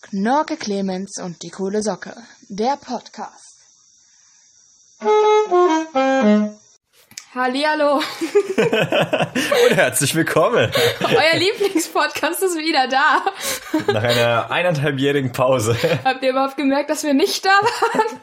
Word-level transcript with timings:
Knorke 0.00 0.56
Clemens 0.56 1.18
und 1.18 1.42
die 1.42 1.50
coole 1.50 1.82
Socke. 1.82 2.14
Der 2.48 2.78
Podcast. 2.78 3.58
Hallihallo. 7.34 7.96
Und 8.56 9.76
herzlich 9.76 10.14
willkommen. 10.14 10.72
Euer 11.02 11.38
Lieblingspodcast 11.38 12.42
ist 12.44 12.56
wieder 12.56 12.88
da. 12.88 13.26
Nach 13.92 14.02
einer 14.02 14.50
eineinhalbjährigen 14.50 15.32
Pause 15.32 15.76
Habt 16.02 16.22
ihr 16.22 16.30
überhaupt 16.30 16.56
gemerkt, 16.56 16.88
dass 16.88 17.04
wir 17.04 17.12
nicht 17.12 17.44
da 17.44 17.50
waren? 17.50 18.20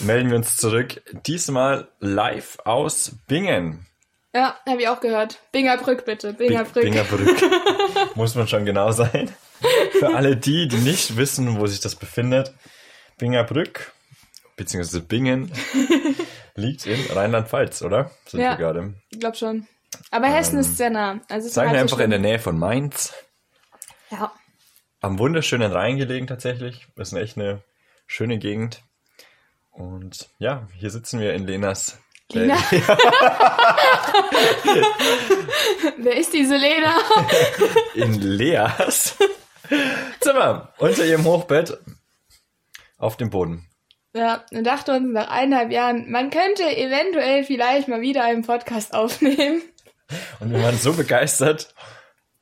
melden 0.00 0.30
wir 0.30 0.36
uns 0.38 0.56
zurück. 0.56 1.00
Diesmal 1.26 1.86
live 2.00 2.58
aus 2.64 3.12
Bingen. 3.28 3.86
Ja, 4.34 4.58
habe 4.68 4.80
ich 4.82 4.88
auch 4.88 5.00
gehört. 5.00 5.38
Bingerbrück 5.52 6.04
bitte. 6.04 6.32
Bi- 6.32 6.48
Bingerbrück. 6.48 6.82
Bingerbrück. 6.84 7.36
Muss 8.16 8.34
man 8.34 8.48
schon 8.48 8.64
genau 8.64 8.90
sein. 8.90 9.32
Für 9.98 10.14
alle 10.14 10.36
die, 10.36 10.66
die 10.68 10.76
nicht 10.78 11.16
wissen, 11.16 11.58
wo 11.60 11.66
sich 11.66 11.80
das 11.80 11.94
befindet. 11.94 12.52
Bingerbrück, 13.16 13.92
beziehungsweise 14.56 15.00
Bingen, 15.02 15.52
liegt 16.56 16.84
in 16.86 17.00
Rheinland-Pfalz, 17.12 17.82
oder? 17.82 18.10
Sind 18.26 18.40
Ja. 18.40 18.50
wir 18.50 18.56
gerade. 18.56 18.94
Ich 19.10 19.20
glaube 19.20 19.36
schon. 19.36 19.66
Aber 20.10 20.26
Hessen 20.26 20.58
ist 20.58 20.76
sehr 20.76 20.90
nah. 20.90 21.20
Also 21.28 21.48
Sagen 21.48 21.72
wir 21.72 21.80
einfach 21.80 22.00
in 22.00 22.10
der 22.10 22.18
schlimm. 22.18 22.30
Nähe 22.30 22.38
von 22.40 22.58
Mainz. 22.58 23.14
Ja. 24.10 24.32
Am 25.00 25.18
wunderschönen 25.20 25.70
Rhein 25.70 25.96
gelegen 25.96 26.26
tatsächlich. 26.26 26.88
Das 26.96 27.12
ist 27.12 27.18
echt 27.18 27.36
eine 27.38 27.62
schöne 28.08 28.38
Gegend. 28.38 28.82
Und 29.70 30.28
ja, 30.38 30.66
hier 30.76 30.90
sitzen 30.90 31.20
wir 31.20 31.34
in 31.34 31.46
Lenas. 31.46 31.98
Lena? 32.32 32.56
Wer 35.98 36.16
ist 36.16 36.32
diese 36.32 36.56
Lena? 36.56 36.96
in 37.94 38.20
Leas 38.20 39.16
Zimmer 40.20 40.72
unter 40.78 41.04
ihrem 41.04 41.24
Hochbett 41.24 41.78
auf 42.98 43.16
dem 43.16 43.30
Boden. 43.30 43.66
Ja, 44.14 44.44
wir 44.50 44.62
dachten 44.62 44.90
uns 44.92 45.12
nach 45.12 45.28
eineinhalb 45.28 45.72
Jahren, 45.72 46.10
man 46.10 46.30
könnte 46.30 46.64
eventuell 46.76 47.44
vielleicht 47.44 47.88
mal 47.88 48.00
wieder 48.00 48.22
einen 48.24 48.42
Podcast 48.42 48.94
aufnehmen. 48.94 49.62
Und 50.38 50.52
wir 50.52 50.62
waren 50.62 50.78
so 50.78 50.92
begeistert, 50.92 51.74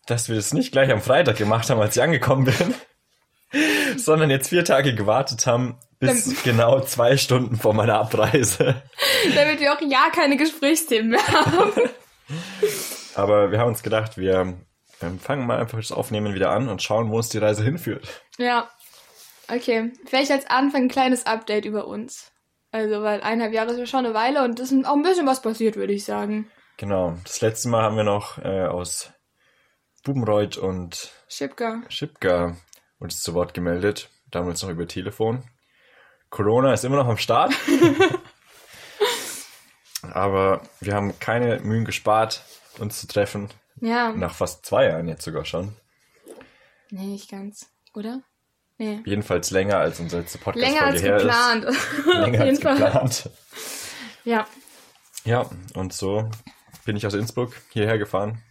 dass 0.07 0.29
wir 0.29 0.37
das 0.37 0.53
nicht 0.53 0.73
gleich 0.73 0.91
am 0.91 1.01
Freitag 1.01 1.37
gemacht 1.37 1.71
haben, 1.71 1.81
als 1.81 1.97
ich 1.97 2.03
angekommen 2.03 2.45
bin, 2.45 2.75
sondern 3.97 4.31
jetzt 4.31 4.49
vier 4.49 4.65
Tage 4.65 4.95
gewartet 4.95 5.47
haben, 5.47 5.79
bis 5.99 6.43
genau 6.45 6.81
zwei 6.81 7.17
Stunden 7.17 7.57
vor 7.57 7.75
meiner 7.75 7.99
Abreise. 7.99 8.83
damit 9.35 9.61
wir 9.61 9.73
auch 9.73 9.81
ja 9.81 10.11
keine 10.13 10.37
Gesprächsthemen 10.37 11.11
mehr 11.11 11.27
haben. 11.27 11.73
Aber 13.15 13.51
wir 13.51 13.59
haben 13.59 13.69
uns 13.69 13.83
gedacht, 13.83 14.17
wir 14.17 14.57
ähm, 15.01 15.19
fangen 15.21 15.47
mal 15.47 15.59
einfach 15.59 15.79
das 15.79 15.93
Aufnehmen 15.93 16.35
wieder 16.35 16.51
an 16.51 16.69
und 16.69 16.83
schauen, 16.83 17.11
wo 17.11 17.17
uns 17.17 17.29
die 17.29 17.39
Reise 17.39 17.63
hinführt. 17.63 18.23
Ja. 18.39 18.69
Okay. 19.49 19.93
Vielleicht 20.07 20.31
als 20.31 20.47
Anfang 20.49 20.85
ein 20.85 20.89
kleines 20.89 21.27
Update 21.27 21.65
über 21.65 21.87
uns. 21.87 22.31
Also, 22.71 23.03
weil 23.03 23.21
eineinhalb 23.21 23.53
Jahre 23.53 23.73
ist 23.73 23.79
ja 23.79 23.87
schon 23.87 24.07
eine 24.07 24.15
Weile 24.15 24.43
und 24.45 24.59
es 24.59 24.73
ist 24.73 24.87
auch 24.87 24.95
ein 24.95 25.03
bisschen 25.03 25.27
was 25.27 25.43
passiert, 25.43 25.77
würde 25.77 25.93
ich 25.93 26.05
sagen. 26.05 26.51
Genau. 26.79 27.17
Das 27.25 27.43
letzte 27.43 27.69
Mal 27.69 27.83
haben 27.83 27.97
wir 27.97 28.05
noch 28.05 28.39
äh, 28.39 28.67
aus 28.67 29.13
Bubenreuth 30.05 30.57
und 30.57 31.13
Schipka. 31.29 31.83
Schipka 31.89 32.57
uns 33.03 33.23
zu 33.23 33.35
Wort 33.35 33.55
gemeldet. 33.55 34.09
Damals 34.31 34.63
noch 34.63 34.71
über 34.71 34.87
Telefon. 34.87 35.43
Corona 36.31 36.73
ist 36.73 36.85
immer 36.85 36.97
noch 36.97 37.09
am 37.09 37.19
Start. 37.19 37.53
Aber 40.13 40.63
wir 40.81 40.95
haben 40.95 41.19
keine 41.19 41.61
Mühen 41.61 41.85
gespart, 41.85 42.43
uns 42.79 43.01
zu 43.01 43.07
treffen. 43.07 43.49
Ja. 43.81 44.13
Nach 44.13 44.35
fast 44.35 44.65
zwei 44.65 44.87
Jahren 44.87 45.09
jetzt 45.09 45.25
sogar 45.25 45.45
schon. 45.45 45.77
Nee, 46.91 47.07
nicht 47.07 47.31
ganz. 47.31 47.69
Oder? 47.95 48.23
Nee. 48.79 49.01
Jedenfalls 49.05 49.51
länger 49.51 49.79
als 49.79 50.01
unsere 50.01 50.23
letzte 50.23 50.39
podcast 50.39 50.67
Länger 50.67 50.87
als 50.87 51.03
geplant. 51.03 51.65
ist. 51.65 52.07
Länger 52.07 52.41
als 52.45 52.61
Fall. 52.61 52.77
geplant. 52.79 53.31
Ja. 54.25 54.47
Ja, 55.25 55.49
und 55.75 55.93
so 55.93 56.29
bin 56.85 56.97
ich 56.97 57.07
aus 57.07 57.15
Innsbruck 57.15 57.55
hierher 57.71 57.99
gefahren, 57.99 58.43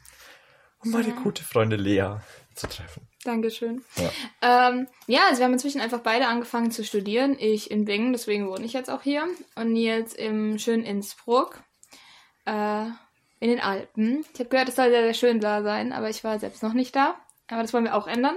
um 0.80 0.92
meine 0.92 1.14
gute 1.14 1.44
Freundin 1.44 1.82
Lea 1.82 2.16
zu 2.56 2.68
treffen. 2.68 3.08
Dankeschön. 3.24 3.84
Ja. 3.96 4.70
Ähm, 4.70 4.88
ja, 5.08 5.22
also 5.28 5.40
wir 5.40 5.46
haben 5.46 5.54
inzwischen 5.54 5.82
einfach 5.82 6.00
beide 6.00 6.28
angefangen 6.28 6.72
zu 6.72 6.84
studieren. 6.84 7.36
Ich 7.40 7.70
in 7.70 7.86
Bingen, 7.86 8.14
deswegen 8.14 8.50
wohne 8.50 8.66
ich 8.66 8.74
jetzt 8.74 8.90
auch 8.90 9.02
hier. 9.02 9.28
Und 9.56 9.74
Nils 9.74 10.14
im 10.14 10.58
schönen 10.60 10.84
Innsbruck. 10.84 11.60
Äh, 12.46 12.86
in 13.40 13.50
den 13.50 13.60
Alpen. 13.60 14.26
Ich 14.34 14.40
habe 14.40 14.50
gehört, 14.50 14.70
es 14.70 14.76
soll 14.76 14.90
sehr, 14.90 15.04
sehr 15.04 15.14
schön 15.14 15.40
da 15.40 15.64
sein, 15.64 15.94
aber 15.94 16.10
ich 16.10 16.24
war 16.24 16.38
selbst 16.40 16.62
noch 16.62 16.74
nicht 16.74 16.96
da. 16.96 17.16
Aber 17.48 17.62
das 17.62 17.74
wollen 17.74 17.86
wir 17.86 17.96
auch 17.96 18.08
ändern. 18.08 18.36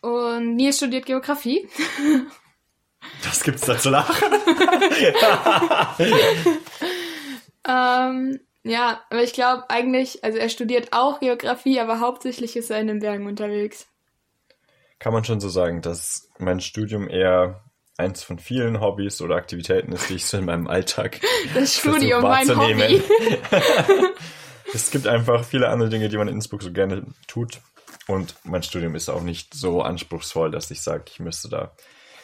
Und 0.00 0.54
Nils 0.54 0.76
studiert 0.76 1.06
Geografie. 1.06 1.68
Was 3.24 3.42
gibt's 3.42 3.62
da 3.62 3.78
zu 3.78 3.90
lachen? 3.90 4.14
Ähm, 7.66 8.40
ja, 8.62 9.00
aber 9.10 9.22
ich 9.22 9.32
glaube 9.32 9.64
eigentlich, 9.68 10.22
also 10.22 10.38
er 10.38 10.48
studiert 10.48 10.88
auch 10.92 11.20
Geografie, 11.20 11.80
aber 11.80 12.00
hauptsächlich 12.00 12.56
ist 12.56 12.70
er 12.70 12.80
in 12.80 12.88
den 12.88 13.00
Bergen 13.00 13.26
unterwegs. 13.26 13.86
Kann 14.98 15.12
man 15.14 15.24
schon 15.24 15.40
so 15.40 15.48
sagen, 15.48 15.80
dass 15.80 16.28
mein 16.38 16.60
Studium 16.60 17.08
eher 17.08 17.64
eins 17.96 18.22
von 18.22 18.38
vielen 18.38 18.80
Hobbys 18.80 19.20
oder 19.22 19.36
Aktivitäten 19.36 19.92
ist, 19.92 20.10
die 20.10 20.14
ich 20.14 20.26
so 20.26 20.38
in 20.38 20.44
meinem 20.44 20.66
Alltag 20.66 21.20
Das 21.54 21.76
Studium, 21.76 22.22
mein. 22.22 22.48
Hobby. 22.56 23.02
Es 24.72 24.92
gibt 24.92 25.08
einfach 25.08 25.44
viele 25.44 25.68
andere 25.68 25.88
Dinge, 25.88 26.08
die 26.08 26.16
man 26.16 26.28
in 26.28 26.34
Innsbruck 26.34 26.62
so 26.62 26.70
gerne 26.70 27.04
tut. 27.26 27.60
Und 28.06 28.36
mein 28.44 28.62
Studium 28.62 28.94
ist 28.94 29.08
auch 29.08 29.22
nicht 29.22 29.52
so 29.52 29.82
anspruchsvoll, 29.82 30.52
dass 30.52 30.70
ich 30.70 30.80
sage, 30.80 31.04
ich 31.08 31.18
müsste 31.18 31.48
da 31.48 31.72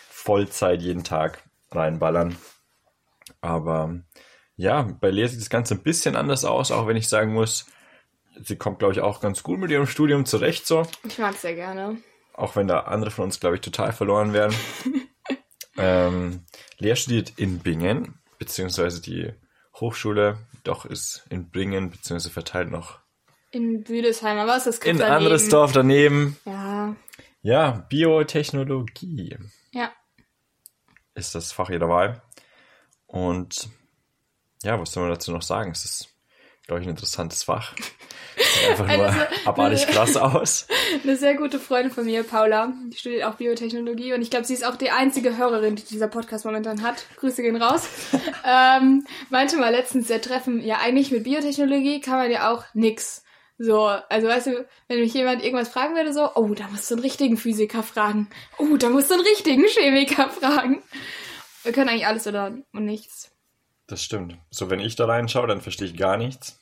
Vollzeit 0.08 0.80
jeden 0.80 1.02
Tag 1.02 1.42
reinballern. 1.72 2.36
Aber 3.40 3.98
ja, 4.56 4.82
bei 4.82 5.10
Lea 5.10 5.26
sieht 5.26 5.40
das 5.40 5.50
Ganze 5.50 5.74
ein 5.74 5.82
bisschen 5.82 6.16
anders 6.16 6.44
aus, 6.44 6.70
auch 6.70 6.86
wenn 6.86 6.96
ich 6.96 7.08
sagen 7.08 7.32
muss, 7.32 7.66
sie 8.42 8.56
kommt, 8.56 8.78
glaube 8.78 8.94
ich, 8.94 9.00
auch 9.00 9.20
ganz 9.20 9.42
gut 9.42 9.58
mit 9.58 9.70
ihrem 9.70 9.86
Studium 9.86 10.24
zurecht 10.26 10.66
so. 10.66 10.86
Ich 11.04 11.18
mag 11.18 11.34
es 11.34 11.42
sehr 11.42 11.54
gerne. 11.54 11.98
Auch 12.34 12.56
wenn 12.56 12.68
da 12.68 12.80
andere 12.80 13.10
von 13.10 13.24
uns, 13.24 13.40
glaube 13.40 13.56
ich, 13.56 13.62
total 13.62 13.92
verloren 13.92 14.32
werden. 14.32 14.54
ähm, 15.78 16.44
Lea 16.78 16.96
studiert 16.96 17.32
in 17.36 17.60
Bingen, 17.60 18.18
beziehungsweise 18.38 19.00
die 19.00 19.32
Hochschule 19.74 20.38
doch 20.64 20.84
ist 20.84 21.26
in 21.30 21.50
Bingen, 21.50 21.90
beziehungsweise 21.90 22.32
verteilt 22.32 22.70
noch 22.70 22.98
In 23.50 23.84
Büdesheim, 23.84 24.38
aber 24.38 24.56
ist 24.56 24.84
in 24.84 24.96
ein 24.96 24.98
daneben. 24.98 25.16
anderes 25.16 25.48
Dorf 25.48 25.72
daneben. 25.72 26.36
Ja, 26.44 26.96
Ja, 27.42 27.86
Biotechnologie 27.88 29.38
ja. 29.72 29.92
ist 31.14 31.34
das 31.34 31.52
Fach 31.52 31.70
ihrer 31.70 31.88
Wahl. 31.88 32.22
Und 33.06 33.68
ja, 34.62 34.80
was 34.80 34.92
soll 34.92 35.04
man 35.04 35.12
dazu 35.12 35.32
noch 35.32 35.42
sagen? 35.42 35.70
Es 35.70 35.84
ist, 35.84 36.08
glaube 36.66 36.80
ich, 36.80 36.86
ein 36.86 36.90
interessantes 36.90 37.44
Fach. 37.44 37.74
Sieht 38.36 38.70
einfach 38.70 38.86
nur 38.86 39.06
Also, 39.06 39.18
abartig 39.46 39.86
krass 39.86 40.16
aus. 40.16 40.66
Eine 41.02 41.16
sehr 41.16 41.34
gute 41.36 41.58
Freundin 41.58 41.90
von 41.90 42.04
mir, 42.04 42.22
Paula, 42.22 42.72
die 42.92 42.96
studiert 42.96 43.24
auch 43.24 43.36
Biotechnologie 43.36 44.12
und 44.12 44.20
ich 44.20 44.30
glaube, 44.30 44.44
sie 44.44 44.52
ist 44.52 44.66
auch 44.66 44.76
die 44.76 44.90
einzige 44.90 45.38
Hörerin, 45.38 45.76
die 45.76 45.84
dieser 45.84 46.08
Podcast 46.08 46.44
momentan 46.44 46.82
hat. 46.82 47.06
Grüße 47.16 47.42
gehen 47.42 47.56
raus. 47.56 47.88
ähm, 48.44 49.06
meinte 49.30 49.56
mal 49.56 49.72
letztens 49.72 50.08
der 50.08 50.20
Treffen, 50.20 50.60
ja 50.60 50.78
eigentlich 50.78 51.10
mit 51.10 51.24
Biotechnologie 51.24 52.00
kann 52.00 52.18
man 52.18 52.30
ja 52.30 52.52
auch 52.52 52.64
nix. 52.74 53.22
So, 53.58 53.86
also 53.86 54.28
weißt 54.28 54.48
du, 54.48 54.66
wenn 54.88 55.00
mich 55.00 55.14
jemand 55.14 55.42
irgendwas 55.42 55.70
fragen 55.70 55.94
würde, 55.94 56.12
so, 56.12 56.30
oh, 56.34 56.52
da 56.54 56.68
musst 56.68 56.90
du 56.90 56.94
einen 56.94 57.02
richtigen 57.02 57.38
Physiker 57.38 57.82
fragen. 57.82 58.28
Oh, 58.58 58.76
da 58.76 58.90
musst 58.90 59.08
du 59.10 59.14
einen 59.14 59.24
richtigen 59.24 59.64
Chemiker 59.66 60.28
fragen. 60.28 60.82
Wir 61.62 61.72
können 61.72 61.88
eigentlich 61.88 62.06
alles 62.06 62.26
oder 62.26 62.52
und 62.72 62.84
nichts. 62.84 63.30
Das 63.86 64.02
stimmt. 64.02 64.36
So, 64.50 64.68
wenn 64.70 64.80
ich 64.80 64.96
da 64.96 65.06
reinschaue, 65.06 65.46
dann 65.46 65.60
verstehe 65.60 65.86
ich 65.88 65.96
gar 65.96 66.16
nichts. 66.16 66.58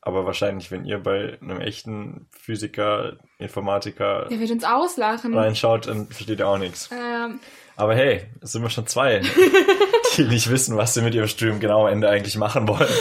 Aber 0.00 0.26
wahrscheinlich, 0.26 0.70
wenn 0.70 0.84
ihr 0.84 0.98
bei 1.02 1.38
einem 1.40 1.60
echten 1.60 2.28
Physiker, 2.30 3.16
Informatiker 3.38 4.26
Der 4.28 4.38
wird 4.38 4.50
uns 4.50 4.64
auslachen. 4.64 5.34
reinschaut, 5.36 5.86
dann 5.86 6.06
versteht 6.08 6.38
ihr 6.40 6.48
auch 6.48 6.58
nichts. 6.58 6.90
Ähm, 6.92 7.40
Aber 7.76 7.94
hey, 7.94 8.26
es 8.42 8.52
sind 8.52 8.60
wir 8.62 8.68
schon 8.68 8.86
zwei, 8.86 9.20
die 10.16 10.24
nicht 10.24 10.50
wissen, 10.50 10.76
was 10.76 10.92
sie 10.92 11.00
mit 11.00 11.14
ihrem 11.14 11.26
Studium 11.26 11.58
genau 11.58 11.86
am 11.86 11.92
Ende 11.92 12.10
eigentlich 12.10 12.36
machen 12.36 12.68
wollen 12.68 12.92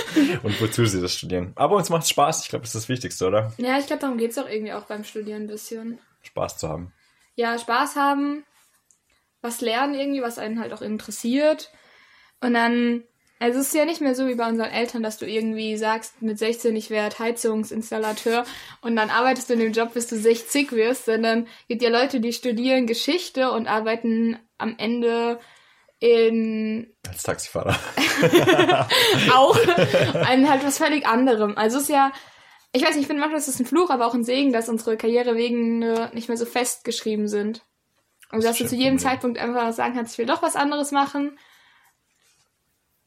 und 0.44 0.62
wozu 0.62 0.86
sie 0.86 1.02
das 1.02 1.16
studieren. 1.18 1.52
Aber 1.56 1.76
uns 1.76 1.90
macht 1.90 2.08
Spaß. 2.08 2.44
Ich 2.44 2.50
glaube, 2.50 2.64
das 2.64 2.74
ist 2.74 2.84
das 2.84 2.90
Wichtigste, 2.90 3.28
oder? 3.28 3.52
ja, 3.58 3.78
ich 3.80 3.88
glaube, 3.88 4.02
darum 4.02 4.18
geht's 4.18 4.38
auch 4.38 4.48
irgendwie 4.50 4.72
auch 4.74 4.86
beim 4.86 5.04
Studieren 5.04 5.44
ein 5.44 5.48
bisschen. 5.48 6.00
Spaß 6.22 6.58
zu 6.58 6.70
haben. 6.70 6.94
ja, 7.36 7.58
Spaß 7.58 7.98
haben, 7.98 8.46
was 9.42 9.60
lernen 9.60 9.94
irgendwie, 9.94 10.22
was 10.22 10.40
einen 10.40 10.62
halt 10.62 10.72
auch 10.72 10.82
interessiert. 10.82 11.70
Und 12.40 12.54
dann, 12.54 13.04
also 13.40 13.60
es 13.60 13.68
ist 13.68 13.76
ja 13.76 13.86
nicht 13.86 14.00
mehr 14.00 14.16
so 14.16 14.28
wie 14.28 14.36
bei 14.36 14.48
unseren 14.48 14.70
Eltern, 14.70 15.04
dass 15.04 15.18
du 15.18 15.26
irgendwie 15.26 15.76
sagst, 15.76 16.22
mit 16.22 16.40
16 16.40 16.76
ich 16.76 16.90
werde 16.90 17.20
Heizungsinstallateur 17.20 18.46
und 18.82 18.96
dann 18.96 19.10
arbeitest 19.10 19.50
du 19.50 19.54
in 19.54 19.60
dem 19.60 19.74
Job, 19.74 19.94
bis 19.94 20.08
du 20.08 20.16
60 20.16 20.72
wirst, 20.72 21.06
sondern 21.06 21.48
gibt 21.68 21.82
ja 21.82 21.90
Leute, 21.90 22.20
die 22.20 22.32
studieren 22.32 22.88
Geschichte 22.88 23.52
und 23.52 23.68
arbeiten 23.68 24.40
am 24.58 24.76
Ende 24.78 25.40
in 26.00 26.94
Als 27.08 27.24
Taxifahrer. 27.24 27.76
auch 29.34 29.58
an 30.26 30.50
halt 30.50 30.66
was 30.66 30.78
völlig 30.78 31.06
anderem. 31.06 31.58
Also 31.58 31.78
es 31.78 31.84
ist 31.84 31.90
ja, 31.90 32.12
Ich 32.72 32.82
weiß 32.82 32.92
nicht, 32.92 33.02
ich 33.02 33.08
finde 33.08 33.22
manchmal 33.22 33.40
ist 33.40 33.48
es 33.48 33.60
ein 33.60 33.66
Fluch, 33.66 33.90
aber 33.90 34.06
auch 34.08 34.14
ein 34.14 34.24
Segen, 34.24 34.54
dass 34.54 34.70
unsere 34.70 34.98
Karrierewegen 34.98 35.80
nicht 36.14 36.28
mehr 36.28 36.38
so 36.38 36.46
festgeschrieben 36.46 37.28
sind. 37.28 37.62
Und 38.32 38.44
dass 38.44 38.58
du 38.58 38.66
zu 38.66 38.76
jedem 38.76 39.00
Zeitpunkt 39.00 39.38
einfach 39.38 39.72
sagen 39.74 39.96
kannst, 39.96 40.14
ich 40.14 40.18
will 40.18 40.26
doch 40.26 40.42
was 40.42 40.56
anderes 40.56 40.92
machen. 40.92 41.38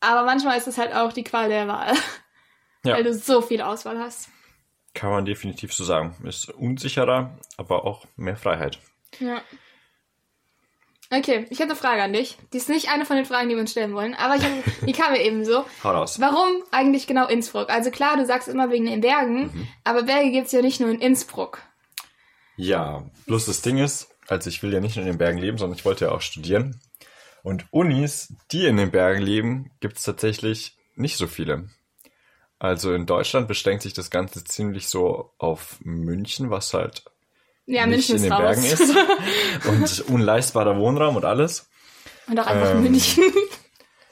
Aber 0.00 0.25
manchmal 0.25 0.58
ist 0.58 0.69
es 0.69 0.78
halt 0.78 0.94
auch 0.94 1.12
die 1.12 1.25
Qual 1.25 1.48
der 1.48 1.69
Wahl. 1.69 1.94
Ja. 2.84 2.94
Weil 2.94 3.04
du 3.04 3.14
so 3.14 3.43
viel 3.43 3.60
Auswahl 3.60 3.98
hast. 3.98 4.28
Kann 4.94 5.10
man 5.10 5.25
definitiv 5.25 5.75
so 5.75 5.84
sagen. 5.84 6.16
Ist 6.25 6.48
unsicherer, 6.50 7.37
aber 7.56 7.84
auch 7.84 8.06
mehr 8.16 8.37
Freiheit. 8.37 8.78
Ja. 9.19 9.43
Okay, 11.10 11.46
ich 11.50 11.60
habe 11.60 11.70
eine 11.70 11.78
Frage 11.78 12.02
an 12.02 12.12
dich. 12.12 12.37
Die 12.52 12.56
ist 12.56 12.69
nicht 12.69 12.90
eine 12.90 13.04
von 13.04 13.16
den 13.16 13.26
Fragen, 13.26 13.48
die 13.48 13.54
wir 13.54 13.60
uns 13.60 13.70
stellen 13.70 13.94
wollen, 13.94 14.14
aber 14.14 14.34
hab, 14.34 14.50
die 14.87 14.93
kam 14.93 15.12
mir 15.12 15.22
eben 15.22 15.44
so. 15.44 15.64
Hau 15.84 15.90
raus. 15.90 16.20
Warum 16.20 16.62
eigentlich 16.72 17.06
genau 17.06 17.28
Innsbruck? 17.28 17.70
Also 17.70 17.90
klar, 17.90 18.16
du 18.16 18.26
sagst 18.26 18.48
immer 18.48 18.70
wegen 18.70 18.87
den 18.87 19.00
Bergen, 19.00 19.43
mhm. 19.43 19.69
aber 19.84 20.02
Berge 20.02 20.31
gibt 20.31 20.46
es 20.46 20.52
ja 20.52 20.62
nicht 20.62 20.81
nur 20.81 20.90
in 20.90 21.00
Innsbruck. 21.00 21.62
Ja, 22.56 23.04
bloß 23.26 23.46
das 23.46 23.62
Ding 23.62 23.78
ist, 23.78 24.08
also 24.28 24.48
ich 24.48 24.62
will 24.62 24.72
ja 24.72 24.81
nicht 24.81 24.96
nur 24.96 25.04
in 25.04 25.12
den 25.12 25.19
Bergen 25.19 25.38
leben, 25.38 25.58
sondern 25.58 25.78
ich 25.78 25.84
wollte 25.84 26.06
ja 26.06 26.10
auch 26.10 26.22
studieren. 26.22 26.81
Und 27.46 27.64
Unis, 27.70 28.34
die 28.50 28.66
in 28.66 28.76
den 28.76 28.90
Bergen 28.90 29.22
leben, 29.22 29.70
gibt 29.78 29.98
es 29.98 30.02
tatsächlich 30.02 30.76
nicht 30.96 31.16
so 31.16 31.28
viele. 31.28 31.69
Also 32.58 32.93
in 32.93 33.06
Deutschland 33.06 33.46
beschränkt 33.46 33.84
sich 33.84 33.93
das 33.93 34.10
Ganze 34.10 34.43
ziemlich 34.43 34.88
so 34.88 35.32
auf 35.38 35.76
München, 35.78 36.50
was 36.50 36.75
halt 36.75 37.04
ja, 37.66 37.87
nicht 37.87 38.08
München 38.08 38.16
in 38.16 38.22
den 38.25 38.32
raus. 38.32 38.40
Bergen 38.43 38.64
ist. 38.64 38.96
Und 39.69 40.12
unleistbarer 40.12 40.76
Wohnraum 40.76 41.14
und 41.14 41.25
alles. 41.25 41.70
Und 42.26 42.40
auch 42.40 42.48
einfach 42.48 42.72
ähm, 42.72 42.82
München. 42.82 43.22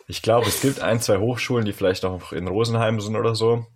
Ich 0.07 0.23
glaube, 0.23 0.47
es 0.47 0.61
gibt 0.61 0.79
ein, 0.79 1.01
zwei 1.01 1.19
Hochschulen, 1.19 1.65
die 1.65 1.73
vielleicht 1.73 2.05
auch 2.05 2.31
in 2.31 2.47
Rosenheim 2.47 3.01
sind 3.01 3.17
oder 3.17 3.35
so. 3.35 3.67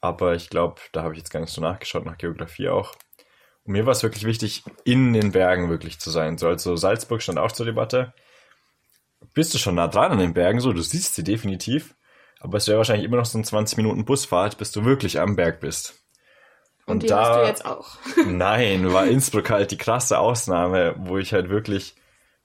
Aber 0.00 0.34
ich 0.36 0.48
glaube, 0.48 0.80
da 0.92 1.02
habe 1.02 1.12
ich 1.12 1.18
jetzt 1.18 1.30
gar 1.30 1.40
nicht 1.40 1.52
so 1.52 1.60
nachgeschaut, 1.60 2.06
nach 2.06 2.16
Geografie 2.16 2.70
auch. 2.70 2.94
Und 3.64 3.72
mir 3.72 3.84
war 3.84 3.92
es 3.92 4.02
wirklich 4.02 4.24
wichtig, 4.24 4.64
in 4.84 5.12
den 5.12 5.32
Bergen 5.32 5.68
wirklich 5.68 5.98
zu 5.98 6.08
sein. 6.08 6.38
So, 6.38 6.48
also 6.48 6.76
Salzburg 6.76 7.20
stand 7.20 7.38
auch 7.38 7.52
zur 7.52 7.66
Debatte. 7.66 8.14
Bist 9.36 9.52
du 9.52 9.58
schon 9.58 9.74
nah 9.74 9.86
dran 9.86 10.12
an 10.12 10.18
den 10.18 10.32
Bergen, 10.32 10.60
so, 10.60 10.72
du 10.72 10.80
siehst 10.80 11.14
sie 11.14 11.22
definitiv. 11.22 11.94
Aber 12.40 12.56
es 12.56 12.68
wäre 12.68 12.78
wahrscheinlich 12.78 13.04
immer 13.04 13.18
noch 13.18 13.26
so 13.26 13.36
ein 13.36 13.44
20 13.44 13.76
Minuten 13.76 14.06
Busfahrt, 14.06 14.56
bis 14.56 14.72
du 14.72 14.86
wirklich 14.86 15.20
am 15.20 15.36
Berg 15.36 15.60
bist. 15.60 16.02
Und, 16.86 16.94
und 16.94 17.02
die 17.02 17.08
da, 17.08 17.20
hast 17.22 17.36
du 17.36 17.46
jetzt 17.46 17.66
auch. 17.66 17.98
nein, 18.26 18.90
war 18.94 19.06
Innsbruck 19.06 19.50
halt 19.50 19.72
die 19.72 19.76
krasse 19.76 20.20
Ausnahme, 20.20 20.94
wo 20.96 21.18
ich 21.18 21.34
halt 21.34 21.50
wirklich 21.50 21.96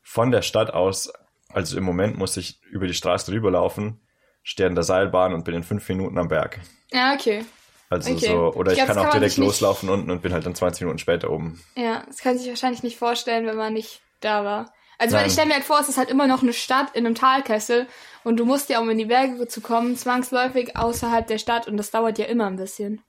von 0.02 0.32
der 0.32 0.42
Stadt 0.42 0.74
aus, 0.74 1.14
also 1.48 1.78
im 1.78 1.86
Moment 1.86 2.18
muss 2.18 2.36
ich 2.36 2.62
über 2.64 2.88
die 2.88 2.94
Straße 2.94 3.32
rüberlaufen, 3.32 4.02
stehe 4.44 4.68
in 4.68 4.76
der 4.76 4.84
Seilbahn 4.84 5.34
und 5.34 5.46
bin 5.46 5.56
in 5.56 5.64
fünf 5.64 5.88
Minuten 5.88 6.18
am 6.18 6.28
Berg. 6.28 6.60
Ja, 6.92 7.14
okay. 7.14 7.46
Also 7.90 8.12
okay. 8.12 8.26
so, 8.26 8.54
oder 8.54 8.74
ich, 8.74 8.80
ich 8.80 8.84
glaub, 8.84 8.98
kann 8.98 9.08
auch 9.08 9.12
direkt 9.12 9.38
loslaufen 9.38 9.88
nicht... 9.88 9.98
unten 9.98 10.12
und 10.12 10.22
bin 10.22 10.34
halt 10.34 10.46
dann 10.46 10.56
20 10.56 10.82
Minuten 10.82 11.00
später 11.00 11.30
oben. 11.30 11.64
Ja, 11.78 12.04
das 12.06 12.18
kann 12.18 12.38
sich 12.38 12.50
wahrscheinlich 12.50 12.84
nicht 12.84 12.98
vorstellen, 12.98 13.46
wenn 13.46 13.56
man 13.56 13.72
nicht 13.72 14.02
da 14.20 14.44
war. 14.44 14.74
Also 15.01 15.18
weil 15.18 15.25
ich 15.25 15.33
stelle 15.33 15.48
mir 15.48 15.56
halt 15.56 15.63
vor, 15.63 15.80
es 15.80 15.89
ist 15.89 15.98
halt 15.98 16.12
immer 16.12 16.27
noch 16.27 16.44
eine 16.44 16.53
Stadt 16.53 16.95
in 16.95 17.07
einem 17.07 17.15
Talkessel 17.15 17.88
und 18.24 18.38
du 18.38 18.45
musst 18.45 18.69
ja, 18.69 18.80
um 18.80 18.88
in 18.92 19.00
die 19.00 19.06
Berge 19.06 19.48
zu 19.48 19.59
kommen, 19.59 19.98
zwangsläufig 19.98 20.77
außerhalb 20.77 21.25
der 21.25 21.39
Stadt 21.39 21.68
und 21.68 21.75
das 21.77 21.89
dauert 21.89 22.19
ja 22.19 22.25
immer 22.25 22.45
ein 22.45 22.56
bisschen. 22.56 23.01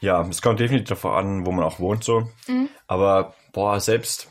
Ja, 0.00 0.26
es 0.26 0.40
kommt 0.40 0.58
definitiv 0.58 0.88
davon 0.88 1.12
an, 1.12 1.46
wo 1.46 1.52
man 1.52 1.66
auch 1.66 1.80
wohnt 1.80 2.02
so. 2.02 2.30
Mhm. 2.46 2.70
Aber 2.86 3.34
boah, 3.52 3.78
selbst 3.78 4.28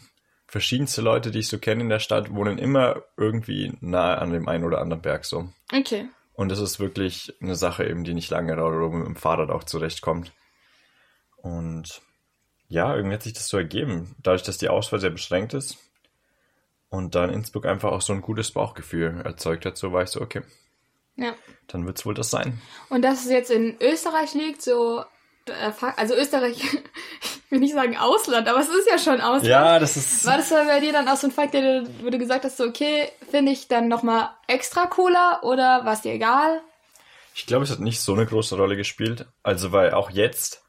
verschiedenste 0.47 1.03
Leute, 1.03 1.29
die 1.29 1.39
ich 1.39 1.49
so 1.49 1.59
kenne 1.59 1.83
in 1.83 1.89
der 1.89 1.99
Stadt, 1.99 2.33
wohnen 2.33 2.57
immer 2.57 3.03
irgendwie 3.15 3.77
nahe 3.79 4.17
an 4.17 4.33
dem 4.33 4.47
einen 4.47 4.63
oder 4.63 4.81
anderen 4.81 5.03
Berg 5.03 5.25
so. 5.25 5.49
Okay. 5.71 6.07
Und 6.33 6.49
das 6.49 6.59
ist 6.59 6.79
wirklich 6.79 7.31
eine 7.43 7.55
Sache 7.55 7.85
eben, 7.85 8.03
die 8.03 8.15
nicht 8.15 8.31
lange 8.31 8.55
dauert 8.55 8.73
oder 8.73 8.89
mit 8.89 9.05
dem 9.05 9.15
Fahrrad 9.15 9.51
auch 9.51 9.65
zurechtkommt. 9.65 10.31
Und 11.37 12.01
ja, 12.69 12.95
irgendwie 12.95 13.13
hat 13.13 13.21
sich 13.21 13.33
das 13.33 13.49
so 13.49 13.57
ergeben. 13.57 14.15
Dadurch, 14.23 14.41
dass 14.41 14.57
die 14.57 14.69
Auswahl 14.69 14.99
sehr 14.99 15.11
beschränkt 15.11 15.53
ist 15.53 15.77
und 16.93 17.15
dann 17.15 17.31
Innsbruck 17.31 17.65
einfach 17.65 17.91
auch 17.91 18.01
so 18.01 18.13
ein 18.13 18.21
gutes 18.21 18.51
Bauchgefühl 18.51 19.21
erzeugt 19.25 19.65
hat, 19.65 19.77
so 19.77 19.91
war 19.93 20.03
ich 20.03 20.09
so, 20.09 20.21
okay. 20.21 20.43
Ja. 21.15 21.33
Dann 21.67 21.87
wird 21.87 21.97
es 21.97 22.05
wohl 22.05 22.13
das 22.13 22.29
sein. 22.29 22.61
Und 22.89 23.01
dass 23.01 23.25
es 23.25 23.31
jetzt 23.31 23.49
in 23.49 23.77
Österreich 23.81 24.35
liegt, 24.35 24.61
so 24.61 25.03
äh, 25.47 25.71
also 25.97 26.13
Österreich, 26.13 26.61
ich 27.21 27.51
will 27.51 27.59
nicht 27.59 27.73
sagen 27.73 27.97
Ausland, 27.97 28.47
aber 28.47 28.59
es 28.59 28.69
ist 28.69 28.87
ja 28.87 28.99
schon 28.99 29.21
Ausland. 29.21 29.45
Ja, 29.45 29.79
das 29.79 29.97
ist. 29.97 30.23
War 30.27 30.37
das 30.37 30.51
bei 30.51 30.79
dir 30.81 30.93
dann 30.93 31.07
auch 31.07 31.17
so 31.17 31.25
ein 31.25 31.31
Fakt, 31.31 31.55
der 31.55 31.81
du, 31.81 31.89
wo 32.03 32.11
du 32.11 32.19
gesagt 32.19 32.45
hast, 32.45 32.57
so, 32.57 32.65
okay, 32.65 33.09
finde 33.31 33.51
ich 33.51 33.67
dann 33.67 33.87
nochmal 33.87 34.29
extra 34.47 34.85
cooler 34.85 35.39
oder 35.41 35.85
war 35.85 35.93
es 35.93 36.01
dir 36.01 36.13
egal? 36.13 36.61
Ich 37.33 37.47
glaube, 37.47 37.63
es 37.63 37.71
hat 37.71 37.79
nicht 37.79 38.01
so 38.01 38.13
eine 38.13 38.27
große 38.27 38.55
Rolle 38.55 38.77
gespielt. 38.77 39.25
Also, 39.41 39.71
weil 39.71 39.95
auch 39.95 40.11
jetzt, 40.11 40.61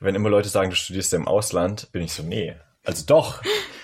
wenn 0.00 0.14
immer 0.14 0.28
Leute 0.28 0.50
sagen, 0.50 0.68
du 0.68 0.76
studierst 0.76 1.14
im 1.14 1.26
Ausland, 1.26 1.90
bin 1.92 2.02
ich 2.02 2.12
so, 2.12 2.22
nee. 2.22 2.56
Also 2.86 3.04
doch, 3.06 3.42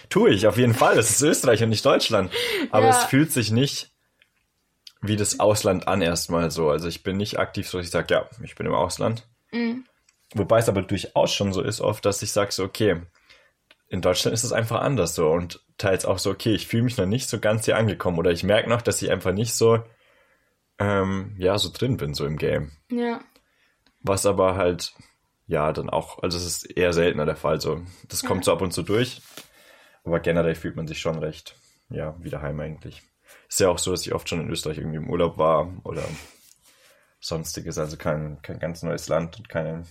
tue 0.08 0.30
ich 0.30 0.46
auf 0.46 0.56
jeden 0.56 0.74
Fall. 0.74 0.98
Es 0.98 1.10
ist 1.10 1.22
Österreich 1.22 1.62
und 1.62 1.68
nicht 1.68 1.84
Deutschland. 1.84 2.32
Aber 2.70 2.86
ja. 2.86 2.90
es 2.90 3.04
fühlt 3.04 3.32
sich 3.32 3.50
nicht 3.50 3.92
wie 5.02 5.16
das 5.16 5.40
Ausland 5.40 5.88
an 5.88 6.00
erstmal 6.00 6.50
so. 6.50 6.70
Also 6.70 6.88
ich 6.88 7.02
bin 7.02 7.16
nicht 7.16 7.38
aktiv 7.38 7.68
so, 7.68 7.78
dass 7.78 7.86
ich 7.86 7.92
sage, 7.92 8.14
ja, 8.14 8.28
ich 8.42 8.54
bin 8.54 8.66
im 8.66 8.74
Ausland. 8.74 9.26
Mhm. 9.50 9.84
Wobei 10.34 10.58
es 10.58 10.68
aber 10.68 10.82
durchaus 10.82 11.34
schon 11.34 11.52
so 11.52 11.60
ist 11.60 11.80
oft, 11.80 12.06
dass 12.06 12.22
ich 12.22 12.32
sage 12.32 12.52
so, 12.52 12.64
okay, 12.64 13.02
in 13.88 14.00
Deutschland 14.00 14.32
ist 14.32 14.44
es 14.44 14.52
einfach 14.52 14.80
anders 14.80 15.14
so 15.14 15.28
und 15.30 15.60
teils 15.76 16.06
auch 16.06 16.18
so, 16.18 16.30
okay, 16.30 16.54
ich 16.54 16.66
fühle 16.66 16.84
mich 16.84 16.96
noch 16.96 17.06
nicht 17.06 17.28
so 17.28 17.40
ganz 17.40 17.66
hier 17.66 17.76
angekommen 17.76 18.18
oder 18.18 18.30
ich 18.30 18.44
merke 18.44 18.70
noch, 18.70 18.80
dass 18.80 19.02
ich 19.02 19.10
einfach 19.10 19.32
nicht 19.32 19.54
so, 19.54 19.82
ähm, 20.78 21.34
ja, 21.36 21.58
so 21.58 21.70
drin 21.70 21.98
bin, 21.98 22.14
so 22.14 22.24
im 22.24 22.38
Game. 22.38 22.70
Ja. 22.90 23.20
Was 24.00 24.24
aber 24.24 24.54
halt, 24.56 24.94
ja, 25.46 25.72
dann 25.72 25.90
auch, 25.90 26.22
also 26.22 26.38
es 26.38 26.46
ist 26.46 26.64
eher 26.64 26.92
seltener 26.92 27.26
der 27.26 27.36
Fall 27.36 27.60
so. 27.60 27.82
Das 28.08 28.24
kommt 28.24 28.44
so 28.44 28.52
ab 28.52 28.62
und 28.62 28.72
zu 28.72 28.82
durch, 28.82 29.22
aber 30.04 30.20
generell 30.20 30.54
fühlt 30.54 30.76
man 30.76 30.86
sich 30.86 31.00
schon 31.00 31.18
recht, 31.18 31.56
ja, 31.90 32.16
wie 32.20 32.30
daheim 32.30 32.58
eigentlich. 32.60 33.02
Ist 33.48 33.60
ja 33.60 33.68
auch 33.68 33.78
so, 33.78 33.90
dass 33.90 34.06
ich 34.06 34.14
oft 34.14 34.28
schon 34.28 34.40
in 34.40 34.50
Österreich 34.50 34.78
irgendwie 34.78 34.96
im 34.96 35.10
Urlaub 35.10 35.38
war 35.38 35.72
oder 35.84 36.04
sonstiges, 37.20 37.78
also 37.78 37.96
kein, 37.96 38.40
kein 38.42 38.58
ganz 38.58 38.82
neues 38.82 39.08
Land 39.08 39.38
und 39.38 39.48
keine 39.48 39.84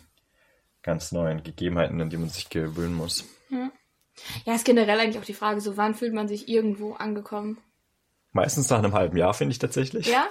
ganz 0.81 1.11
neuen 1.11 1.43
Gegebenheiten, 1.43 2.01
an 2.01 2.09
die 2.09 2.17
man 2.17 2.29
sich 2.29 2.49
gewöhnen 2.49 2.95
muss. 2.95 3.25
Ja. 3.49 3.71
ja, 4.45 4.55
ist 4.55 4.65
generell 4.65 4.99
eigentlich 4.99 5.19
auch 5.19 5.25
die 5.25 5.33
Frage, 5.33 5.61
so 5.61 5.77
wann 5.77 5.95
fühlt 5.95 6.13
man 6.13 6.27
sich 6.27 6.49
irgendwo 6.49 6.93
angekommen? 6.93 7.57
Meistens 8.31 8.69
nach 8.69 8.79
einem 8.79 8.93
halben 8.93 9.17
Jahr, 9.17 9.33
finde 9.33 9.51
ich 9.51 9.59
tatsächlich. 9.59 10.07
Ja? 10.07 10.25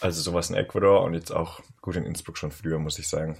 Also 0.00 0.22
sowas 0.22 0.50
in 0.50 0.56
Ecuador 0.56 1.02
und 1.02 1.14
jetzt 1.14 1.32
auch 1.32 1.60
gut 1.80 1.96
in 1.96 2.04
Innsbruck 2.04 2.38
schon 2.38 2.52
früher, 2.52 2.78
muss 2.78 2.98
ich 2.98 3.08
sagen. 3.08 3.36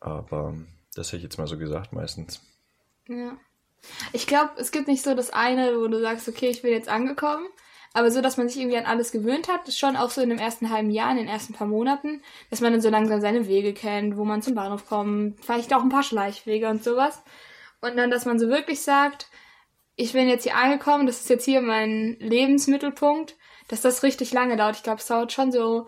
Aber 0.00 0.54
das 0.94 1.08
hätte 1.08 1.18
ich 1.18 1.22
jetzt 1.24 1.38
mal 1.38 1.46
so 1.46 1.58
gesagt, 1.58 1.92
meistens. 1.92 2.40
Ja. 3.06 3.36
Ich 4.12 4.26
glaube, 4.26 4.52
es 4.56 4.72
gibt 4.72 4.88
nicht 4.88 5.02
so 5.02 5.14
das 5.14 5.30
eine, 5.30 5.78
wo 5.78 5.88
du 5.88 6.00
sagst, 6.00 6.28
okay, 6.28 6.48
ich 6.48 6.62
bin 6.62 6.72
jetzt 6.72 6.88
angekommen, 6.88 7.46
aber 7.92 8.10
so, 8.10 8.20
dass 8.20 8.36
man 8.36 8.48
sich 8.48 8.60
irgendwie 8.60 8.76
an 8.76 8.86
alles 8.86 9.10
gewöhnt 9.10 9.48
hat, 9.48 9.66
ist 9.68 9.78
schon 9.78 9.96
auch 9.96 10.10
so 10.10 10.20
in 10.20 10.28
dem 10.28 10.38
ersten 10.38 10.70
halben 10.70 10.90
Jahr, 10.90 11.10
in 11.10 11.16
den 11.16 11.28
ersten 11.28 11.54
paar 11.54 11.66
Monaten, 11.66 12.22
dass 12.50 12.60
man 12.60 12.72
dann 12.72 12.82
so 12.82 12.90
langsam 12.90 13.20
seine 13.20 13.48
Wege 13.48 13.72
kennt, 13.72 14.16
wo 14.16 14.24
man 14.24 14.42
zum 14.42 14.54
Bahnhof 14.54 14.86
kommt, 14.86 15.44
vielleicht 15.44 15.74
auch 15.74 15.82
ein 15.82 15.88
paar 15.88 16.02
Schleichwege 16.02 16.68
und 16.68 16.84
sowas. 16.84 17.22
Und 17.80 17.96
dann, 17.96 18.10
dass 18.10 18.26
man 18.26 18.38
so 18.38 18.48
wirklich 18.48 18.82
sagt, 18.82 19.28
ich 19.96 20.12
bin 20.12 20.28
jetzt 20.28 20.44
hier 20.44 20.56
angekommen, 20.56 21.06
das 21.06 21.20
ist 21.20 21.30
jetzt 21.30 21.44
hier 21.44 21.62
mein 21.62 22.16
Lebensmittelpunkt, 22.20 23.36
dass 23.68 23.80
das 23.80 24.02
richtig 24.02 24.32
lange 24.32 24.56
dauert. 24.56 24.76
Ich 24.76 24.82
glaube, 24.82 25.00
es 25.00 25.06
dauert 25.06 25.32
schon 25.32 25.50
so, 25.50 25.86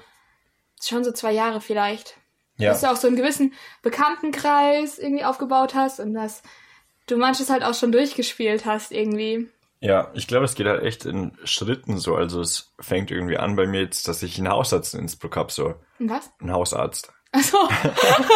schon 0.82 1.04
so 1.04 1.12
zwei 1.12 1.32
Jahre 1.32 1.60
vielleicht. 1.60 2.16
Ja. 2.56 2.70
Dass 2.70 2.82
du 2.82 2.90
auch 2.90 2.96
so 2.96 3.08
einen 3.08 3.16
gewissen 3.16 3.54
Bekanntenkreis 3.82 4.98
irgendwie 4.98 5.24
aufgebaut 5.24 5.74
hast 5.74 6.00
und 6.00 6.14
dass 6.14 6.42
du 7.06 7.16
manches 7.16 7.50
halt 7.50 7.62
auch 7.62 7.74
schon 7.74 7.92
durchgespielt 7.92 8.64
hast 8.64 8.92
irgendwie. 8.92 9.48
Ja, 9.80 10.10
ich 10.14 10.28
glaube, 10.28 10.44
es 10.44 10.54
geht 10.54 10.66
halt 10.66 10.84
echt 10.84 11.04
in 11.06 11.32
Schritten 11.42 11.98
so. 11.98 12.14
Also 12.14 12.40
es 12.40 12.72
fängt 12.78 13.10
irgendwie 13.10 13.36
an 13.36 13.56
bei 13.56 13.66
mir 13.66 13.80
jetzt, 13.80 14.06
dass 14.06 14.22
ich 14.22 14.38
einen 14.38 14.48
Hausarzt 14.48 14.94
in 14.94 15.00
Innsbruck 15.00 15.36
habe. 15.36 15.50
So. 15.50 15.74
Was? 15.98 16.30
Ein 16.40 16.52
Hausarzt. 16.52 17.12
Achso. 17.32 17.56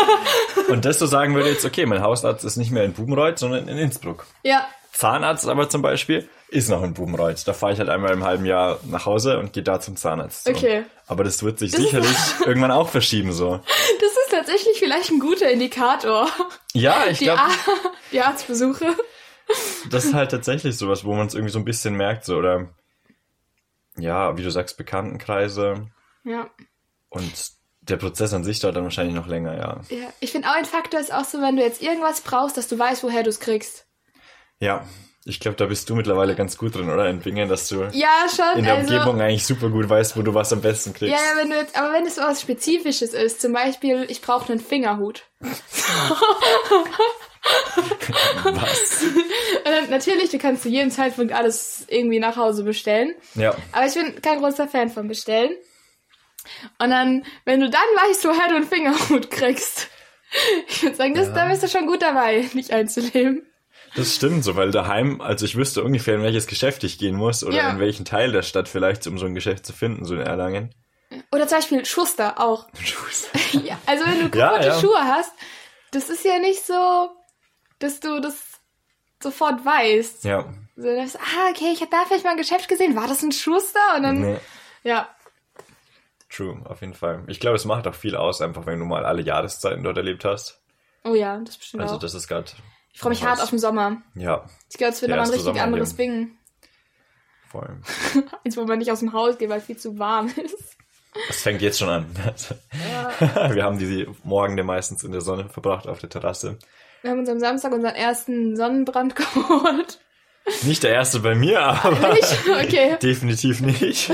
und 0.69 0.85
das 0.85 0.99
so 0.99 1.07
sagen 1.07 1.35
würde 1.35 1.51
jetzt, 1.51 1.65
okay, 1.65 1.87
mein 1.87 2.03
Hausarzt 2.03 2.45
ist 2.45 2.57
nicht 2.57 2.73
mehr 2.73 2.85
in 2.85 2.95
Bubenreuth, 2.95 3.39
sondern 3.39 3.69
in 3.69 3.77
Innsbruck. 3.77 4.27
Ja. 4.43 4.67
Zahnarzt 4.93 5.47
aber 5.49 5.69
zum 5.69 5.83
Beispiel 5.83 6.29
ist 6.49 6.69
noch 6.69 6.83
in 6.83 6.95
Bubenreuth. 6.95 7.47
Da 7.47 7.53
fahre 7.53 7.73
ich 7.73 7.79
halt 7.79 7.89
einmal 7.89 8.13
im 8.13 8.25
halben 8.25 8.45
Jahr 8.45 8.79
nach 8.85 9.07
Hause 9.07 9.39
und 9.39 9.53
gehe 9.53 9.63
da 9.63 9.81
zum 9.81 9.97
Zahnarzt. 9.97 10.45
So. 10.45 10.51
Okay. 10.51 10.85
Aber 11.07 11.25
das 11.25 11.43
wird 11.43 11.59
sich 11.59 11.73
das 11.73 11.81
sicherlich 11.81 12.17
irgendwann 12.47 12.71
auch 12.71 12.89
verschieben 12.89 13.33
so. 13.33 13.61
Das 14.01 14.11
ist 14.11 14.31
tatsächlich 14.31 14.79
vielleicht 14.79 15.11
ein 15.11 15.19
guter 15.19 15.51
Indikator. 15.51 16.29
Ja, 16.73 17.07
ich 17.07 17.19
glaube. 17.19 17.43
Die 18.13 18.21
Arztbesuche. 18.21 18.87
Das 19.91 20.05
ist 20.05 20.15
halt 20.15 20.31
tatsächlich 20.31 20.77
sowas, 20.77 21.05
wo 21.05 21.15
man 21.15 21.27
es 21.27 21.35
irgendwie 21.35 21.53
so 21.53 21.59
ein 21.59 21.65
bisschen 21.65 21.95
merkt, 21.95 22.25
so, 22.25 22.37
oder 22.37 22.69
ja, 23.97 24.37
wie 24.37 24.43
du 24.43 24.51
sagst, 24.51 24.77
Bekanntenkreise. 24.77 25.87
Ja. 26.25 26.51
Und 27.09 27.53
der 27.81 27.97
Prozess 27.97 28.33
an 28.35 28.45
sich 28.45 28.59
dauert 28.59 28.77
dann 28.77 28.85
wahrscheinlich 28.85 29.15
noch 29.15 29.29
länger, 29.29 29.57
ja. 29.57 29.81
Ja, 29.97 30.13
ich 30.19 30.33
finde 30.33 30.49
auch 30.49 30.55
ein 30.55 30.65
Faktor 30.65 30.99
ist 30.99 31.13
auch 31.13 31.25
so, 31.25 31.41
wenn 31.41 31.57
du 31.57 31.63
jetzt 31.63 31.83
irgendwas 31.83 32.21
brauchst, 32.21 32.57
dass 32.57 32.67
du 32.69 32.79
weißt, 32.79 33.05
woher 33.05 33.23
du 33.23 33.31
es 33.31 33.41
kriegst. 33.41 33.87
Ja, 34.59 34.85
Ich 35.29 35.41
glaube, 35.41 35.57
da 35.57 35.67
bist 35.67 35.91
du 35.91 35.97
mittlerweile 35.97 36.37
ganz 36.37 36.57
gut 36.57 36.77
drin, 36.77 36.89
oder? 36.89 37.09
In 37.11 37.19
Bingen, 37.19 37.49
dass 37.49 37.67
du 37.69 37.83
Ja, 37.93 38.27
schon. 38.35 38.59
in 38.61 38.65
der 38.65 38.75
also, 38.77 38.93
Umgebung 38.95 39.21
eigentlich 39.21 39.45
super 39.45 39.71
gut 39.71 39.89
weißt, 39.89 40.17
wo 40.17 40.23
du 40.23 40.35
was 40.35 40.53
am 40.53 40.61
besten 40.61 40.95
kriegst. 40.95 41.13
Ja, 41.13 41.19
ja, 41.19 41.37
wenn 41.43 41.51
du 41.51 41.57
jetzt, 41.57 41.77
aber 41.77 41.93
wenn 41.93 42.07
es 42.07 42.15
so 42.15 42.23
was 42.23 42.41
Spezifisches 42.41 43.13
ist, 43.13 43.41
zum 43.41 43.53
Beispiel, 43.53 44.07
ich 44.09 44.23
brauche 44.23 44.53
einen 44.53 44.61
Fingerhut. 44.61 45.25
Was? 48.45 49.03
Und 49.03 49.65
dann, 49.65 49.91
natürlich, 49.91 50.31
du 50.31 50.39
kannst 50.39 50.63
zu 50.63 50.69
jedem 50.69 50.91
Zeitpunkt 50.91 51.33
alles 51.33 51.85
irgendwie 51.89 52.19
nach 52.19 52.37
Hause 52.37 52.63
bestellen. 52.65 53.15
Ja. 53.35 53.55
Aber 53.73 53.87
ich 53.87 53.95
bin 53.95 54.21
kein 54.23 54.39
großer 54.39 54.69
Fan 54.69 54.91
von 54.91 55.09
Bestellen. 55.09 55.51
Und 56.79 56.91
dann, 56.91 57.25
wenn 57.45 57.61
du 57.61 57.69
dann 57.69 57.81
weißt, 57.81 58.25
woher 58.25 58.49
du 58.49 58.57
einen 58.57 58.69
Fingerhut 58.69 59.31
kriegst, 59.33 59.89
ich 60.69 60.83
würde 60.83 60.97
sagen, 60.97 61.15
das, 61.15 61.29
Ja. 61.29 61.35
da 61.35 61.49
bist 61.49 61.63
du 61.63 61.69
schon 61.69 61.87
gut 61.87 62.03
dabei, 62.03 62.49
nicht 62.55 62.71
einzuleben. 62.73 63.45
Das 63.97 64.15
stimmt 64.15 64.45
so, 64.45 64.57
weil 64.57 64.71
daheim, 64.71 65.21
also 65.21 65.45
ich 65.47 65.57
wüsste 65.57 65.83
ungefähr, 65.83 66.17
in 66.17 66.23
welches 66.23 66.47
Geschäft 66.47 66.85
ich 66.85 66.99
gehen 66.99 67.17
muss 67.17 67.43
oder 67.43 67.57
Ja. 67.57 67.71
in 67.71 67.79
welchen 67.81 68.05
Teil 68.05 68.31
der 68.33 68.43
Stadt 68.43 68.69
vielleicht, 68.69 69.07
um 69.07 69.19
so 69.19 69.27
ein 69.27 69.35
Geschäft 69.35 69.65
zu 69.67 69.73
finden, 69.73 70.05
so 70.05 70.15
in 70.15 70.21
Erlangen. 70.21 70.75
Oder 71.33 71.47
zum 71.49 71.59
Beispiel 71.59 71.85
Schuster 71.85 72.39
auch. 72.41 72.67
Ja, 73.65 73.79
also 73.87 74.05
wenn 74.05 74.31
du 74.31 74.39
Ja, 74.39 74.49
kaputte 74.51 74.69
ja. 74.69 74.81
Schuhe 74.81 74.99
hast, 75.05 75.33
das 75.93 76.11
ist 76.11 76.25
ja 76.25 76.39
nicht 76.39 76.65
so, 76.67 77.11
dass 77.79 78.01
du 78.01 78.21
das 78.21 78.37
sofort 79.23 79.65
weißt. 79.65 80.25
Ja. 80.25 80.53
So, 80.77 80.83
dann 80.83 80.99
ist, 81.05 81.17
ah, 81.17 81.51
okay, 81.51 81.71
ich 81.73 81.81
habe 81.81 81.91
da 81.91 82.05
vielleicht 82.07 82.25
mal 82.25 82.33
ein 82.33 82.37
Geschäft 82.37 82.69
gesehen. 82.69 82.97
War 82.97 83.09
das 83.09 83.23
ein 83.23 83.33
Schuster? 83.33 83.81
Und 83.97 84.03
dann, 84.03 84.21
Nee. 84.21 84.37
ja. 84.83 85.09
True, 86.29 86.61
auf 86.65 86.83
jeden 86.83 86.93
Fall. 86.93 87.23
Ich 87.29 87.41
glaube, 87.41 87.57
es 87.57 87.65
macht 87.65 87.87
auch 87.87 87.95
viel 87.95 88.15
aus, 88.15 88.43
einfach 88.43 88.67
wenn 88.67 88.79
du 88.79 88.85
mal 88.85 89.07
alle 89.07 89.23
Jahreszeiten 89.23 89.83
dort 89.85 89.97
erlebt 89.97 90.25
hast. 90.27 90.61
Oh 91.05 91.15
ja, 91.15 91.39
das 91.39 91.57
bestimmt 91.57 91.83
Also 91.83 91.97
das 91.97 92.13
ist 92.15 92.29
gerade. 92.29 92.51
Ich 92.97 93.03
freue 93.03 93.11
mich 93.11 93.23
hart 93.23 93.43
auf 93.43 93.51
den 93.51 93.59
Sommer. 93.59 94.01
Ja, 94.15 94.47
Ich 94.71 94.79
glaube, 94.79 94.95
es 94.95 95.03
wird 95.03 95.13
aber 95.13 95.21
ein 95.21 95.29
richtig 95.29 95.61
anderes 95.61 95.95
vor 97.47 97.63
allem. 97.65 97.83
Eins, 98.45 98.57
wo 98.57 98.65
man 98.65 98.79
nicht 98.79 98.91
aus 98.91 99.01
dem 99.01 99.13
Haus 99.13 99.37
geht, 99.37 99.51
weil 99.51 99.61
viel 99.61 99.77
zu 99.77 99.99
warm 99.99 100.29
ist. 100.29 100.77
Das 101.29 101.43
fängt 101.43 101.61
jetzt 101.61 101.79
schon 101.79 101.91
an. 101.91 102.07
Wir 103.55 103.65
haben 103.65 103.79
die 103.79 104.07
Morgende 104.25 104.65
meistens 104.65 105.05
in 105.05 105.13
der 105.13 105.21
Sonne 105.21 105.51
verbracht 105.51 105.87
auf 105.87 105.99
der 105.99 106.09
Terrasse. 106.09 106.59
Wir 107.03 107.11
haben 107.11 107.19
uns 107.19 107.29
am 107.29 107.39
Samstag 107.39 107.73
unseren 107.73 107.95
ersten 107.95 108.57
Sonnenbrand 108.57 109.15
geholt. 109.17 110.01
Nicht 110.63 110.83
der 110.83 110.93
erste 110.93 111.21
bei 111.21 111.35
mir, 111.35 111.61
aber 111.61 112.15
Nicht? 112.15 112.49
Okay. 112.49 112.97
definitiv 113.03 113.61
nicht. 113.61 114.11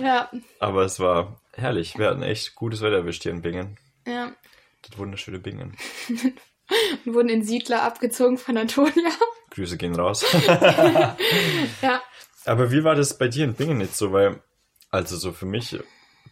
Ja, 0.00 0.30
Aber 0.60 0.82
es 0.82 1.00
war 1.00 1.40
herrlich. 1.52 1.98
Wir 1.98 2.10
hatten 2.10 2.22
echt 2.22 2.54
gutes 2.54 2.80
Wetter 2.80 2.98
erwischt 2.98 3.24
hier 3.24 3.32
in 3.32 3.42
Bingen. 3.42 3.76
ja. 4.06 4.30
Das 4.88 4.96
wunderschöne 4.98 5.40
Bingen. 5.40 5.76
Und 7.04 7.14
wurden 7.14 7.28
in 7.28 7.44
Siedler 7.44 7.82
abgezogen 7.82 8.38
von 8.38 8.56
Antonia. 8.56 9.10
Grüße 9.50 9.76
gehen 9.76 9.94
raus. 9.94 10.24
Ja. 11.82 12.02
Aber 12.46 12.70
wie 12.70 12.84
war 12.84 12.94
das 12.94 13.16
bei 13.16 13.28
dir 13.28 13.44
in 13.44 13.54
Bingen 13.54 13.80
jetzt 13.80 13.96
so? 13.96 14.12
Weil, 14.12 14.42
also 14.90 15.16
so 15.16 15.32
für 15.32 15.46
mich 15.46 15.78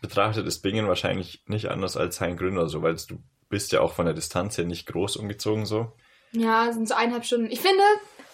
betrachtet 0.00 0.46
ist 0.46 0.60
Bingen 0.60 0.88
wahrscheinlich 0.88 1.42
nicht 1.46 1.68
anders 1.68 1.96
als 1.96 2.20
Heingrün 2.20 2.58
oder 2.58 2.68
so, 2.68 2.82
weil 2.82 2.96
du 2.96 3.22
bist 3.48 3.72
ja 3.72 3.80
auch 3.80 3.94
von 3.94 4.06
der 4.06 4.14
Distanz 4.14 4.58
her 4.58 4.64
nicht 4.64 4.86
groß 4.86 5.16
umgezogen 5.16 5.64
so. 5.64 5.92
Ja, 6.32 6.72
sind 6.72 6.88
so 6.88 6.94
eineinhalb 6.94 7.24
Stunden. 7.24 7.50
Ich 7.50 7.60
finde, 7.60 7.82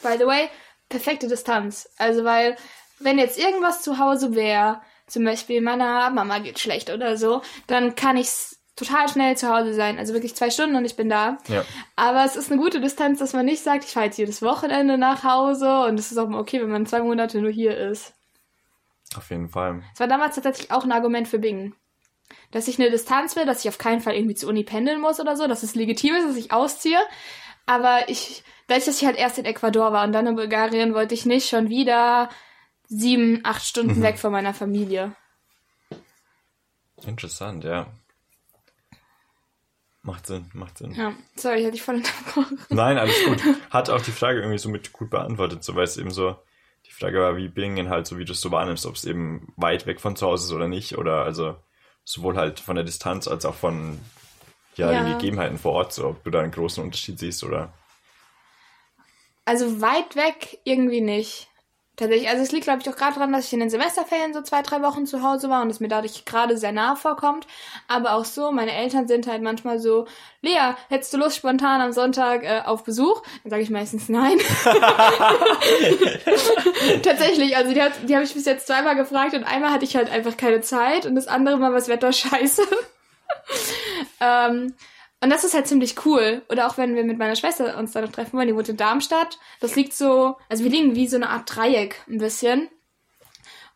by 0.03 0.15
the 0.19 0.27
way, 0.27 0.49
perfekte 0.89 1.29
Distanz. 1.29 1.89
Also, 1.99 2.25
weil, 2.25 2.57
wenn 2.99 3.19
jetzt 3.19 3.39
irgendwas 3.39 3.83
zu 3.83 3.99
Hause 3.99 4.35
wäre, 4.35 4.81
zum 5.07 5.25
Beispiel 5.25 5.61
meiner 5.61 6.11
Mama 6.11 6.39
geht 6.39 6.59
schlecht 6.59 6.91
oder 6.91 7.17
so, 7.17 7.43
dann 7.67 7.95
kann 7.95 8.17
ich 8.17 8.29
total 8.79 9.09
schnell 9.09 9.37
zu 9.37 9.49
Hause 9.49 9.75
sein. 9.75 9.99
Also 9.99 10.15
wirklich 10.15 10.35
zwei 10.35 10.51
Stunden 10.51 10.77
und 10.77 10.85
ich 10.85 10.97
bin 10.97 11.09
da. 11.09 11.39
Ja. 11.49 11.65
Aber 11.97 12.25
es 12.25 12.37
ist 12.37 12.51
eine 12.51 12.61
gute 12.61 12.81
Distanz, 12.81 13.19
dass 13.19 13.33
man 13.33 13.45
nicht 13.45 13.63
sagt, 13.63 13.85
ich 13.85 13.91
fahre 13.91 14.07
jetzt 14.07 14.19
jedes 14.19 14.43
Wochenende 14.43 14.99
nach 14.99 15.25
Hause 15.25 15.85
und 15.85 15.99
es 15.99 16.13
ist 16.13 16.19
auch 16.19 16.29
mal 16.29 16.41
okay, 16.41 16.61
wenn 16.61 16.71
man 16.71 16.87
zwei 16.87 17.01
Monate 17.01 17.41
nur 17.41 17.51
hier 17.51 17.77
ist. 17.77 18.15
Auf 19.17 19.31
jeden 19.31 19.49
Fall. 19.49 19.83
Das 19.93 20.01
war 20.01 20.07
damals 20.07 20.35
tatsächlich 20.35 20.71
auch 20.71 20.85
ein 20.85 20.93
Argument 20.93 21.29
für 21.29 21.39
Bingen. 21.39 21.75
Dass 22.51 22.69
ich 22.69 22.79
eine 22.79 22.91
Distanz 22.91 23.37
will, 23.37 23.47
dass 23.47 23.65
ich 23.65 23.69
auf 23.69 23.79
keinen 23.79 24.01
Fall 24.01 24.15
irgendwie 24.15 24.35
zur 24.35 24.51
Uni 24.51 24.65
pendeln 24.65 25.01
muss 25.01 25.21
oder 25.21 25.37
so, 25.37 25.47
dass 25.47 25.63
es 25.63 25.75
legitim 25.75 26.15
ist, 26.15 26.29
dass 26.29 26.37
ich 26.37 26.53
ausziehe. 26.53 26.99
Aber 27.67 28.09
ich, 28.09 28.43
dadurch, 28.67 28.87
dass 28.87 29.01
ich 29.01 29.07
halt 29.07 29.17
erst 29.17 29.39
in 29.39 29.45
Ecuador 29.45 29.93
war 29.93 30.05
und 30.05 30.13
dann 30.13 30.27
in 30.27 30.37
Bulgarien, 30.37 30.95
wollte 30.95 31.15
ich 31.15 31.27
nicht 31.27 31.49
schon 31.49 31.69
wieder 31.69 32.29
sieben, 32.87 33.41
acht 33.45 33.65
Stunden 33.65 34.03
weg 34.03 34.19
von 34.19 34.33
meiner 34.33 34.55
Familie. 34.55 35.15
Interessant, 37.07 37.65
ja. 37.65 37.87
Macht 40.09 40.27
Sinn, 40.27 40.51
macht 40.55 40.79
Sinn. 40.79 40.93
Ja, 40.95 41.13
sorry, 41.37 41.63
hätte 41.63 41.77
ich 41.77 41.83
voll 41.83 41.97
unterbrochen. 41.97 42.59
Nein, 42.71 42.97
alles 42.97 43.23
gut. 43.27 43.43
Hat 43.71 43.91
auch 43.91 44.01
die 44.01 44.11
Frage 44.11 44.39
irgendwie 44.41 44.57
so 44.57 44.71
mit 44.71 44.91
gut 44.91 45.11
beantwortet, 45.11 45.63
so 45.63 45.75
weil 45.75 45.85
es 45.85 45.99
eben 45.99 46.11
so 46.11 46.35
die 46.87 46.93
Frage 46.93 47.21
war, 47.21 47.37
wie 47.37 47.49
Bingen 47.49 47.91
halt 47.91 48.07
so, 48.07 48.17
wie 48.17 48.25
du 48.25 48.33
es 48.33 48.41
so 48.41 48.51
wahrnimmst, 48.51 48.87
ob 48.87 48.95
es 48.95 49.05
eben 49.05 49.53
weit 49.57 49.85
weg 49.87 50.01
von 50.01 50.17
zu 50.17 50.27
Hause 50.27 50.47
ist 50.47 50.53
oder 50.55 50.67
nicht, 50.67 50.97
oder 50.97 51.25
also 51.25 51.57
sowohl 52.05 52.39
halt 52.39 52.59
von 52.59 52.75
der 52.75 52.85
Distanz 52.87 53.29
als 53.29 53.45
auch 53.45 53.55
von 53.55 54.01
ja, 54.77 54.91
Ja. 54.93 55.05
den 55.05 55.13
Gegebenheiten 55.19 55.59
vor 55.59 55.73
Ort, 55.73 55.93
so 55.93 56.07
ob 56.07 56.25
du 56.25 56.31
da 56.31 56.41
einen 56.41 56.53
großen 56.53 56.83
Unterschied 56.83 57.19
siehst 57.19 57.45
oder 57.45 57.71
Also 59.45 59.83
weit 59.83 60.17
weg 60.17 60.59
irgendwie 60.65 61.03
nicht. 61.03 61.49
Tatsächlich, 61.99 62.29
also 62.29 62.45
es 62.45 62.53
liegt, 62.53 62.63
glaube 62.63 62.81
ich, 62.81 62.89
auch 62.89 62.95
gerade 62.95 63.15
daran, 63.15 63.33
dass 63.33 63.47
ich 63.47 63.53
in 63.53 63.59
den 63.59 63.71
Semesterferien 63.71 64.33
so 64.33 64.41
zwei, 64.41 64.63
drei 64.63 64.83
Wochen 64.83 65.05
zu 65.05 65.25
Hause 65.25 65.51
war 65.51 65.63
und 65.63 65.71
es 65.71 65.81
mir 65.81 65.89
dadurch 65.89 66.25
gerade 66.25 66.57
sehr 66.57 66.71
nah 66.71 66.95
vorkommt. 66.95 67.49
Aber 67.89 68.13
auch 68.13 68.25
so, 68.25 68.53
meine 68.53 68.71
Eltern 68.71 69.09
sind 69.09 69.27
halt 69.27 69.43
manchmal 69.43 69.81
so, 69.81 70.07
Lea, 70.41 70.75
hättest 70.91 71.13
du 71.13 71.17
Lust 71.17 71.39
spontan 71.39 71.81
am 71.81 71.93
Sonntag 71.93 72.45
äh, 72.45 72.63
auf 72.65 72.85
Besuch? 72.85 73.21
Dann 73.43 73.51
sage 73.51 73.65
ich 73.65 73.71
meistens 73.71 74.09
nein. 74.09 74.39
Tatsächlich, 77.03 77.57
also 77.57 77.75
die, 77.75 77.83
hat, 77.83 77.95
die 78.09 78.15
habe 78.15 78.25
ich 78.25 78.33
bis 78.33 78.45
jetzt 78.45 78.69
zweimal 78.69 78.95
gefragt 78.95 79.35
und 79.35 79.43
einmal 79.43 79.73
hatte 79.73 79.85
ich 79.85 79.97
halt 79.97 80.09
einfach 80.09 80.37
keine 80.37 80.61
Zeit 80.61 81.05
und 81.05 81.17
das 81.17 81.27
andere 81.27 81.57
Mal 81.57 81.73
war 81.73 81.81
das 81.81 81.89
Wetter 81.89 82.13
scheiße. 82.13 82.63
ähm, 84.21 84.73
und 85.21 85.31
das 85.31 85.45
ist 85.45 85.55
halt 85.55 85.67
ziemlich 85.67 86.05
cool. 86.07 86.43
Oder 86.49 86.67
auch 86.69 86.77
wenn 86.79 86.95
wir 86.95 87.05
mit 87.05 87.19
meiner 87.19 87.37
Schwester 87.37 87.77
uns 87.79 87.93
da 87.93 88.01
noch 88.01 88.13
treffen 88.13 88.37
wollen, 88.37 88.49
die 88.49 88.55
wohnt 88.55 88.69
in 88.69 88.77
Darmstadt. 88.77 89.39
Das 89.61 89.75
liegt 89.77 89.93
so, 89.93 90.37
also 90.49 90.63
wir 90.65 90.71
liegen 90.71 90.95
wie 90.95 91.09
so 91.09 91.17
eine 91.17 91.29
Art 91.31 91.55
Dreieck 91.55 91.97
ein 92.09 92.19
bisschen. 92.19 92.69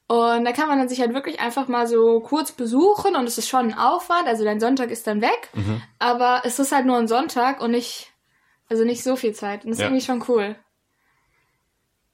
Und 0.09 0.45
da 0.45 0.53
kann 0.53 0.69
man 0.69 0.79
dann 0.79 0.89
sich 0.89 1.01
halt 1.01 1.15
wirklich 1.15 1.41
einfach 1.41 1.69
mal 1.69 1.87
so 1.87 2.21
kurz 2.21 2.53
besuchen 2.53 3.17
und 3.17 3.25
es 3.27 3.39
ist 3.39 3.49
schon 3.49 3.71
ein 3.73 3.79
Aufwand. 3.79 4.27
Also 4.29 4.45
dein 4.45 4.61
Sonntag 4.61 4.91
ist 4.91 5.07
dann 5.07 5.23
weg. 5.23 5.49
Aber 5.99 6.43
es 6.45 6.59
ist 6.59 6.71
halt 6.73 6.85
nur 6.87 6.99
ein 6.99 7.09
Sonntag 7.09 7.61
und 7.61 7.71
nicht, 7.71 8.13
also 8.69 8.85
nicht 8.85 9.03
so 9.03 9.17
viel 9.17 9.33
Zeit. 9.33 9.65
Und 9.65 9.71
das 9.71 9.79
ist 9.79 9.83
Ja. 9.83 9.87
irgendwie 9.89 10.05
schon 10.05 10.23
cool. 10.29 10.57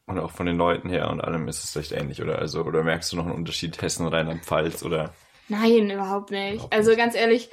und 0.07 0.19
auch 0.19 0.31
von 0.31 0.47
den 0.47 0.57
Leuten 0.57 0.89
her 0.89 1.11
und 1.11 1.21
allem 1.21 1.49
ist 1.49 1.63
es 1.65 1.77
recht 1.77 1.93
ähnlich, 1.93 2.23
oder? 2.23 2.39
Also, 2.39 2.63
oder 2.63 2.83
merkst 2.83 3.13
du 3.13 3.17
noch 3.17 3.27
einen 3.27 3.35
Unterschied 3.35 3.83
Hessen, 3.83 4.07
Rheinland-Pfalz 4.07 4.83
oder 4.83 5.13
Nein, 5.49 5.91
überhaupt 5.91 6.31
nicht. 6.31 6.55
Überhaupt 6.55 6.75
also 6.75 6.97
ganz 6.97 7.15
ehrlich, 7.15 7.51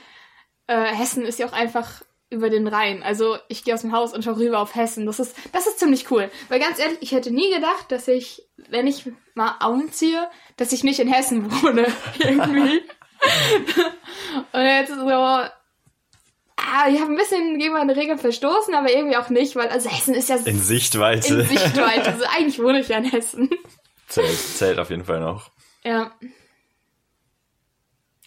äh, 0.68 0.86
Hessen 0.86 1.26
ist 1.26 1.40
ja 1.40 1.48
auch 1.48 1.54
einfach 1.54 2.02
über 2.30 2.50
den 2.50 2.68
Rhein. 2.68 3.04
Also 3.04 3.38
ich 3.48 3.64
gehe 3.64 3.74
aus 3.74 3.82
dem 3.82 3.92
Haus 3.92 4.14
und 4.14 4.24
schaue 4.24 4.38
rüber 4.38 4.60
auf 4.60 4.76
Hessen. 4.76 5.06
Das 5.06 5.20
ist, 5.20 5.36
das 5.52 5.68
ist 5.68 5.80
ziemlich 5.80 6.10
cool. 6.12 6.30
Weil 6.50 6.60
ganz 6.60 6.80
ehrlich, 6.80 6.98
ich 7.02 7.12
hätte 7.12 7.32
nie 7.32 7.54
gedacht, 7.54 7.92
dass 7.92 8.08
ich, 8.08 8.44
wenn 8.70 8.88
ich 8.88 9.10
mal 9.36 9.56
umziehe, 9.68 10.28
dass 10.58 10.72
ich 10.72 10.84
nicht 10.84 11.00
in 11.00 11.12
Hessen 11.12 11.52
wohne. 11.64 11.88
Irgendwie. 12.20 12.82
und 14.52 14.62
jetzt 14.62 14.94
so, 14.94 15.08
ah, 15.08 15.50
ich 16.90 17.00
habe 17.00 17.12
ein 17.12 17.18
bisschen 17.18 17.60
gegen 17.60 17.74
meine 17.74 17.96
Regeln 17.96 18.18
verstoßen, 18.18 18.74
aber 18.74 18.92
irgendwie 18.92 19.18
auch 19.18 19.30
nicht, 19.30 19.56
weil 19.56 19.70
also 19.70 19.90
Hessen 19.90 20.16
ist 20.16 20.30
ja 20.30 20.38
in 20.38 20.60
Sichtweite. 20.60 21.42
in 21.42 21.48
Sichtweite. 21.48 22.12
Also 22.12 22.26
eigentlich 22.36 22.62
wohne 22.62 22.82
ich 22.82 22.90
ja 22.90 22.98
in 22.98 23.06
Hessen. 23.06 23.50
zählt, 24.08 24.38
zählt 24.38 24.80
auf 24.80 24.90
jeden 24.90 25.06
Fall 25.06 25.20
noch. 25.20 25.52
Ja. 25.84 26.12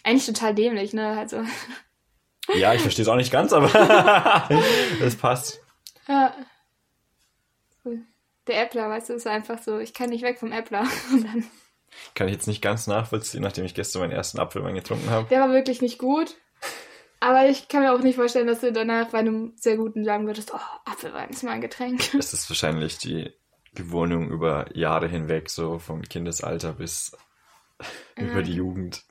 Eigentlich 0.04 0.26
total 0.26 0.54
dämlich, 0.54 0.92
ne? 0.92 1.18
Also. 1.18 1.42
Ja, 2.56 2.74
ich 2.74 2.82
verstehe 2.82 3.02
es 3.02 3.08
auch 3.08 3.16
nicht 3.16 3.32
ganz, 3.32 3.52
aber 3.52 3.70
es 5.00 5.16
passt. 5.16 5.60
Ja. 6.06 6.34
Cool. 7.84 8.00
Der 8.46 8.62
Äppler, 8.62 8.88
weißt 8.88 9.10
du, 9.10 9.14
ist 9.14 9.26
einfach 9.26 9.62
so, 9.62 9.78
ich 9.78 9.92
kann 9.92 10.10
nicht 10.10 10.22
weg 10.22 10.38
vom 10.38 10.52
Äppler. 10.52 10.86
Kann 12.14 12.28
ich 12.28 12.34
jetzt 12.34 12.46
nicht 12.46 12.62
ganz 12.62 12.86
nachvollziehen, 12.86 13.42
nachdem 13.42 13.64
ich 13.64 13.74
gestern 13.74 14.02
meinen 14.02 14.12
ersten 14.12 14.38
Apfelwein 14.38 14.74
getrunken 14.74 15.10
habe. 15.10 15.26
der 15.28 15.40
war 15.40 15.50
wirklich 15.50 15.80
nicht 15.82 15.98
gut. 15.98 16.36
Aber 17.20 17.48
ich 17.48 17.66
kann 17.68 17.82
mir 17.82 17.92
auch 17.92 18.00
nicht 18.00 18.16
vorstellen, 18.16 18.46
dass 18.46 18.60
du 18.60 18.72
danach 18.72 19.08
bei 19.08 19.18
einem 19.18 19.52
sehr 19.56 19.76
guten 19.76 20.04
sagen 20.04 20.26
würdest, 20.26 20.52
oh, 20.54 20.60
Apfelwein 20.84 21.30
ist 21.30 21.42
mein 21.42 21.60
Getränk. 21.60 22.14
Es 22.18 22.32
ist 22.32 22.48
wahrscheinlich 22.48 22.98
die 22.98 23.32
Gewohnung 23.74 24.30
über 24.30 24.66
Jahre 24.76 25.08
hinweg, 25.08 25.50
so 25.50 25.78
vom 25.78 26.02
Kindesalter 26.02 26.74
bis 26.74 27.16
über 28.16 28.42
die 28.42 28.54
Jugend. 28.54 29.04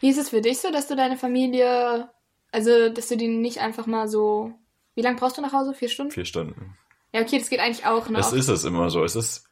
Wie 0.00 0.10
ist 0.10 0.18
es 0.18 0.30
für 0.30 0.40
dich 0.40 0.60
so, 0.60 0.70
dass 0.70 0.88
du 0.88 0.96
deine 0.96 1.16
Familie, 1.16 2.08
also, 2.52 2.88
dass 2.88 3.08
du 3.08 3.16
die 3.16 3.28
nicht 3.28 3.58
einfach 3.58 3.86
mal 3.86 4.08
so, 4.08 4.52
wie 4.94 5.02
lange 5.02 5.16
brauchst 5.18 5.38
du 5.38 5.42
nach 5.42 5.52
Hause? 5.52 5.74
Vier 5.74 5.88
Stunden? 5.88 6.12
Vier 6.12 6.24
Stunden. 6.24 6.76
Ja, 7.12 7.20
okay, 7.22 7.38
das 7.38 7.50
geht 7.50 7.60
eigentlich 7.60 7.86
auch 7.86 8.08
noch. 8.08 8.20
Das 8.20 8.32
ist 8.32 8.48
es 8.48 8.64
immer 8.64 8.90
so. 8.90 9.02
Es 9.04 9.16
ist 9.16 9.44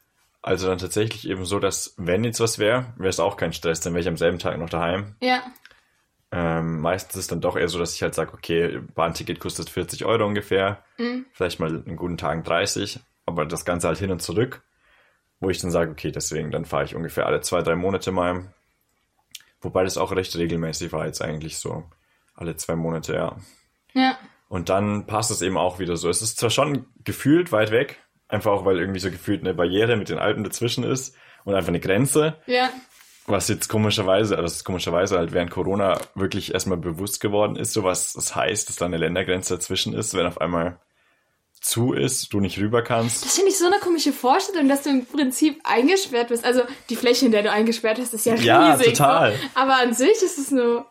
also 0.43 0.69
dann 0.69 0.79
tatsächlich 0.79 1.29
eben 1.29 1.45
so, 1.45 1.59
dass 1.59 1.95
wenn 1.97 2.23
jetzt 2.25 2.39
was 2.41 2.59
wäre, 2.59 2.93
wäre 2.97 3.09
es 3.09 3.19
auch 3.21 3.37
kein 3.37 3.53
Stress, 3.53 3.81
dann 3.81 3.93
wäre 3.95 4.03
ich 4.03 4.09
am 4.09 4.17
selben 4.17 4.39
Tag 4.39 4.57
noch 4.59 4.71
daheim. 4.71 5.17
ja, 5.21 5.43
Ähm, 6.31 6.81
meistens 6.81 7.15
ist 7.15 7.21
es 7.23 7.27
dann 7.29 7.41
doch 7.41 7.57
eher 7.57 7.69
so, 7.69 7.79
dass 7.79 7.95
ich 7.95 8.03
halt 8.03 8.15
sage, 8.15 8.35
okay, 8.35 8.81
Bahnticket 8.95 9.41
kostet 9.41 9.71
40 9.71 10.05
Euro 10.05 10.27
ungefähr, 10.27 10.85
Mhm. 10.99 11.25
vielleicht 11.33 11.59
mal 11.59 11.83
in 11.87 11.97
guten 11.97 12.19
Tagen 12.19 12.45
30, 12.45 13.01
aber 13.27 13.47
das 13.47 13.65
Ganze 13.65 13.89
halt 13.89 13.99
hin 13.99 14.11
und 14.11 14.23
zurück. 14.23 14.63
wo 15.41 15.51
ich 15.51 15.61
dann 15.61 15.71
sage, 15.71 15.93
okay, 15.93 16.11
deswegen, 16.11 16.51
dann 16.51 16.65
fahre 16.65 16.83
ich 16.85 16.97
ungefähr 16.97 17.25
alle 17.27 17.41
zwei, 17.43 17.63
drei 17.63 17.77
Monate 17.77 18.11
mal. 18.11 18.53
Wobei 19.61 19.85
das 19.85 19.97
auch 19.97 20.11
recht 20.11 20.35
regelmäßig 20.37 20.93
war 20.93 21.07
jetzt 21.07 21.23
eigentlich 21.23 21.59
so. 21.59 21.85
Alle 22.39 22.55
zwei 22.55 22.77
Monate, 22.77 23.15
ja. 23.15 23.37
Ja. 23.95 24.17
Und 24.49 24.69
dann 24.69 25.07
passt 25.07 25.33
es 25.33 25.43
eben 25.43 25.59
auch 25.59 25.81
wieder 25.81 25.97
so. 25.97 26.09
Es 26.09 26.23
ist 26.23 26.39
zwar 26.39 26.51
schon 26.51 26.87
gefühlt 27.03 27.51
weit 27.51 27.73
weg, 27.73 27.99
einfach 28.29 28.53
auch, 28.53 28.65
weil 28.65 28.79
irgendwie 28.79 29.01
so 29.01 29.11
gefühlt 29.11 29.41
eine 29.41 29.55
Barriere 29.55 29.97
mit 29.97 30.09
den 30.09 30.21
Alpen 30.21 30.45
dazwischen 30.45 30.85
ist 30.85 31.17
und 31.45 31.55
einfach 31.57 31.69
eine 31.69 31.81
Grenze. 31.81 32.37
Ja. 32.47 32.71
Was 33.27 33.49
jetzt 33.49 33.69
komischerweise, 33.69 34.37
also 34.37 34.45
das 34.45 34.55
ist 34.55 34.65
komischerweise 34.65 35.19
halt 35.19 35.33
während 35.33 35.51
Corona 35.51 35.99
wirklich 36.15 36.55
erstmal 36.55 36.79
bewusst 36.79 37.21
geworden 37.21 37.57
ist, 37.57 37.73
so 37.73 37.83
was 37.83 38.13
das 38.13 38.37
heißt, 38.37 38.69
dass 38.69 38.77
da 38.77 38.87
eine 38.87 38.99
Ländergrenze 38.99 39.55
dazwischen 39.55 39.93
ist, 39.93 40.15
wenn 40.15 40.27
auf 40.27 40.41
einmal 40.41 40.79
zu 41.61 41.93
ist, 41.93 42.33
du 42.33 42.39
nicht 42.39 42.59
rüber 42.59 42.83
kannst. 42.83 43.25
Das 43.25 43.35
finde 43.35 43.51
ich 43.51 43.59
so 43.59 43.67
eine 43.67 43.81
komische 43.81 44.13
Vorstellung, 44.13 44.69
dass 44.69 44.85
du 44.85 44.91
im 44.91 45.07
Prinzip 45.07 45.61
eingesperrt 45.65 46.29
bist. 46.29 46.45
Also 46.45 46.63
die 46.89 46.95
Fläche, 46.95 47.27
in 47.27 47.33
der 47.33 47.43
du 47.43 47.51
eingesperrt 47.51 47.99
hast, 47.99 48.15
ist 48.15 48.27
ja 48.27 48.35
riesig. 48.35 48.47
Ja, 48.47 48.77
total. 48.77 49.33
So. 49.33 49.39
Aber 49.57 49.75
an 49.79 49.93
sich 49.93 50.23
ist 50.23 50.39
es 50.39 50.53
nur. 50.53 50.87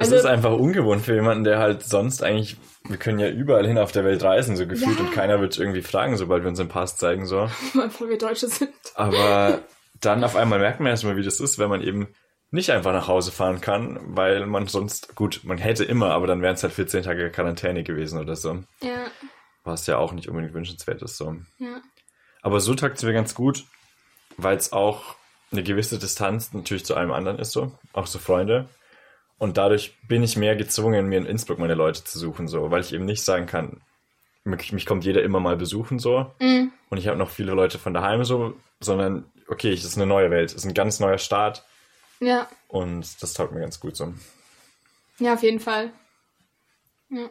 Es 0.00 0.06
Also, 0.06 0.16
ist 0.16 0.24
einfach 0.26 0.52
ungewohnt 0.52 1.02
für 1.04 1.14
jemanden, 1.14 1.44
der 1.44 1.58
halt 1.58 1.82
sonst 1.82 2.22
eigentlich, 2.22 2.56
wir 2.88 2.96
können 2.96 3.18
ja 3.18 3.28
überall 3.28 3.66
hin 3.66 3.76
auf 3.78 3.92
der 3.92 4.04
Welt 4.04 4.22
reisen, 4.22 4.56
so 4.56 4.66
gefühlt, 4.66 4.98
Ja. 4.98 5.04
und 5.04 5.12
keiner 5.12 5.40
wird 5.40 5.58
irgendwie 5.58 5.82
fragen, 5.82 6.16
sobald 6.16 6.42
wir 6.42 6.48
unseren 6.48 6.68
Pass 6.68 6.96
zeigen, 6.96 7.26
so. 7.26 7.50
obwohl 7.84 8.08
wir 8.08 8.18
Deutsche 8.18 8.48
sind. 8.48 8.72
Aber 8.94 9.60
dann 10.00 10.24
auf 10.24 10.36
einmal 10.36 10.58
merkt 10.58 10.80
man 10.80 10.88
erstmal, 10.90 11.16
wie 11.16 11.22
das 11.22 11.38
ist, 11.40 11.58
wenn 11.58 11.68
man 11.68 11.82
eben 11.82 12.08
nicht 12.50 12.70
einfach 12.70 12.92
nach 12.92 13.06
Hause 13.08 13.30
fahren 13.30 13.60
kann, 13.60 14.00
weil 14.16 14.46
man 14.46 14.66
sonst, 14.66 15.14
gut, 15.14 15.40
man 15.44 15.58
hätte 15.58 15.84
immer, 15.84 16.12
aber 16.12 16.26
dann 16.26 16.42
wären 16.42 16.54
es 16.54 16.62
halt 16.62 16.72
14 16.72 17.02
Tage 17.04 17.30
Quarantäne 17.30 17.84
gewesen 17.84 18.18
oder 18.18 18.34
so. 18.36 18.64
Ja, 18.82 19.04
Was 19.64 19.86
ja 19.86 19.98
auch 19.98 20.12
nicht 20.12 20.28
unbedingt 20.28 20.54
wünschenswert 20.54 21.02
ist, 21.02 21.16
so. 21.18 21.36
ja. 21.58 21.80
Aber 22.42 22.60
so 22.60 22.74
tagt 22.74 23.02
mir 23.02 23.12
ganz 23.12 23.34
gut, 23.34 23.64
weil 24.38 24.56
es 24.56 24.72
auch 24.72 25.14
eine 25.52 25.62
gewisse 25.62 25.98
Distanz 25.98 26.54
natürlich 26.54 26.86
zu 26.86 26.94
allem 26.96 27.12
anderen 27.12 27.38
ist, 27.38 27.52
so. 27.52 27.72
Auch 27.92 28.06
so 28.06 28.18
Freunde. 28.18 28.68
Und 29.40 29.56
dadurch 29.56 29.96
bin 30.06 30.22
ich 30.22 30.36
mehr 30.36 30.54
gezwungen, 30.54 31.08
mir 31.08 31.16
in 31.16 31.24
Innsbruck 31.24 31.58
meine 31.58 31.74
Leute 31.74 32.04
zu 32.04 32.18
suchen, 32.18 32.46
so, 32.46 32.70
weil 32.70 32.82
ich 32.82 32.92
eben 32.92 33.06
nicht 33.06 33.24
sagen 33.24 33.46
kann, 33.46 33.80
mich, 34.44 34.70
mich 34.72 34.84
kommt 34.84 35.02
jeder 35.02 35.22
immer 35.22 35.40
mal 35.40 35.56
besuchen, 35.56 35.98
so. 35.98 36.30
Mhm. 36.40 36.72
Und 36.90 36.98
ich 36.98 37.08
habe 37.08 37.16
noch 37.16 37.30
viele 37.30 37.52
Leute 37.52 37.78
von 37.78 37.94
daheim, 37.94 38.22
so, 38.22 38.52
sondern, 38.80 39.24
okay, 39.48 39.72
es 39.72 39.82
ist 39.82 39.96
eine 39.96 40.04
neue 40.04 40.30
Welt, 40.30 40.50
es 40.50 40.56
ist 40.56 40.66
ein 40.66 40.74
ganz 40.74 41.00
neuer 41.00 41.16
Start 41.16 41.64
Ja, 42.20 42.48
und 42.68 43.22
das 43.22 43.32
taugt 43.32 43.52
mir 43.52 43.60
ganz 43.60 43.80
gut 43.80 43.96
so. 43.96 44.12
ja, 45.20 45.32
auf 45.32 45.42
jeden 45.42 45.60
Fall. 45.60 45.90
Ja. 47.08 47.30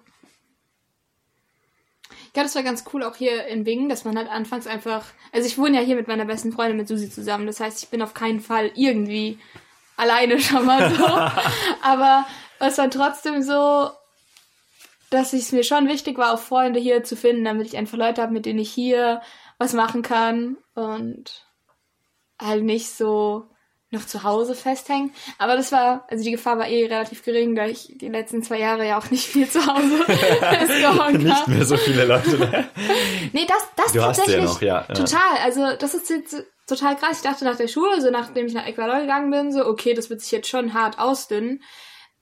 Ich 2.25 2.33
glaube, 2.33 2.47
das 2.47 2.55
war 2.55 2.63
ganz 2.63 2.83
cool 2.91 3.03
auch 3.03 3.15
hier 3.15 3.45
in 3.45 3.65
Bingen, 3.65 3.87
dass 3.87 4.03
man 4.03 4.17
halt 4.17 4.29
anfangs 4.29 4.65
einfach. 4.65 5.05
Also 5.31 5.47
ich 5.47 5.59
wohne 5.59 5.77
ja 5.77 5.83
hier 5.83 5.95
mit 5.95 6.07
meiner 6.07 6.25
besten 6.25 6.51
Freundin, 6.51 6.77
mit 6.77 6.87
Susi 6.87 7.11
zusammen. 7.11 7.45
Das 7.45 7.59
heißt, 7.59 7.83
ich 7.83 7.89
bin 7.89 8.01
auf 8.01 8.15
keinen 8.15 8.39
Fall 8.39 8.71
irgendwie 8.75 9.37
alleine 9.99 10.39
schon 10.39 10.65
mal 10.65 10.93
so. 10.93 11.05
Aber 11.81 12.25
es 12.59 12.77
war 12.77 12.89
trotzdem 12.89 13.43
so, 13.43 13.91
dass 15.09 15.33
es 15.33 15.51
mir 15.51 15.63
schon 15.63 15.87
wichtig 15.87 16.17
war, 16.17 16.33
auch 16.33 16.39
Freunde 16.39 16.79
hier 16.79 17.03
zu 17.03 17.15
finden, 17.15 17.45
damit 17.45 17.67
ich 17.67 17.77
einfach 17.77 17.97
Leute 17.97 18.21
habe, 18.21 18.33
mit 18.33 18.45
denen 18.45 18.59
ich 18.59 18.71
hier 18.71 19.21
was 19.57 19.73
machen 19.73 20.01
kann 20.01 20.57
und 20.75 21.45
halt 22.41 22.63
nicht 22.63 22.91
so 22.91 23.49
noch 23.91 24.05
zu 24.05 24.23
Hause 24.23 24.53
festhängen. 24.53 25.11
Aber 25.39 25.55
das 25.55 25.71
war, 25.71 26.05
also 26.09 26.23
die 26.23 26.31
Gefahr 26.31 26.59
war 26.59 26.67
eh 26.67 26.85
relativ 26.85 27.23
gering, 27.23 27.55
da 27.55 27.65
ich 27.65 27.91
die 27.95 28.09
letzten 28.09 28.43
zwei 28.43 28.59
Jahre 28.59 28.87
ja 28.87 28.99
auch 28.99 29.09
nicht 29.09 29.25
viel 29.25 29.49
zu 29.49 29.65
Hause 29.65 30.03
festgehauen 30.05 31.17
Nicht 31.17 31.47
mehr 31.47 31.65
so 31.65 31.75
viele 31.75 32.05
Leute. 32.05 32.37
Ne? 32.37 32.69
Nee, 33.33 33.47
das, 33.47 33.67
das 33.75 33.93
Du 33.93 34.03
hast 34.03 34.17
tatsächlich. 34.17 34.43
ja 34.43 34.43
noch, 34.43 34.61
ja, 34.61 34.85
ja. 34.87 34.93
Total. 34.93 35.37
Also, 35.43 35.75
das 35.77 35.95
ist 35.95 36.09
jetzt 36.09 36.45
total 36.67 36.97
krass. 36.97 37.17
Ich 37.17 37.23
dachte 37.23 37.45
nach 37.45 37.57
der 37.57 37.67
Schule, 37.67 37.99
so 37.99 38.11
nachdem 38.11 38.45
ich 38.45 38.53
nach 38.53 38.67
Ecuador 38.67 38.99
gegangen 39.01 39.31
bin, 39.31 39.51
so, 39.51 39.65
okay, 39.65 39.95
das 39.95 40.09
wird 40.11 40.21
sich 40.21 40.31
jetzt 40.31 40.49
schon 40.49 40.73
hart 40.75 40.99
ausdünnen. 40.99 41.63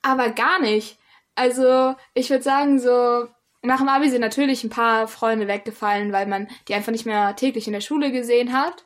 Aber 0.01 0.29
gar 0.29 0.59
nicht. 0.62 0.97
Also, 1.36 1.95
ich 2.13 2.29
würde 2.29 2.43
sagen, 2.43 2.79
so, 2.79 3.27
nach 3.62 3.79
dem 3.79 3.89
Abi 3.89 4.09
sind 4.09 4.21
natürlich 4.21 4.63
ein 4.63 4.69
paar 4.69 5.09
Freunde 5.09 5.50
weggefallen, 5.50 6.13
weil 6.13 6.27
man 6.27 6.47
die 6.69 6.74
einfach 6.75 6.93
nicht 6.93 7.05
mehr 7.05 7.36
täglich 7.36 7.67
in 7.67 7.74
der 7.74 7.81
Schule 7.81 8.13
gesehen 8.13 8.53
hat. 8.53 8.85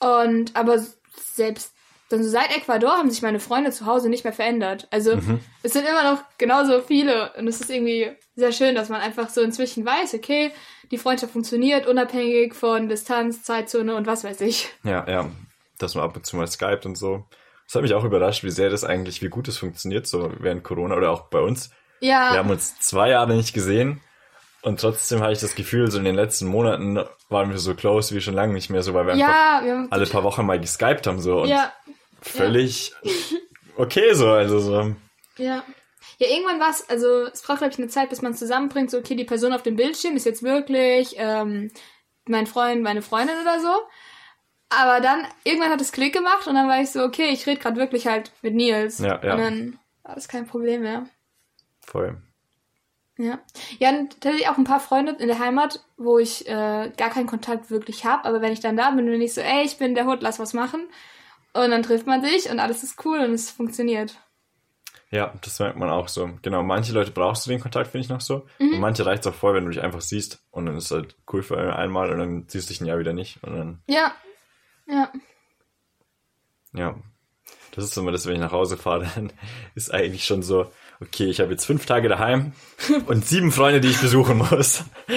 Und, 0.00 0.54
aber 0.54 0.78
selbst 1.34 1.74
dann 2.08 2.22
so 2.24 2.30
seit 2.30 2.56
Ecuador 2.56 2.92
haben 2.92 3.10
sich 3.10 3.22
meine 3.22 3.40
Freunde 3.40 3.70
zu 3.70 3.84
Hause 3.86 4.08
nicht 4.08 4.24
mehr 4.24 4.32
verändert. 4.32 4.88
Also, 4.90 5.16
Mhm. 5.16 5.40
es 5.62 5.72
sind 5.72 5.86
immer 5.86 6.12
noch 6.12 6.22
genauso 6.38 6.80
viele. 6.80 7.32
Und 7.36 7.46
es 7.48 7.60
ist 7.60 7.70
irgendwie 7.70 8.10
sehr 8.34 8.52
schön, 8.52 8.74
dass 8.74 8.88
man 8.88 9.00
einfach 9.00 9.28
so 9.28 9.40
inzwischen 9.42 9.84
weiß, 9.84 10.14
okay, 10.14 10.52
die 10.90 10.98
Freundschaft 10.98 11.32
funktioniert 11.32 11.86
unabhängig 11.86 12.54
von 12.54 12.88
Distanz, 12.88 13.42
Zeitzone 13.42 13.94
und 13.94 14.06
was 14.06 14.24
weiß 14.24 14.40
ich. 14.40 14.68
Ja, 14.84 15.04
ja. 15.08 15.28
Dass 15.78 15.94
man 15.94 16.04
ab 16.04 16.16
und 16.16 16.24
zu 16.24 16.36
mal 16.36 16.46
skypt 16.46 16.86
und 16.86 16.96
so. 16.96 17.24
Das 17.66 17.74
hat 17.74 17.82
mich 17.82 17.92
auch 17.92 18.04
überrascht, 18.04 18.42
wie 18.44 18.50
sehr 18.50 18.70
das 18.70 18.84
eigentlich, 18.84 19.20
wie 19.20 19.28
gut 19.28 19.46
es 19.48 19.58
funktioniert, 19.58 20.06
so 20.06 20.32
während 20.38 20.64
Corona 20.64 20.96
oder 20.96 21.10
auch 21.10 21.22
bei 21.28 21.40
uns. 21.40 21.70
Ja, 22.00 22.32
Wir 22.32 22.38
haben 22.38 22.48
uns 22.50 22.78
zwei 22.80 23.10
Jahre 23.10 23.34
nicht 23.34 23.52
gesehen 23.52 24.00
und 24.62 24.80
trotzdem 24.80 25.20
habe 25.20 25.32
ich 25.32 25.40
das 25.40 25.54
Gefühl, 25.54 25.90
so 25.90 25.98
in 25.98 26.04
den 26.04 26.14
letzten 26.14 26.46
Monaten 26.46 26.98
waren 27.28 27.50
wir 27.50 27.58
so 27.58 27.74
close 27.74 28.14
wie 28.14 28.20
schon 28.22 28.34
lange 28.34 28.54
nicht 28.54 28.70
mehr 28.70 28.82
so, 28.82 28.94
weil 28.94 29.06
wir 29.06 29.12
einfach 29.14 29.28
ja, 29.28 29.60
wir 29.64 29.72
haben 29.74 29.88
alle 29.90 30.06
paar 30.06 30.22
Wochen 30.24 30.46
mal 30.46 30.58
geskypt 30.58 31.06
haben 31.06 31.20
so 31.20 31.42
und 31.42 31.48
ja, 31.48 31.72
völlig 32.20 32.94
okay 33.76 34.14
so, 34.14 34.28
also 34.30 34.58
so. 34.60 34.94
ja. 35.36 35.64
Ja, 36.20 36.26
irgendwann 36.28 36.58
war 36.58 36.70
es, 36.70 36.88
also 36.90 37.26
es 37.32 37.42
braucht, 37.42 37.58
glaube 37.58 37.72
ich, 37.72 37.78
eine 37.78 37.86
Zeit, 37.86 38.10
bis 38.10 38.22
man 38.22 38.34
zusammenbringt, 38.34 38.90
so, 38.90 38.98
okay, 38.98 39.14
die 39.14 39.24
Person 39.24 39.52
auf 39.52 39.62
dem 39.62 39.76
Bildschirm 39.76 40.16
ist 40.16 40.26
jetzt 40.26 40.42
wirklich 40.42 41.14
ähm, 41.16 41.70
mein 42.26 42.48
Freund, 42.48 42.82
meine 42.82 43.02
Freundin 43.02 43.36
oder 43.40 43.60
so. 43.60 43.70
Aber 44.68 45.00
dann, 45.00 45.26
irgendwann 45.44 45.70
hat 45.70 45.80
es 45.80 45.92
Klick 45.92 46.12
gemacht 46.12 46.46
und 46.46 46.54
dann 46.54 46.68
war 46.68 46.80
ich 46.80 46.90
so, 46.90 47.02
okay, 47.02 47.30
ich 47.30 47.46
rede 47.46 47.60
gerade 47.60 47.76
wirklich 47.76 48.06
halt 48.06 48.32
mit 48.42 48.54
Nils. 48.54 48.98
Ja, 48.98 49.20
ja. 49.22 49.34
Und 49.34 49.40
dann 49.40 49.78
war 50.02 50.14
das 50.14 50.28
kein 50.28 50.46
Problem 50.46 50.82
mehr. 50.82 51.06
Voll. 51.80 52.20
Ja. 53.16 53.40
Ja, 53.78 53.90
und 53.90 54.20
tatsächlich 54.20 54.48
auch 54.48 54.58
ein 54.58 54.64
paar 54.64 54.80
Freunde 54.80 55.16
in 55.18 55.26
der 55.28 55.38
Heimat, 55.38 55.84
wo 55.96 56.18
ich 56.18 56.46
äh, 56.46 56.92
gar 56.96 57.10
keinen 57.10 57.26
Kontakt 57.26 57.70
wirklich 57.70 58.04
habe. 58.04 58.24
Aber 58.24 58.42
wenn 58.42 58.52
ich 58.52 58.60
dann 58.60 58.76
da 58.76 58.90
bin, 58.90 59.06
bin 59.06 59.22
ich 59.22 59.34
so, 59.34 59.40
ey, 59.40 59.64
ich 59.64 59.78
bin 59.78 59.94
der 59.94 60.06
Hut, 60.06 60.22
lass 60.22 60.38
was 60.38 60.52
machen. 60.52 60.88
Und 61.64 61.70
dann 61.70 61.82
trifft 61.82 62.06
man 62.06 62.22
sich 62.22 62.50
und 62.50 62.60
alles 62.60 62.82
ist 62.82 63.04
cool 63.04 63.18
und 63.18 63.32
es 63.32 63.50
funktioniert. 63.50 64.16
Ja, 65.10 65.32
das 65.40 65.58
merkt 65.58 65.78
man 65.78 65.88
auch 65.88 66.08
so. 66.08 66.30
Genau, 66.42 66.62
manche 66.62 66.92
Leute 66.92 67.10
brauchst 67.10 67.46
du 67.46 67.50
den 67.50 67.60
Kontakt, 67.60 67.90
finde 67.90 68.04
ich 68.04 68.10
noch 68.10 68.20
so. 68.20 68.46
Mhm. 68.58 68.74
Und 68.74 68.80
manche 68.80 69.06
reicht 69.06 69.24
es 69.24 69.32
auch 69.32 69.34
voll, 69.34 69.54
wenn 69.54 69.64
du 69.64 69.70
dich 69.70 69.82
einfach 69.82 70.02
siehst 70.02 70.44
und 70.50 70.66
dann 70.66 70.76
ist 70.76 70.84
es 70.84 70.90
halt 70.90 71.16
cool 71.32 71.42
für 71.42 71.74
einmal 71.74 72.10
und 72.10 72.18
dann 72.18 72.44
siehst 72.46 72.68
du 72.68 72.74
dich 72.74 72.80
ein 72.80 72.86
Jahr 72.86 72.98
wieder 72.98 73.14
nicht 73.14 73.42
und 73.42 73.56
dann 73.56 73.82
Ja. 73.88 74.12
Ja. 74.86 75.12
Ja. 76.74 76.94
Das 77.72 77.84
ist 77.84 77.96
immer 77.96 78.12
das, 78.12 78.26
wenn 78.26 78.34
ich 78.34 78.40
nach 78.40 78.52
Hause 78.52 78.76
fahre, 78.76 79.08
dann 79.14 79.32
ist 79.74 79.92
eigentlich 79.92 80.24
schon 80.24 80.42
so, 80.42 80.70
okay, 81.00 81.26
ich 81.26 81.40
habe 81.40 81.50
jetzt 81.52 81.64
fünf 81.64 81.86
Tage 81.86 82.08
daheim 82.08 82.52
und 83.06 83.26
sieben 83.26 83.52
Freunde, 83.52 83.80
die 83.80 83.88
ich 83.88 84.00
besuchen 84.00 84.38
muss. 84.38 84.84
Ah, 85.08 85.12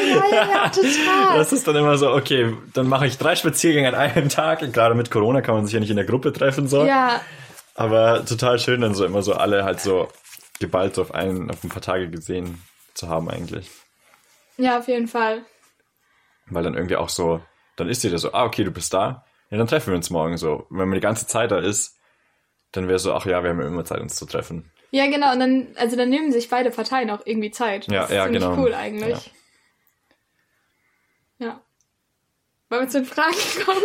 ja, 0.00 0.22
ja, 0.30 0.48
ja, 0.48 0.68
total. 0.68 1.38
Das 1.38 1.52
ist 1.52 1.66
dann 1.66 1.76
immer 1.76 1.96
so, 1.98 2.10
okay, 2.12 2.54
dann 2.72 2.88
mache 2.88 3.06
ich 3.06 3.18
drei 3.18 3.36
Spaziergänge 3.36 3.88
an 3.88 3.94
einem 3.94 4.28
Tag. 4.28 4.60
Gerade 4.72 4.94
mit 4.94 5.10
Corona 5.10 5.40
kann 5.42 5.54
man 5.54 5.64
sich 5.66 5.74
ja 5.74 5.80
nicht 5.80 5.90
in 5.90 5.96
der 5.96 6.04
Gruppe 6.06 6.32
treffen, 6.32 6.68
so. 6.68 6.84
Ja, 6.84 7.20
Aber 7.74 8.24
total 8.24 8.58
schön, 8.58 8.80
dann 8.80 8.94
so 8.94 9.04
immer 9.04 9.22
so 9.22 9.34
alle 9.34 9.64
halt 9.64 9.80
so 9.80 10.08
geballt 10.60 10.94
so 10.96 11.02
auf 11.02 11.14
einen, 11.14 11.50
auf 11.50 11.62
ein 11.62 11.68
paar 11.68 11.82
Tage 11.82 12.08
gesehen 12.10 12.62
zu 12.94 13.08
haben 13.08 13.30
eigentlich. 13.30 13.70
ja, 14.56 14.78
auf 14.78 14.88
jeden 14.88 15.06
Fall. 15.08 15.42
Weil 16.50 16.64
dann 16.64 16.74
irgendwie 16.74 16.96
auch 16.96 17.10
so, 17.10 17.40
dann 17.76 17.88
ist 17.88 18.02
jeder 18.02 18.18
so, 18.18 18.32
ah, 18.32 18.44
okay, 18.44 18.64
du 18.64 18.70
bist 18.70 18.92
da. 18.94 19.24
Ja, 19.50 19.58
dann 19.58 19.66
treffen 19.68 19.90
wir 19.90 19.96
uns 19.96 20.10
morgen 20.10 20.36
so. 20.36 20.66
Wenn 20.70 20.88
man 20.88 20.96
die 20.96 21.00
ganze 21.00 21.26
Zeit 21.26 21.50
da 21.52 21.58
ist, 21.58 21.96
dann 22.72 22.88
wäre 22.88 22.98
so, 22.98 23.14
ach 23.14 23.24
ja, 23.26 23.42
wir 23.42 23.50
haben 23.50 23.60
ja 23.60 23.66
immer 23.66 23.84
Zeit, 23.84 24.00
uns 24.00 24.16
zu 24.16 24.26
treffen. 24.26 24.70
Ja, 24.90 25.06
genau. 25.06 25.32
Und 25.32 25.40
dann, 25.40 25.66
also 25.76 25.96
dann 25.96 26.08
nehmen 26.08 26.32
sich 26.32 26.48
beide 26.48 26.70
Parteien 26.70 27.10
auch 27.10 27.20
irgendwie 27.24 27.50
Zeit. 27.50 27.86
Ja, 27.88 28.02
das 28.02 28.10
ist 28.10 28.16
ja, 28.16 28.24
ziemlich 28.24 28.42
genau. 28.42 28.56
cool 28.62 28.74
eigentlich. 28.74 29.30
Ja. 31.38 31.60
Wollen 32.70 32.82
wir 32.82 32.88
zu 32.88 33.00
den 33.00 33.06
Fragen 33.06 33.36
kommen? 33.64 33.82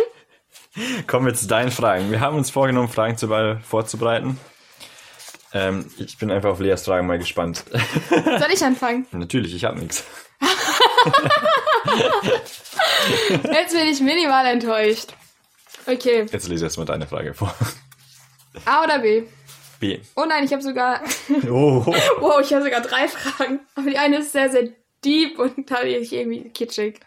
Kommen 1.06 1.26
wir 1.26 1.34
zu 1.34 1.46
deinen 1.46 1.70
Fragen. 1.70 2.10
Wir 2.10 2.20
haben 2.20 2.36
uns 2.36 2.50
vorgenommen, 2.50 2.88
Fragen 2.88 3.16
zu 3.16 3.28
be- 3.28 3.60
vorzubereiten. 3.62 4.38
Ähm, 5.52 5.88
ich 5.98 6.18
bin 6.18 6.30
einfach 6.32 6.50
auf 6.50 6.58
Leas 6.60 6.84
Fragen 6.84 7.06
mal 7.06 7.18
gespannt. 7.18 7.64
Soll 8.10 8.50
ich 8.52 8.64
anfangen? 8.64 9.06
Natürlich, 9.12 9.54
ich 9.54 9.64
habe 9.64 9.78
nichts. 9.78 10.04
Jetzt 13.52 13.72
bin 13.74 13.86
ich 13.88 14.00
minimal 14.00 14.46
enttäuscht. 14.46 15.14
Okay. 15.86 16.26
Jetzt 16.30 16.48
lese 16.48 16.64
erstmal 16.64 16.86
deine 16.86 17.06
Frage 17.06 17.34
vor. 17.34 17.54
A 18.64 18.82
oder 18.84 18.98
B? 19.00 19.24
Oh 20.16 20.24
nein, 20.26 20.44
ich 20.44 20.52
habe 20.52 20.62
sogar. 20.62 21.00
Oh, 21.48 21.84
Wow, 22.20 22.40
ich 22.40 22.52
habe 22.52 22.64
sogar 22.64 22.80
drei 22.80 23.08
Fragen. 23.08 23.60
Aber 23.74 23.88
die 23.90 23.98
eine 23.98 24.18
ist 24.18 24.32
sehr, 24.32 24.50
sehr 24.50 24.68
deep 25.04 25.38
und 25.38 25.68
tatsächlich 25.68 26.12
irgendwie 26.12 26.50
kitschig. 26.50 27.00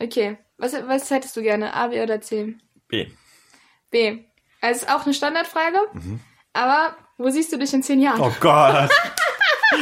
Okay. 0.00 0.36
Was, 0.58 0.72
was 0.86 1.10
hättest 1.10 1.36
du 1.36 1.42
gerne? 1.42 1.74
A, 1.74 1.88
B 1.88 2.00
oder 2.02 2.20
C? 2.20 2.54
B. 2.88 3.08
B. 3.90 4.18
Also 4.60 4.86
ist 4.86 4.92
auch 4.92 5.04
eine 5.04 5.14
Standardfrage. 5.14 5.78
Aber 6.52 6.96
wo 7.18 7.28
siehst 7.30 7.52
du 7.52 7.58
dich 7.58 7.72
in 7.74 7.82
zehn 7.82 8.00
Jahren? 8.00 8.20
Oh 8.20 8.32
Gott. 8.40 8.88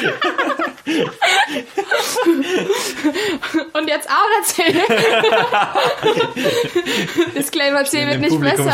Und 3.75 3.89
jetzt 3.89 4.09
A 4.11 4.15
oder 4.15 4.43
C? 4.45 4.63
Disclaimer 7.37 7.85
C 7.85 8.07
wird 8.07 8.21
nicht 8.21 8.41
besser. 8.41 8.65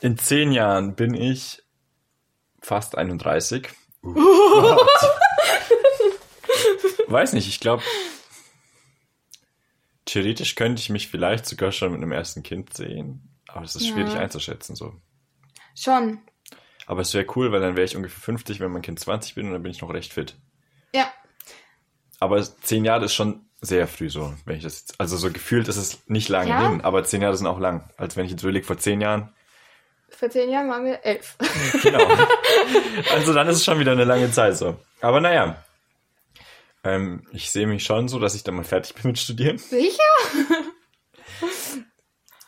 In 0.00 0.16
zehn 0.18 0.52
Jahren 0.52 0.94
bin 0.94 1.14
ich 1.14 1.62
fast 2.60 2.96
31. 2.96 3.68
Uh. 4.02 4.14
Weiß 7.08 7.32
nicht, 7.32 7.48
ich 7.48 7.58
glaube, 7.60 7.82
theoretisch 10.04 10.54
könnte 10.54 10.80
ich 10.80 10.90
mich 10.90 11.08
vielleicht 11.08 11.46
sogar 11.46 11.72
schon 11.72 11.92
mit 11.92 12.02
einem 12.02 12.12
ersten 12.12 12.42
Kind 12.42 12.74
sehen. 12.74 13.34
Aber 13.48 13.64
es 13.64 13.74
ist 13.76 13.86
Ja. 13.86 13.94
schwierig 13.94 14.14
einzuschätzen 14.14 14.76
so. 14.76 14.94
Schon. 15.74 16.20
Aber 16.86 17.00
es 17.02 17.12
wäre 17.14 17.26
cool, 17.36 17.50
weil 17.52 17.60
dann 17.60 17.76
wäre 17.76 17.84
ich 17.86 17.96
ungefähr 17.96 18.20
50, 18.20 18.60
wenn 18.60 18.70
mein 18.72 18.82
Kind 18.82 19.00
20 19.00 19.34
bin 19.34 19.46
und 19.46 19.52
dann 19.52 19.62
bin 19.62 19.72
ich 19.72 19.80
noch 19.80 19.92
recht 19.92 20.12
fit. 20.12 20.36
Ja. 20.94 21.10
Aber 22.20 22.42
zehn 22.62 22.84
Jahre 22.84 23.06
ist 23.06 23.14
schon 23.14 23.46
sehr 23.60 23.88
früh 23.88 24.08
so, 24.10 24.34
wenn 24.44 24.56
ich 24.56 24.62
das 24.62 24.80
jetzt, 24.80 25.00
also 25.00 25.16
so 25.16 25.30
gefühlt 25.32 25.68
ist 25.68 25.76
es 25.76 26.06
nicht 26.08 26.28
lange 26.28 26.50
Ja? 26.50 26.68
hin, 26.70 26.80
aber 26.82 27.04
zehn 27.04 27.22
Jahre 27.22 27.36
sind 27.36 27.46
auch 27.46 27.58
lang. 27.58 27.90
Als 27.96 28.16
wenn 28.16 28.24
ich 28.24 28.30
jetzt 28.30 28.42
überlege, 28.42 28.66
vor 28.66 28.78
zehn 28.78 29.00
Jahren, 29.00 29.32
Vor 30.10 30.30
zehn 30.30 30.50
Jahren 30.50 30.68
waren 30.68 30.84
wir 30.84 31.04
elf. 31.04 31.36
genau. 31.82 32.04
also 33.12 33.32
dann 33.34 33.46
ist 33.48 33.56
es 33.56 33.64
schon 33.64 33.78
wieder 33.78 33.92
eine 33.92 34.04
lange 34.04 34.30
Zeit 34.32 34.56
so. 34.56 34.76
Aber 35.00 35.20
naja, 35.20 35.62
ähm, 36.84 37.26
ich 37.32 37.50
sehe 37.50 37.66
mich 37.66 37.84
schon 37.84 38.08
so, 38.08 38.18
dass 38.18 38.34
ich 38.34 38.42
dann 38.42 38.54
mal 38.56 38.64
fertig 38.64 38.94
bin 38.94 39.08
mit 39.12 39.18
Studieren. 39.18 39.58
Sicher? 39.58 40.02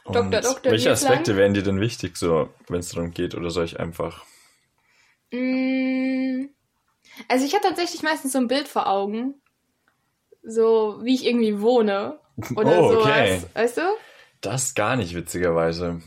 Und 0.04 0.14
Doktor, 0.16 0.40
Doktor, 0.40 0.72
welche 0.72 0.90
Aspekte 0.90 1.32
lang? 1.32 1.38
wären 1.38 1.54
dir 1.54 1.62
denn 1.62 1.80
wichtig, 1.80 2.16
so, 2.16 2.48
wenn 2.68 2.80
es 2.80 2.88
darum 2.88 3.12
geht, 3.12 3.34
oder 3.34 3.50
soll 3.50 3.64
ich 3.64 3.78
einfach, 3.78 4.24
Mm, 5.32 6.46
Also 7.28 7.44
ich 7.46 7.54
habe 7.54 7.62
tatsächlich 7.62 8.02
meistens 8.02 8.32
so 8.32 8.38
ein 8.38 8.48
Bild 8.48 8.66
vor 8.66 8.88
Augen. 8.88 9.40
So, 10.42 10.98
wie 11.02 11.14
ich 11.14 11.24
irgendwie 11.24 11.60
wohne. 11.60 12.18
Oder 12.56 12.80
Oh, 12.80 12.92
sowas. 12.94 13.06
okay. 13.06 13.42
Weißt 13.54 13.76
du? 13.76 13.82
das 14.40 14.74
gar 14.74 14.96
nicht 14.96 15.14
witzigerweise. 15.14 16.00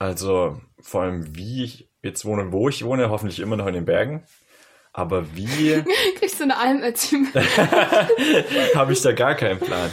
Also, 0.00 0.58
vor 0.80 1.02
allem 1.02 1.36
wie 1.36 1.62
ich 1.62 1.90
jetzt 2.02 2.24
wohne, 2.24 2.50
wo 2.52 2.70
ich 2.70 2.84
wohne, 2.84 3.10
hoffentlich 3.10 3.38
immer 3.38 3.56
noch 3.56 3.66
in 3.66 3.74
den 3.74 3.84
Bergen. 3.84 4.24
Aber 4.94 5.36
wie 5.36 5.84
Kriegst 6.18 6.40
du 6.40 6.44
eine 6.44 6.56
Almerziehung? 6.56 7.28
habe 8.74 8.94
ich 8.94 9.02
da 9.02 9.12
gar 9.12 9.34
keinen 9.34 9.60
Plan. 9.60 9.90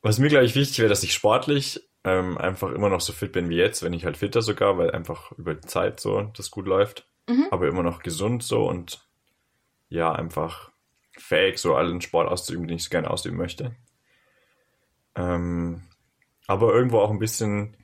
Was 0.00 0.18
mir, 0.18 0.30
glaube 0.30 0.46
ich, 0.46 0.54
wichtig 0.54 0.78
wäre, 0.78 0.88
dass 0.88 1.02
ich 1.02 1.12
sportlich 1.12 1.86
ähm, 2.04 2.38
einfach 2.38 2.72
immer 2.72 2.88
noch 2.88 3.02
so 3.02 3.12
fit 3.12 3.32
bin 3.32 3.50
wie 3.50 3.56
jetzt, 3.56 3.82
wenn 3.82 3.92
ich 3.92 4.06
halt 4.06 4.16
fitter 4.16 4.40
sogar, 4.40 4.78
weil 4.78 4.92
einfach 4.92 5.32
über 5.32 5.54
die 5.54 5.66
Zeit 5.66 6.00
so 6.00 6.22
das 6.34 6.50
gut 6.50 6.66
läuft. 6.66 7.06
Mhm. 7.28 7.46
Aber 7.50 7.68
immer 7.68 7.82
noch 7.82 8.02
gesund 8.02 8.42
so 8.42 8.66
und 8.66 9.06
ja, 9.90 10.10
einfach 10.10 10.70
fähig, 11.18 11.58
so 11.58 11.74
allen 11.74 12.00
Sport 12.00 12.28
auszuüben, 12.28 12.66
den 12.66 12.76
ich 12.76 12.84
so 12.84 12.90
gerne 12.90 13.10
ausüben 13.10 13.36
möchte. 13.36 13.76
Ähm, 15.14 15.82
aber 16.46 16.72
irgendwo 16.72 17.00
auch 17.00 17.10
ein 17.10 17.18
bisschen 17.18 17.76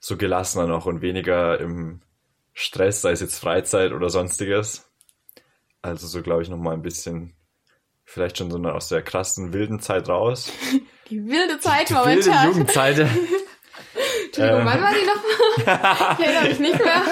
so 0.00 0.16
gelassener 0.16 0.66
noch 0.66 0.86
und 0.86 1.02
weniger 1.02 1.58
im 1.60 2.00
Stress, 2.52 3.02
sei 3.02 3.12
es 3.12 3.20
jetzt 3.20 3.38
Freizeit 3.38 3.92
oder 3.92 4.10
sonstiges. 4.10 4.90
Also 5.82 6.06
so, 6.06 6.22
glaube 6.22 6.42
ich, 6.42 6.48
noch 6.48 6.56
mal 6.58 6.74
ein 6.74 6.82
bisschen 6.82 7.34
vielleicht 8.04 8.38
schon 8.38 8.50
so 8.50 8.56
eine 8.56 8.74
aus 8.74 8.88
der 8.88 9.02
krassen 9.02 9.52
wilden 9.52 9.80
Zeit 9.80 10.08
raus. 10.08 10.50
Die 11.10 11.24
wilde 11.26 11.58
Zeit 11.58 11.88
Die 11.90 11.94
wilde 11.94 12.08
momentan. 12.30 12.48
Jugendzeit. 12.48 12.98
Entschuldigung, 14.26 14.60
Ähm. 14.60 14.66
wann 14.66 14.82
war 14.82 14.92
die 14.92 15.06
nochmal? 15.06 16.16
ich 16.18 16.24
erinnere 16.26 16.48
mich 16.50 16.58
nicht 16.58 16.78
mehr. 16.84 17.02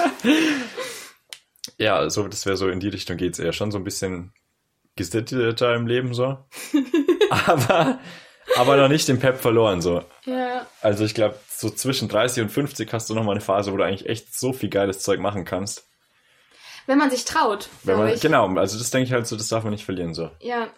Ja, 1.79 2.09
so, 2.09 2.27
das 2.27 2.45
wäre 2.45 2.57
so 2.57 2.69
in 2.69 2.79
die 2.79 2.89
Richtung 2.89 3.17
geht's 3.17 3.39
eher 3.39 3.53
schon 3.53 3.71
so 3.71 3.77
ein 3.79 3.83
bisschen 3.83 4.33
gesitteter 4.95 5.75
im 5.75 5.87
Leben 5.87 6.13
so. 6.13 6.37
aber, 7.29 7.99
aber 8.55 8.77
noch 8.77 8.87
nicht 8.87 9.07
den 9.07 9.19
Pep 9.19 9.37
verloren 9.39 9.81
so. 9.81 10.03
Ja. 10.25 10.67
Also 10.81 11.03
ich 11.05 11.13
glaube, 11.15 11.39
so 11.57 11.69
zwischen 11.69 12.07
30 12.07 12.43
und 12.43 12.49
50 12.49 12.91
hast 12.93 13.09
du 13.09 13.15
noch 13.15 13.23
mal 13.23 13.31
eine 13.31 13.41
Phase, 13.41 13.73
wo 13.73 13.77
du 13.77 13.83
eigentlich 13.83 14.07
echt 14.07 14.33
so 14.33 14.53
viel 14.53 14.69
geiles 14.69 14.99
Zeug 14.99 15.19
machen 15.19 15.43
kannst. 15.43 15.85
Wenn 16.85 16.97
man 16.97 17.09
sich 17.11 17.25
traut, 17.25 17.67
Wenn 17.83 17.97
man, 17.97 18.07
ich. 18.13 18.21
genau, 18.21 18.47
also 18.55 18.77
das 18.77 18.91
denke 18.91 19.07
ich 19.07 19.13
halt 19.13 19.27
so, 19.27 19.35
das 19.35 19.49
darf 19.49 19.63
man 19.63 19.73
nicht 19.73 19.83
verlieren 19.83 20.13
so. 20.13 20.29
Ja. 20.39 20.69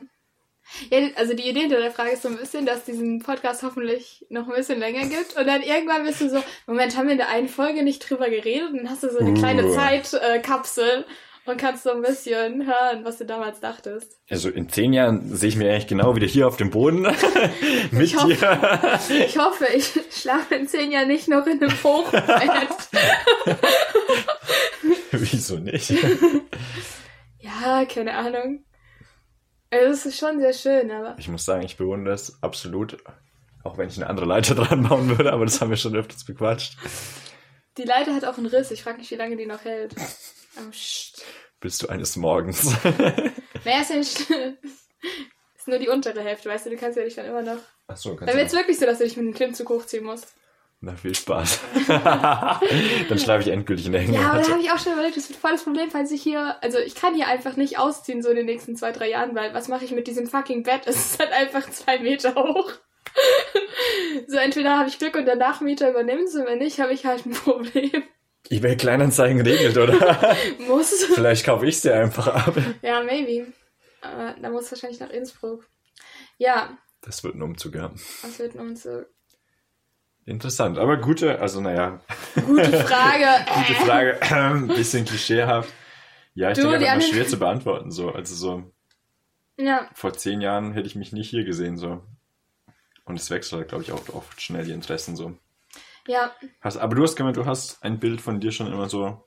Ja, 0.91 0.99
also 1.15 1.33
die 1.33 1.49
Idee 1.49 1.61
hinter 1.61 1.79
der 1.81 1.91
Frage 1.91 2.11
ist 2.11 2.21
so 2.21 2.29
ein 2.29 2.37
bisschen, 2.37 2.65
dass 2.65 2.85
diesen 2.85 3.19
Podcast 3.19 3.63
hoffentlich 3.63 4.25
noch 4.29 4.47
ein 4.47 4.55
bisschen 4.55 4.79
länger 4.79 5.07
gibt. 5.07 5.35
Und 5.35 5.47
dann 5.47 5.63
irgendwann 5.63 6.03
bist 6.03 6.21
du 6.21 6.29
so, 6.29 6.43
Moment, 6.67 6.95
haben 6.95 7.07
wir 7.07 7.13
in 7.13 7.17
der 7.17 7.29
einen 7.29 7.49
Folge 7.49 7.83
nicht 7.83 8.07
drüber 8.07 8.29
geredet? 8.29 8.69
Und 8.69 8.77
dann 8.77 8.89
hast 8.89 9.03
du 9.03 9.09
so 9.09 9.17
eine 9.17 9.31
Uh. 9.31 9.33
kleine 9.33 9.71
Zeitkapsel 9.71 11.05
und 11.49 11.57
kannst 11.57 11.83
so 11.83 11.91
ein 11.91 12.01
bisschen 12.01 12.65
hören, 12.65 13.03
was 13.03 13.17
du 13.17 13.25
damals 13.25 13.59
dachtest. 13.59 14.17
Also 14.29 14.49
in 14.49 14.69
zehn 14.69 14.93
Jahren 14.93 15.35
sehe 15.35 15.49
ich 15.49 15.55
mich 15.55 15.67
eigentlich 15.67 15.87
genau 15.87 16.15
wieder 16.15 16.27
hier 16.27 16.47
auf 16.47 16.57
dem 16.57 16.69
Boden 16.69 17.01
mit 17.91 18.01
Ich 18.03 18.15
hoffe- 18.15 18.27
dir. 18.35 18.99
Ich 19.25 19.37
hoffe, 19.37 19.65
ich 19.75 19.91
schlafe 20.11 20.55
in 20.55 20.67
zehn 20.67 20.91
Jahren 20.91 21.07
nicht 21.07 21.27
noch 21.27 21.45
in 21.47 21.61
einem 21.61 21.83
Hochbett. 21.83 22.69
Wieso 25.11 25.57
nicht? 25.57 25.89
ja, 27.39 27.85
keine 27.85 28.13
Ahnung. 28.15 28.63
Also 29.71 29.91
es 29.91 30.05
ist 30.05 30.17
schon 30.19 30.39
sehr 30.39 30.53
schön, 30.53 30.89
aber 30.91 31.15
Ich 31.19 31.27
muss 31.27 31.45
sagen, 31.45 31.63
ich 31.63 31.77
bewundere 31.77 32.13
es 32.15 32.41
absolut. 32.41 32.97
Auch 33.63 33.77
wenn 33.77 33.89
ich 33.89 33.97
eine 33.97 34.07
andere 34.09 34.25
Leiter 34.25 34.55
dran 34.55 34.87
bauen 34.87 35.09
würde, 35.17 35.31
aber 35.33 35.45
das 35.45 35.59
haben 35.61 35.69
wir 35.69 35.77
schon 35.77 35.95
öfters 35.95 36.23
bequatscht. 36.23 36.77
die 37.77 37.83
Leiter 37.83 38.15
hat 38.15 38.25
auch 38.25 38.37
einen 38.37 38.47
Riss. 38.47 38.71
Ich 38.71 38.83
frage 38.83 38.97
mich, 38.99 39.11
wie 39.11 39.15
lange 39.15 39.35
die 39.35 39.45
noch 39.45 39.63
hält. 39.65 39.93
Oh, 40.59 40.69
pst. 40.71 41.23
Bis 41.59 41.77
du 41.77 41.87
eines 41.87 42.15
Morgens. 42.15 42.73
Naja, 43.65 43.81
ist 43.81 43.89
ja 43.89 43.95
nicht 43.97 44.17
schlimm. 44.25 44.57
Ist 45.57 45.67
nur 45.67 45.79
die 45.79 45.89
untere 45.89 46.21
Hälfte, 46.21 46.49
weißt 46.49 46.65
du, 46.65 46.69
du 46.69 46.77
kannst 46.77 46.97
ja 46.97 47.03
dich 47.03 47.15
dann 47.15 47.25
immer 47.25 47.41
noch. 47.41 47.57
Achso, 47.87 48.15
Dann 48.15 48.35
wird 48.37 48.47
es 48.47 48.53
wirklich 48.53 48.79
so, 48.79 48.85
dass 48.85 48.99
du 48.99 49.03
dich 49.03 49.17
mit 49.17 49.25
dem 49.25 49.33
Klimmzug 49.33 49.67
hochziehen 49.69 50.05
musst. 50.05 50.33
Na, 50.81 50.95
viel 50.95 51.13
Spaß. 51.13 51.59
Dann 51.89 53.19
schlafe 53.19 53.41
ich 53.41 53.49
endgültig 53.49 53.87
in 53.87 53.91
der 53.91 54.03
Ja, 54.03 54.31
aber 54.31 54.41
da 54.41 54.51
habe 54.51 54.61
ich 54.61 54.71
auch 54.71 54.79
schon 54.79 54.93
überlegt, 54.93 55.17
das 55.17 55.27
wird 55.27 55.37
voll 55.37 55.51
das 55.51 55.63
Problem, 55.63 55.91
falls 55.91 56.09
ich 56.11 56.23
hier. 56.23 56.55
Also 56.61 56.77
ich 56.77 56.95
kann 56.95 57.15
hier 57.15 57.27
einfach 57.27 57.57
nicht 57.57 57.77
ausziehen, 57.77 58.23
so 58.23 58.29
in 58.29 58.37
den 58.37 58.45
nächsten 58.45 58.77
zwei, 58.77 58.93
drei 58.93 59.09
Jahren, 59.09 59.35
weil 59.35 59.53
was 59.53 59.67
mache 59.67 59.83
ich 59.83 59.91
mit 59.91 60.07
diesem 60.07 60.27
fucking 60.27 60.63
Bett? 60.63 60.83
Es 60.85 60.95
ist 60.95 61.19
halt 61.19 61.33
einfach 61.33 61.69
zwei 61.69 61.99
Meter 61.99 62.33
hoch. 62.35 62.71
so, 64.27 64.37
entweder 64.37 64.77
habe 64.77 64.87
ich 64.87 64.99
Glück 64.99 65.15
und 65.15 65.25
der 65.25 65.35
Nachmieter 65.35 65.89
übernimmt 65.89 66.29
es 66.29 66.35
und 66.35 66.45
wenn 66.45 66.59
nicht, 66.59 66.79
habe 66.79 66.93
ich 66.93 67.05
halt 67.05 67.25
ein 67.25 67.31
Problem. 67.33 68.03
eBay 68.49 68.75
Kleinanzeigen 68.77 69.41
regelt, 69.41 69.77
oder? 69.77 70.35
Muss. 70.67 71.03
Vielleicht 71.13 71.45
kaufe 71.45 71.65
ich 71.67 71.79
sie 71.81 71.91
einfach 71.91 72.27
ab. 72.27 72.55
ja, 72.81 73.03
maybe. 73.03 73.51
Aber 74.01 74.35
da 74.41 74.49
muss 74.49 74.71
wahrscheinlich 74.71 74.99
nach 74.99 75.09
Innsbruck. 75.09 75.67
Ja, 76.37 76.77
Das 77.01 77.23
wird 77.23 77.35
ein 77.35 77.41
Umzug, 77.41 77.75
ja. 77.75 77.91
das 78.21 78.39
wird 78.39 78.55
nun 78.55 78.75
so. 78.75 79.03
Interessant, 80.25 80.77
aber 80.77 80.97
gute, 80.97 81.39
also 81.39 81.59
naja, 81.59 82.01
Gute 82.45 82.71
Frage. 82.85 83.25
gute 83.55 83.73
Frage. 83.85 84.21
Ein 84.21 84.67
bisschen 84.69 85.03
klischeehaft. 85.05 85.73
Ja, 86.35 86.51
ich 86.51 86.57
Du, 86.57 86.63
denke, 86.63 86.79
die 86.79 86.87
einfach 86.87 87.07
schwer 87.07 87.27
zu 87.27 87.37
beantworten. 87.39 87.91
So. 87.91 88.09
Also 88.11 88.35
so 88.35 88.71
ja, 89.57 89.89
vor 89.93 90.13
zehn 90.13 90.39
Jahren 90.39 90.71
hätte 90.73 90.87
ich 90.87 90.95
mich 90.95 91.11
nicht 91.11 91.29
hier 91.29 91.43
gesehen. 91.43 91.77
so. 91.77 92.03
Und 93.05 93.19
es 93.19 93.29
wechselt, 93.31 93.67
glaube 93.69 93.83
ich, 93.83 93.91
auch 93.91 94.07
oft 94.13 94.39
schnell 94.41 94.63
die 94.65 94.71
Interessen 94.71 95.15
so. 95.15 95.35
Ja, 96.07 96.31
Hast, 96.61 96.77
aber 96.77 96.95
du 96.95 97.03
hast 97.03 97.15
gemeint, 97.15 97.37
du 97.37 97.45
hast 97.45 97.83
ein 97.83 97.99
Bild 97.99 98.21
von 98.21 98.39
dir 98.39 98.51
schon 98.51 98.67
immer 98.71 98.89
so 98.89 99.23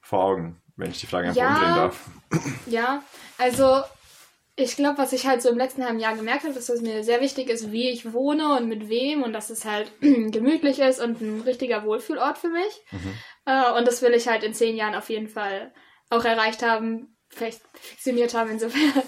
vor 0.00 0.24
Augen, 0.24 0.62
wenn 0.76 0.90
ich 0.90 1.00
die 1.00 1.06
Frage 1.06 1.28
einfach 1.28 1.40
Ja. 1.40 1.48
umdrehen 1.48 1.74
darf. 1.74 2.00
Ja, 2.66 3.02
also 3.38 3.82
ich 4.56 4.76
glaube, 4.76 4.98
was 4.98 5.12
ich 5.12 5.26
halt 5.26 5.42
so 5.42 5.48
im 5.48 5.58
letzten 5.58 5.84
halben 5.84 5.98
Jahr 5.98 6.14
gemerkt 6.14 6.44
habe, 6.44 6.56
ist, 6.56 6.68
dass 6.68 6.80
mir 6.80 7.02
sehr 7.02 7.20
wichtig 7.20 7.48
ist, 7.48 7.72
wie 7.72 7.90
ich 7.90 8.12
wohne 8.12 8.56
und 8.56 8.68
mit 8.68 8.88
wem 8.88 9.22
und 9.22 9.32
dass 9.32 9.50
es 9.50 9.64
halt 9.64 9.90
gemütlich 10.00 10.78
ist 10.78 11.00
und 11.00 11.20
ein 11.20 11.40
richtiger 11.40 11.84
Wohlfühlort 11.84 12.38
für 12.38 12.48
mich. 12.50 12.82
Äh, 13.46 13.72
und 13.72 13.86
das 13.88 14.00
will 14.02 14.14
ich 14.14 14.28
halt 14.28 14.44
in 14.44 14.54
zehn 14.54 14.76
Jahren 14.76 14.94
auf 14.94 15.08
jeden 15.10 15.28
Fall 15.28 15.72
auch 16.10 16.24
erreicht 16.24 16.62
haben, 16.62 17.16
vielleicht 17.28 17.60
fiktioniert 17.74 18.34
haben 18.34 18.50
insofern. 18.50 19.02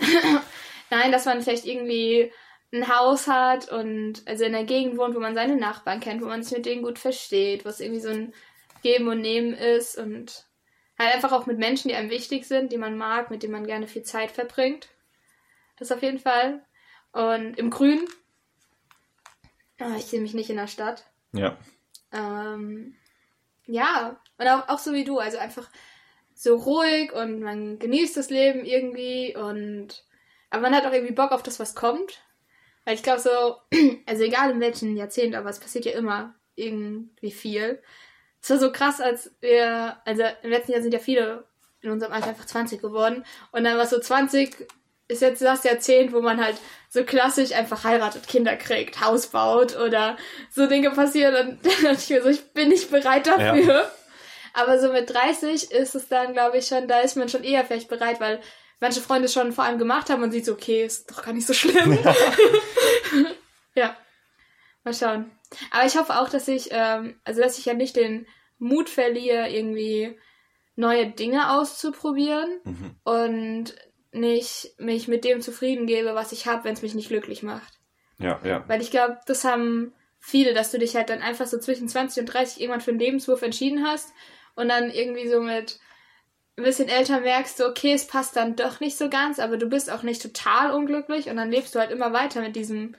Nein, 0.90 1.12
dass 1.12 1.26
man 1.26 1.42
vielleicht 1.42 1.66
irgendwie 1.66 2.32
ein 2.72 2.88
Haus 2.88 3.26
hat 3.26 3.70
und 3.70 4.22
also 4.26 4.44
in 4.44 4.52
der 4.52 4.64
Gegend 4.64 4.98
wohnt, 4.98 5.14
wo 5.14 5.20
man 5.20 5.34
seine 5.34 5.56
Nachbarn 5.56 6.00
kennt, 6.00 6.20
wo 6.20 6.26
man 6.26 6.42
sich 6.42 6.56
mit 6.56 6.66
denen 6.66 6.82
gut 6.82 6.98
versteht, 6.98 7.64
wo 7.64 7.68
es 7.68 7.80
irgendwie 7.80 8.00
so 8.00 8.10
ein 8.10 8.34
Geben 8.82 9.08
und 9.08 9.20
Nehmen 9.20 9.54
ist 9.54 9.96
und 9.96 10.44
halt 10.98 11.14
einfach 11.14 11.32
auch 11.32 11.46
mit 11.46 11.58
Menschen, 11.58 11.88
die 11.88 11.94
einem 11.94 12.10
wichtig 12.10 12.46
sind, 12.46 12.72
die 12.72 12.78
man 12.78 12.98
mag, 12.98 13.30
mit 13.30 13.42
denen 13.42 13.52
man 13.52 13.66
gerne 13.66 13.86
viel 13.86 14.02
Zeit 14.02 14.30
verbringt. 14.30 14.88
Das 15.78 15.92
auf 15.92 16.02
jeden 16.02 16.18
Fall. 16.18 16.62
Und 17.12 17.58
im 17.58 17.70
Grün. 17.70 18.06
Ah, 19.78 19.96
ich 19.96 20.06
sehe 20.06 20.20
mich 20.20 20.34
nicht 20.34 20.50
in 20.50 20.56
der 20.56 20.66
Stadt. 20.66 21.04
Ja. 21.32 21.56
Ähm, 22.12 22.96
ja, 23.66 24.20
und 24.38 24.48
auch, 24.48 24.68
auch 24.68 24.78
so 24.78 24.92
wie 24.92 25.04
du, 25.04 25.18
also 25.18 25.38
einfach 25.38 25.70
so 26.34 26.56
ruhig 26.56 27.12
und 27.12 27.40
man 27.40 27.78
genießt 27.78 28.16
das 28.16 28.30
Leben 28.30 28.64
irgendwie 28.64 29.36
und 29.36 30.04
aber 30.50 30.62
man 30.62 30.74
hat 30.74 30.86
auch 30.86 30.92
irgendwie 30.92 31.14
Bock 31.14 31.32
auf 31.32 31.42
das, 31.42 31.60
was 31.60 31.74
kommt. 31.74 32.22
Weil 32.88 32.94
ich 32.94 33.02
glaube 33.02 33.20
so, 33.20 33.56
also 34.06 34.22
egal 34.22 34.50
in 34.50 34.60
welchem 34.60 34.96
Jahrzehnt, 34.96 35.34
aber 35.34 35.50
es 35.50 35.60
passiert 35.60 35.84
ja 35.84 35.92
immer 35.92 36.34
irgendwie 36.54 37.30
viel. 37.30 37.82
Es 38.40 38.48
war 38.48 38.56
so 38.56 38.72
krass, 38.72 38.98
als 39.02 39.30
wir, 39.42 39.98
also 40.06 40.22
im 40.42 40.48
letzten 40.48 40.72
Jahr 40.72 40.80
sind 40.80 40.94
ja 40.94 40.98
viele 40.98 41.44
in 41.82 41.90
unserem 41.90 42.14
Alter 42.14 42.28
einfach 42.28 42.46
20 42.46 42.80
geworden 42.80 43.26
und 43.52 43.64
dann 43.64 43.76
war 43.76 43.84
es 43.84 43.90
so 43.90 44.00
20, 44.00 44.66
ist 45.06 45.20
jetzt 45.20 45.42
das 45.42 45.64
Jahrzehnt, 45.64 46.14
wo 46.14 46.22
man 46.22 46.42
halt 46.42 46.56
so 46.88 47.04
klassisch 47.04 47.52
einfach 47.52 47.84
heiratet, 47.84 48.26
Kinder 48.26 48.56
kriegt, 48.56 49.02
Haus 49.02 49.26
baut 49.26 49.76
oder 49.76 50.16
so 50.50 50.66
Dinge 50.66 50.90
passieren 50.90 51.34
und 51.34 51.58
dann 51.66 51.82
dachte 51.82 52.02
ich 52.02 52.08
mir 52.08 52.22
so, 52.22 52.30
ich 52.30 52.54
bin 52.54 52.70
nicht 52.70 52.90
bereit 52.90 53.26
dafür. 53.26 53.64
Ja. 53.64 53.92
Aber 54.54 54.78
so 54.78 54.90
mit 54.94 55.12
30 55.12 55.72
ist 55.72 55.94
es 55.94 56.08
dann, 56.08 56.32
glaube 56.32 56.56
ich, 56.56 56.66
schon, 56.66 56.88
da 56.88 57.00
ist 57.00 57.18
man 57.18 57.28
schon 57.28 57.44
eher 57.44 57.66
vielleicht 57.66 57.90
bereit, 57.90 58.18
weil 58.18 58.40
manche 58.80 59.00
Freunde 59.00 59.28
schon 59.28 59.52
vor 59.52 59.64
allem 59.64 59.78
gemacht 59.78 60.10
haben 60.10 60.22
und 60.22 60.30
sieht 60.30 60.44
so, 60.44 60.52
okay, 60.52 60.84
ist 60.84 61.10
doch 61.10 61.22
gar 61.22 61.32
nicht 61.32 61.46
so 61.46 61.52
schlimm. 61.52 61.98
Ja. 62.04 62.14
ja. 63.74 63.96
Mal 64.84 64.94
schauen. 64.94 65.30
Aber 65.70 65.86
ich 65.86 65.96
hoffe 65.96 66.18
auch, 66.18 66.28
dass 66.28 66.48
ich, 66.48 66.68
ähm, 66.70 67.20
also 67.24 67.40
dass 67.40 67.58
ich 67.58 67.64
ja 67.64 67.74
nicht 67.74 67.96
den 67.96 68.26
Mut 68.58 68.88
verliere, 68.88 69.48
irgendwie 69.48 70.18
neue 70.76 71.08
Dinge 71.10 71.52
auszuprobieren 71.52 72.60
mhm. 72.64 72.94
und 73.02 73.74
nicht 74.12 74.74
mich 74.78 75.08
mit 75.08 75.24
dem 75.24 75.40
zufrieden 75.40 75.86
gebe, 75.86 76.14
was 76.14 76.32
ich 76.32 76.46
habe, 76.46 76.64
wenn 76.64 76.74
es 76.74 76.82
mich 76.82 76.94
nicht 76.94 77.08
glücklich 77.08 77.42
macht. 77.42 77.78
Ja, 78.18 78.40
ja. 78.44 78.64
Weil 78.68 78.80
ich 78.80 78.90
glaube, 78.90 79.18
das 79.26 79.44
haben 79.44 79.92
viele, 80.18 80.54
dass 80.54 80.70
du 80.70 80.78
dich 80.78 80.96
halt 80.96 81.10
dann 81.10 81.22
einfach 81.22 81.46
so 81.46 81.58
zwischen 81.58 81.88
20 81.88 82.20
und 82.20 82.26
30 82.26 82.60
irgendwann 82.60 82.80
für 82.80 82.90
einen 82.90 83.00
Lebenswurf 83.00 83.42
entschieden 83.42 83.86
hast 83.86 84.12
und 84.54 84.68
dann 84.68 84.90
irgendwie 84.90 85.28
so 85.28 85.40
mit 85.40 85.78
ein 86.58 86.64
bisschen 86.64 86.88
älter 86.88 87.20
merkst 87.20 87.60
du, 87.60 87.66
okay, 87.66 87.92
es 87.92 88.06
passt 88.06 88.36
dann 88.36 88.56
doch 88.56 88.80
nicht 88.80 88.98
so 88.98 89.08
ganz, 89.08 89.38
aber 89.38 89.56
du 89.56 89.66
bist 89.66 89.90
auch 89.90 90.02
nicht 90.02 90.20
total 90.20 90.72
unglücklich 90.72 91.30
und 91.30 91.36
dann 91.36 91.50
lebst 91.50 91.74
du 91.74 91.78
halt 91.78 91.90
immer 91.90 92.12
weiter 92.12 92.40
mit 92.40 92.56
diesem 92.56 92.96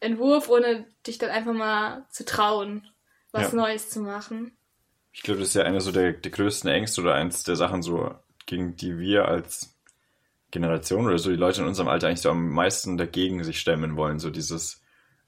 Entwurf, 0.00 0.48
ohne 0.48 0.86
dich 1.06 1.18
dann 1.18 1.30
einfach 1.30 1.52
mal 1.52 2.06
zu 2.10 2.24
trauen, 2.24 2.86
was 3.32 3.50
ja. 3.50 3.56
Neues 3.56 3.90
zu 3.90 4.00
machen. 4.00 4.56
Ich 5.12 5.22
glaube, 5.22 5.40
das 5.40 5.48
ist 5.48 5.54
ja 5.54 5.64
eine 5.64 5.80
so 5.80 5.92
der, 5.92 6.12
der 6.12 6.30
größten 6.30 6.70
Ängste 6.70 7.00
oder 7.00 7.14
eins 7.14 7.42
der 7.42 7.56
Sachen 7.56 7.82
so, 7.82 8.14
gegen 8.46 8.76
die 8.76 8.98
wir 8.98 9.26
als 9.26 9.76
Generation 10.50 11.06
oder 11.06 11.18
so 11.18 11.30
die 11.30 11.36
Leute 11.36 11.62
in 11.62 11.66
unserem 11.66 11.88
Alter 11.88 12.06
eigentlich 12.06 12.20
so 12.20 12.30
am 12.30 12.50
meisten 12.50 12.96
dagegen 12.96 13.42
sich 13.42 13.58
stemmen 13.58 13.96
wollen, 13.96 14.20
so 14.20 14.30
dieses 14.30 14.82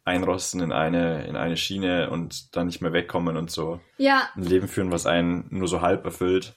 Einrosten 0.05 0.61
in 0.61 0.71
eine, 0.71 1.27
in 1.27 1.35
eine 1.35 1.57
Schiene 1.57 2.11
und 2.11 2.55
dann 2.55 2.67
nicht 2.67 2.81
mehr 2.81 2.93
wegkommen 2.93 3.37
und 3.37 3.51
so 3.51 3.81
ja. 3.99 4.29
ein 4.37 4.45
Leben 4.45 4.69
führen, 4.69 4.93
was 4.93 5.05
einen 5.05 5.47
nur 5.51 5.67
so 5.67 5.81
halb 5.81 6.05
erfüllt. 6.05 6.55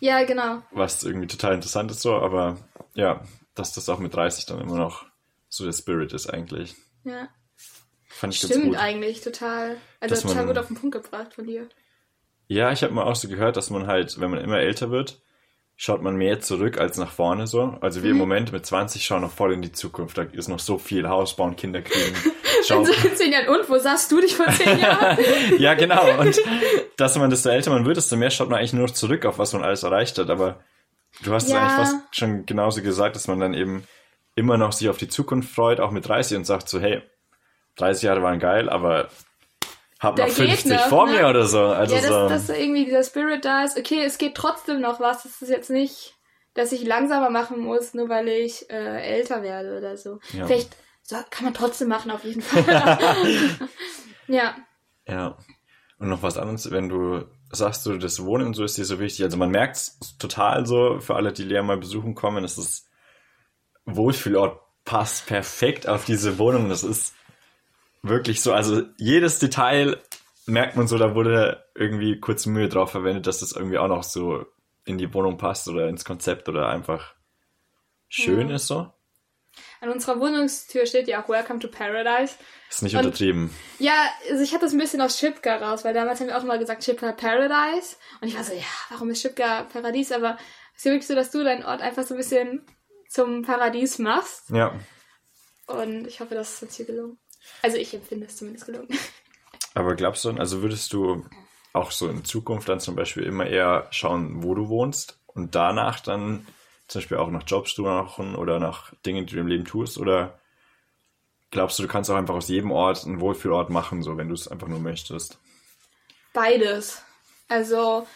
Ja, 0.00 0.24
genau. 0.24 0.62
Was 0.72 1.02
irgendwie 1.02 1.26
total 1.26 1.54
interessant 1.54 1.90
ist 1.90 2.02
so, 2.02 2.14
aber 2.16 2.58
ja, 2.94 3.22
dass 3.54 3.72
das 3.72 3.88
auch 3.88 3.98
mit 3.98 4.14
30 4.14 4.46
dann 4.46 4.60
immer 4.60 4.76
noch 4.76 5.06
so 5.48 5.64
der 5.64 5.72
Spirit 5.72 6.12
ist 6.12 6.28
eigentlich. 6.28 6.74
Ja. 7.04 7.28
Fand 8.08 8.34
ich 8.34 8.40
Stimmt 8.40 8.64
gut. 8.64 8.76
eigentlich 8.76 9.20
total. 9.20 9.76
Also 10.00 10.14
dass 10.14 10.22
total 10.22 10.36
man, 10.36 10.46
gut 10.48 10.58
auf 10.58 10.66
den 10.68 10.76
Punkt 10.76 10.94
gebracht 10.94 11.34
von 11.34 11.46
dir. 11.46 11.68
Ja, 12.48 12.72
ich 12.72 12.82
habe 12.82 12.94
mal 12.94 13.04
auch 13.04 13.16
so 13.16 13.28
gehört, 13.28 13.56
dass 13.56 13.70
man 13.70 13.86
halt, 13.86 14.20
wenn 14.20 14.30
man 14.30 14.40
immer 14.40 14.58
älter 14.58 14.90
wird, 14.90 15.20
schaut 15.76 16.02
man 16.02 16.16
mehr 16.16 16.40
zurück 16.40 16.78
als 16.78 16.96
nach 16.96 17.10
vorne 17.10 17.46
so. 17.46 17.76
Also 17.80 18.02
wir 18.02 18.08
mhm. 18.10 18.16
im 18.16 18.18
Moment 18.18 18.52
mit 18.52 18.64
20 18.64 19.04
schauen 19.04 19.20
noch 19.20 19.30
voll 19.30 19.52
in 19.52 19.62
die 19.62 19.72
Zukunft. 19.72 20.16
Da 20.16 20.22
ist 20.22 20.48
noch 20.48 20.58
so 20.58 20.78
viel 20.78 21.08
Haus 21.08 21.36
bauen, 21.36 21.54
Kinder 21.56 21.82
kriegen. 21.82 22.16
Schau. 22.66 22.82
in 22.82 23.32
Jahren. 23.32 23.48
Und 23.48 23.68
wo 23.68 23.78
sahst 23.78 24.10
du 24.10 24.20
dich 24.20 24.34
vor 24.34 24.46
zehn 24.48 24.78
Jahren? 24.80 25.18
ja, 25.58 25.74
genau. 25.74 26.18
Und 26.18 26.40
dass 26.96 27.16
man, 27.18 27.28
desto 27.28 27.50
älter 27.50 27.70
man 27.70 27.84
wird, 27.84 27.98
desto 27.98 28.16
mehr 28.16 28.30
schaut 28.30 28.48
man 28.48 28.58
eigentlich 28.58 28.72
nur 28.72 28.86
noch 28.86 28.94
zurück 28.94 29.26
auf 29.26 29.38
was 29.38 29.52
man 29.52 29.62
alles 29.62 29.82
erreicht 29.82 30.16
hat. 30.18 30.30
Aber 30.30 30.60
du 31.22 31.32
hast 31.32 31.50
ja. 31.50 31.56
es 31.56 31.62
eigentlich 31.62 31.76
fast 31.76 32.16
schon 32.16 32.46
genauso 32.46 32.82
gesagt, 32.82 33.14
dass 33.14 33.28
man 33.28 33.38
dann 33.38 33.52
eben 33.52 33.86
immer 34.34 34.56
noch 34.56 34.72
sich 34.72 34.88
auf 34.88 34.96
die 34.96 35.08
Zukunft 35.08 35.54
freut, 35.54 35.80
auch 35.80 35.90
mit 35.90 36.08
30 36.08 36.38
und 36.38 36.44
sagt 36.44 36.68
so, 36.68 36.80
hey, 36.80 37.02
30 37.76 38.04
Jahre 38.04 38.22
waren 38.22 38.38
geil, 38.38 38.70
aber 38.70 39.08
hab 39.98 40.18
noch 40.18 40.28
50 40.28 40.72
noch, 40.72 40.88
vor 40.88 41.06
ne? 41.06 41.12
mir 41.12 41.28
oder 41.28 41.44
so. 41.46 41.60
Also 41.60 41.94
ja, 41.94 42.00
dass, 42.00 42.10
so. 42.10 42.28
dass 42.28 42.48
irgendwie 42.48 42.84
dieser 42.84 43.02
Spirit 43.02 43.44
da 43.44 43.64
ist. 43.64 43.78
Okay, 43.78 44.02
es 44.04 44.18
geht 44.18 44.34
trotzdem 44.34 44.80
noch 44.80 45.00
was. 45.00 45.24
Es 45.24 45.40
ist 45.40 45.48
jetzt 45.48 45.70
nicht, 45.70 46.14
dass 46.54 46.72
ich 46.72 46.84
langsamer 46.84 47.30
machen 47.30 47.60
muss, 47.60 47.94
nur 47.94 48.08
weil 48.08 48.28
ich 48.28 48.68
äh, 48.70 49.00
älter 49.00 49.42
werde 49.42 49.78
oder 49.78 49.96
so. 49.96 50.18
Ja. 50.32 50.46
Vielleicht 50.46 50.76
so, 51.02 51.16
kann 51.30 51.44
man 51.44 51.54
trotzdem 51.54 51.88
machen, 51.88 52.10
auf 52.10 52.24
jeden 52.24 52.42
Fall. 52.42 52.64
ja. 54.26 54.56
Ja. 55.06 55.38
Und 55.98 56.08
noch 56.08 56.22
was 56.22 56.36
anderes, 56.36 56.70
wenn 56.70 56.88
du 56.88 57.24
sagst, 57.50 57.86
du, 57.86 57.96
das 57.96 58.22
Wohnen 58.22 58.48
und 58.48 58.54
so 58.54 58.64
ist 58.64 58.76
dir 58.76 58.84
so 58.84 58.98
wichtig. 58.98 59.24
Also 59.24 59.36
man 59.36 59.50
merkt 59.50 59.76
es 59.76 59.98
total 60.18 60.66
so, 60.66 60.98
für 61.00 61.14
alle, 61.14 61.32
die 61.32 61.44
Lea 61.44 61.62
mal 61.62 61.78
besuchen 61.78 62.14
kommen, 62.14 62.44
es 62.44 62.58
ist 62.58 62.90
Wohlfühlort 63.86 64.60
passt 64.84 65.26
perfekt 65.26 65.88
auf 65.88 66.04
diese 66.04 66.38
Wohnung. 66.38 66.68
Das 66.68 66.82
ist 66.82 67.15
wirklich 68.08 68.42
so, 68.42 68.52
also 68.52 68.82
jedes 68.96 69.38
Detail 69.38 69.98
merkt 70.46 70.76
man 70.76 70.86
so, 70.86 70.98
da 70.98 71.14
wurde 71.14 71.64
irgendwie 71.74 72.20
kurz 72.20 72.46
Mühe 72.46 72.68
drauf 72.68 72.90
verwendet, 72.90 73.26
dass 73.26 73.40
das 73.40 73.52
irgendwie 73.52 73.78
auch 73.78 73.88
noch 73.88 74.02
so 74.02 74.46
in 74.84 74.98
die 74.98 75.12
Wohnung 75.12 75.36
passt 75.36 75.68
oder 75.68 75.88
ins 75.88 76.04
Konzept 76.04 76.48
oder 76.48 76.68
einfach 76.68 77.14
schön 78.08 78.48
ja. 78.48 78.56
ist 78.56 78.68
so. 78.68 78.92
An 79.80 79.90
unserer 79.90 80.20
Wohnungstür 80.20 80.86
steht 80.86 81.08
ja 81.08 81.22
auch 81.22 81.28
Welcome 81.28 81.58
to 81.60 81.68
Paradise. 81.68 82.34
Ist 82.70 82.82
nicht 82.82 82.94
und, 82.94 83.06
untertrieben. 83.06 83.50
Ja, 83.78 84.08
also 84.30 84.42
ich 84.42 84.52
hatte 84.52 84.66
das 84.66 84.72
ein 84.72 84.78
bisschen 84.78 85.00
aus 85.00 85.18
Shipka 85.18 85.56
raus, 85.56 85.84
weil 85.84 85.94
damals 85.94 86.20
haben 86.20 86.28
wir 86.28 86.38
auch 86.38 86.44
mal 86.44 86.58
gesagt 86.58 86.84
Shipka 86.84 87.12
Paradise. 87.12 87.96
Und 88.20 88.28
ich 88.28 88.36
war 88.36 88.44
so, 88.44 88.52
ja, 88.52 88.64
warum 88.90 89.10
ist 89.10 89.22
Shipka 89.22 89.64
Paradies? 89.64 90.12
Aber 90.12 90.38
es 90.72 90.78
ist 90.78 90.84
ja 90.84 90.92
wirklich 90.92 91.06
so, 91.06 91.14
dass 91.14 91.30
du 91.30 91.42
deinen 91.42 91.64
Ort 91.64 91.80
einfach 91.80 92.04
so 92.04 92.14
ein 92.14 92.18
bisschen 92.18 92.66
zum 93.08 93.42
Paradies 93.42 93.98
machst. 93.98 94.50
Ja. 94.50 94.74
Und 95.66 96.06
ich 96.06 96.20
hoffe, 96.20 96.34
das 96.34 96.54
ist 96.54 96.62
uns 96.62 96.76
hier 96.76 96.86
gelungen. 96.86 97.18
Also 97.62 97.76
ich 97.76 97.92
empfinde 97.94 98.26
es 98.26 98.36
zumindest 98.36 98.66
gelungen. 98.66 98.88
Aber 99.74 99.94
glaubst 99.94 100.24
du, 100.24 100.30
also 100.30 100.62
würdest 100.62 100.92
du 100.92 101.26
auch 101.72 101.90
so 101.90 102.08
in 102.08 102.24
Zukunft 102.24 102.68
dann 102.68 102.80
zum 102.80 102.96
Beispiel 102.96 103.24
immer 103.24 103.46
eher 103.46 103.86
schauen, 103.90 104.42
wo 104.42 104.54
du 104.54 104.68
wohnst 104.68 105.20
und 105.26 105.54
danach 105.54 106.00
dann 106.00 106.46
zum 106.88 107.00
Beispiel 107.00 107.18
auch 107.18 107.30
nach 107.30 107.42
Jobs 107.46 107.74
suchen 107.74 108.34
oder 108.34 108.58
nach 108.58 108.94
Dingen, 109.04 109.26
die 109.26 109.34
du 109.34 109.40
im 109.40 109.46
Leben 109.46 109.64
tust? 109.64 109.98
Oder 109.98 110.38
glaubst 111.50 111.78
du, 111.78 111.82
du 111.82 111.88
kannst 111.88 112.10
auch 112.10 112.16
einfach 112.16 112.34
aus 112.34 112.48
jedem 112.48 112.70
Ort 112.70 113.04
einen 113.04 113.20
Wohlfühlort 113.20 113.70
machen, 113.70 114.02
so 114.02 114.16
wenn 114.16 114.28
du 114.28 114.34
es 114.34 114.48
einfach 114.48 114.68
nur 114.68 114.80
möchtest? 114.80 115.38
Beides. 116.32 117.02
Also 117.48 118.06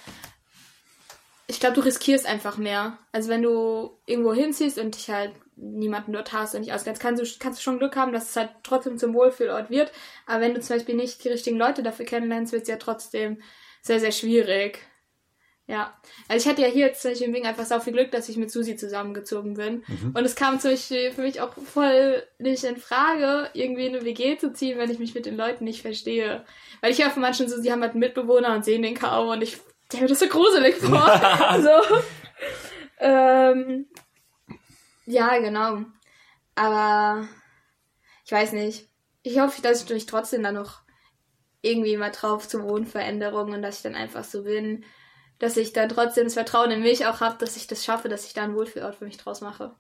ich 1.47 1.61
glaube, 1.61 1.75
du 1.75 1.81
riskierst 1.83 2.27
einfach 2.27 2.57
mehr. 2.57 2.99
Also 3.12 3.29
wenn 3.29 3.43
du 3.43 3.99
irgendwo 4.07 4.33
hinziehst 4.33 4.79
und 4.79 4.95
dich 4.95 5.11
halt 5.11 5.33
niemanden 5.61 6.12
dort 6.12 6.33
hast 6.33 6.55
und 6.55 6.62
nicht 6.62 6.73
auskennst, 6.73 7.01
kannst 7.01 7.23
du, 7.23 7.38
kannst 7.38 7.59
du 7.59 7.62
schon 7.62 7.79
Glück 7.79 7.96
haben, 7.96 8.12
dass 8.12 8.31
es 8.31 8.37
halt 8.37 8.51
trotzdem 8.62 8.99
zum 8.99 9.14
Wohlfühlort 9.14 9.70
wird. 9.70 9.92
Aber 10.27 10.40
wenn 10.40 10.55
du 10.55 10.61
zum 10.61 10.77
Beispiel 10.77 10.94
nicht 10.94 11.23
die 11.25 11.29
richtigen 11.29 11.59
Leute 11.59 11.83
dafür 11.83 12.07
kennenlernst, 12.07 12.53
wird 12.53 12.62
es 12.62 12.68
ja 12.68 12.77
trotzdem 12.77 13.40
sehr, 13.83 14.01
sehr 14.01 14.12
schwierig. 14.12 14.81
Ja. 15.70 15.94
Also 16.27 16.44
ich 16.44 16.51
hatte 16.51 16.62
ja 16.62 16.68
hier 16.68 16.87
jetzt 16.87 17.01
zum 17.01 17.12
Beispiel 17.12 17.29
im 17.29 17.35
Wing 17.35 17.46
einfach 17.46 17.64
so 17.64 17.79
viel 17.79 17.92
Glück, 17.92 18.11
dass 18.11 18.29
ich 18.29 18.37
mit 18.37 18.51
Susi 18.51 18.77
zusammengezogen 18.77 19.55
bin. 19.55 19.85
Mhm. 19.87 20.14
Und 20.14 20.25
es 20.25 20.35
kam 20.35 20.59
zum 20.59 20.73
Beispiel 20.73 21.12
für 21.12 21.23
mich 21.23 21.40
auch 21.40 21.55
voll 21.55 22.25
nicht 22.38 22.64
in 22.64 22.77
Frage, 22.77 23.51
irgendwie 23.53 23.87
in 23.87 23.94
eine 23.94 24.05
WG 24.05 24.37
zu 24.37 24.53
ziehen, 24.53 24.79
wenn 24.79 24.90
ich 24.90 24.99
mich 24.99 25.14
mit 25.14 25.27
den 25.27 25.37
Leuten 25.37 25.64
nicht 25.64 25.83
verstehe. 25.83 26.44
Weil 26.81 26.90
ich 26.90 27.01
höre 27.01 27.11
von 27.11 27.23
manchen 27.23 27.49
so, 27.49 27.61
sie 27.61 27.70
haben 27.70 27.83
halt 27.83 27.92
einen 27.92 28.01
Mitbewohner 28.01 28.53
und 28.53 28.64
sehen 28.64 28.83
den 28.83 28.96
kaum 28.96 29.29
und 29.29 29.42
ich 29.42 29.59
stelle 29.87 30.03
mir 30.03 30.09
das 30.09 30.18
so 30.18 30.27
gruselig 30.27 30.75
vor. 30.75 31.20
so. 31.62 31.96
Ähm, 32.99 33.87
ja, 35.06 35.38
genau. 35.38 35.84
Aber 36.54 37.26
ich 38.24 38.32
weiß 38.32 38.52
nicht. 38.52 38.88
Ich 39.22 39.38
hoffe, 39.38 39.62
dass 39.62 39.82
ich 39.82 39.90
mich 39.90 40.06
trotzdem 40.06 40.42
dann 40.42 40.54
noch 40.54 40.80
irgendwie 41.62 41.96
mal 41.96 42.10
drauf 42.10 42.48
zu 42.48 42.62
Wohnveränderungen 42.62 43.54
und 43.54 43.62
dass 43.62 43.76
ich 43.76 43.82
dann 43.82 43.94
einfach 43.94 44.24
so 44.24 44.44
bin, 44.44 44.84
dass 45.38 45.56
ich 45.56 45.72
dann 45.72 45.88
trotzdem 45.88 46.24
das 46.24 46.34
Vertrauen 46.34 46.70
in 46.70 46.80
mich 46.80 47.06
auch 47.06 47.20
habe, 47.20 47.38
dass 47.38 47.56
ich 47.56 47.66
das 47.66 47.84
schaffe, 47.84 48.08
dass 48.08 48.26
ich 48.26 48.34
da 48.34 48.44
einen 48.44 48.54
Wohlfühlort 48.54 48.96
für 48.96 49.04
mich 49.04 49.16
draus 49.16 49.40
mache. 49.40 49.74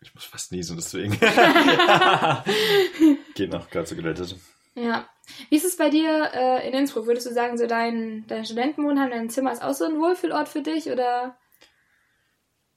Ich 0.00 0.14
muss 0.14 0.24
fast 0.24 0.52
niesen, 0.52 0.76
deswegen. 0.76 1.12
Geht 3.34 3.52
noch 3.52 3.70
gerade 3.70 3.86
so 3.86 3.94
gerettet. 3.94 4.36
Ja. 4.74 5.08
Wie 5.48 5.56
ist 5.56 5.64
es 5.64 5.76
bei 5.76 5.90
dir 5.90 6.30
äh, 6.34 6.66
in 6.66 6.74
Innsbruck? 6.74 7.06
Würdest 7.06 7.26
du 7.26 7.32
sagen, 7.32 7.56
so 7.56 7.66
dein, 7.66 8.26
dein 8.26 8.44
Studentenwohnheim, 8.44 9.10
dein 9.10 9.30
Zimmer 9.30 9.52
ist 9.52 9.62
auch 9.62 9.74
so 9.74 9.84
ein 9.84 10.00
Wohlfühlort 10.00 10.48
für 10.48 10.62
dich 10.62 10.90
oder? 10.90 11.36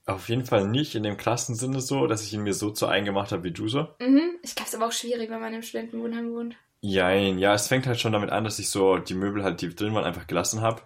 Auf 0.08 0.30
jeden 0.30 0.46
Fall 0.46 0.68
nicht 0.68 0.94
in 0.94 1.04
dem 1.04 1.18
krassen 1.18 1.56
Sinne 1.56 1.82
so, 1.82 2.06
dass 2.06 2.24
ich 2.24 2.34
ihn 2.34 2.44
mir 2.44 2.54
so 2.54 2.70
zu 2.70 2.86
eingemacht 2.86 3.32
habe 3.32 3.44
wie 3.44 3.52
du 3.52 3.68
so. 3.68 3.88
Mhm. 4.00 4.38
Ich 4.44 4.54
glaube, 4.54 4.68
es 4.68 4.74
ist 4.74 4.76
aber 4.76 4.88
auch 4.88 4.92
schwierig, 4.92 5.30
wenn 5.32 5.42
man 5.42 5.54
im 5.54 5.64
Studentenwohnheim 5.64 6.32
wohnt. 6.32 6.56
Jein, 6.82 7.40
ja, 7.40 7.56
es 7.56 7.68
fängt 7.68 7.88
halt 7.88 8.00
schon 8.00 8.14
damit 8.14 8.30
an, 8.30 8.44
dass 8.44 8.60
ich 8.60 8.70
so 8.70 8.98
die 8.98 9.16
Möbel 9.16 9.44
halt, 9.44 9.62
die 9.62 9.74
drin 9.74 9.96
waren, 9.96 10.04
einfach 10.04 10.28
gelassen 10.28 10.62
habe. 10.62 10.84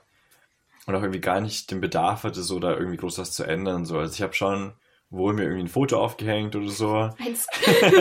Und 0.86 0.96
auch 0.96 1.02
irgendwie 1.02 1.20
gar 1.20 1.42
nicht 1.42 1.70
den 1.70 1.82
Bedarf 1.82 2.24
hatte, 2.24 2.42
so 2.42 2.60
da 2.60 2.72
irgendwie 2.72 2.98
groß 2.98 3.18
was 3.20 3.34
zu 3.34 3.44
ändern. 3.44 3.86
So. 3.86 4.00
Also 4.00 4.14
ich 4.14 4.22
habe 4.22 4.34
schon 4.34 4.74
wohl 5.10 5.34
mir 5.34 5.44
irgendwie 5.44 5.64
ein 5.64 5.68
Foto 5.68 6.00
aufgehängt 6.00 6.56
oder 6.56 6.70
so. 6.70 7.10
Eins. 7.20 7.48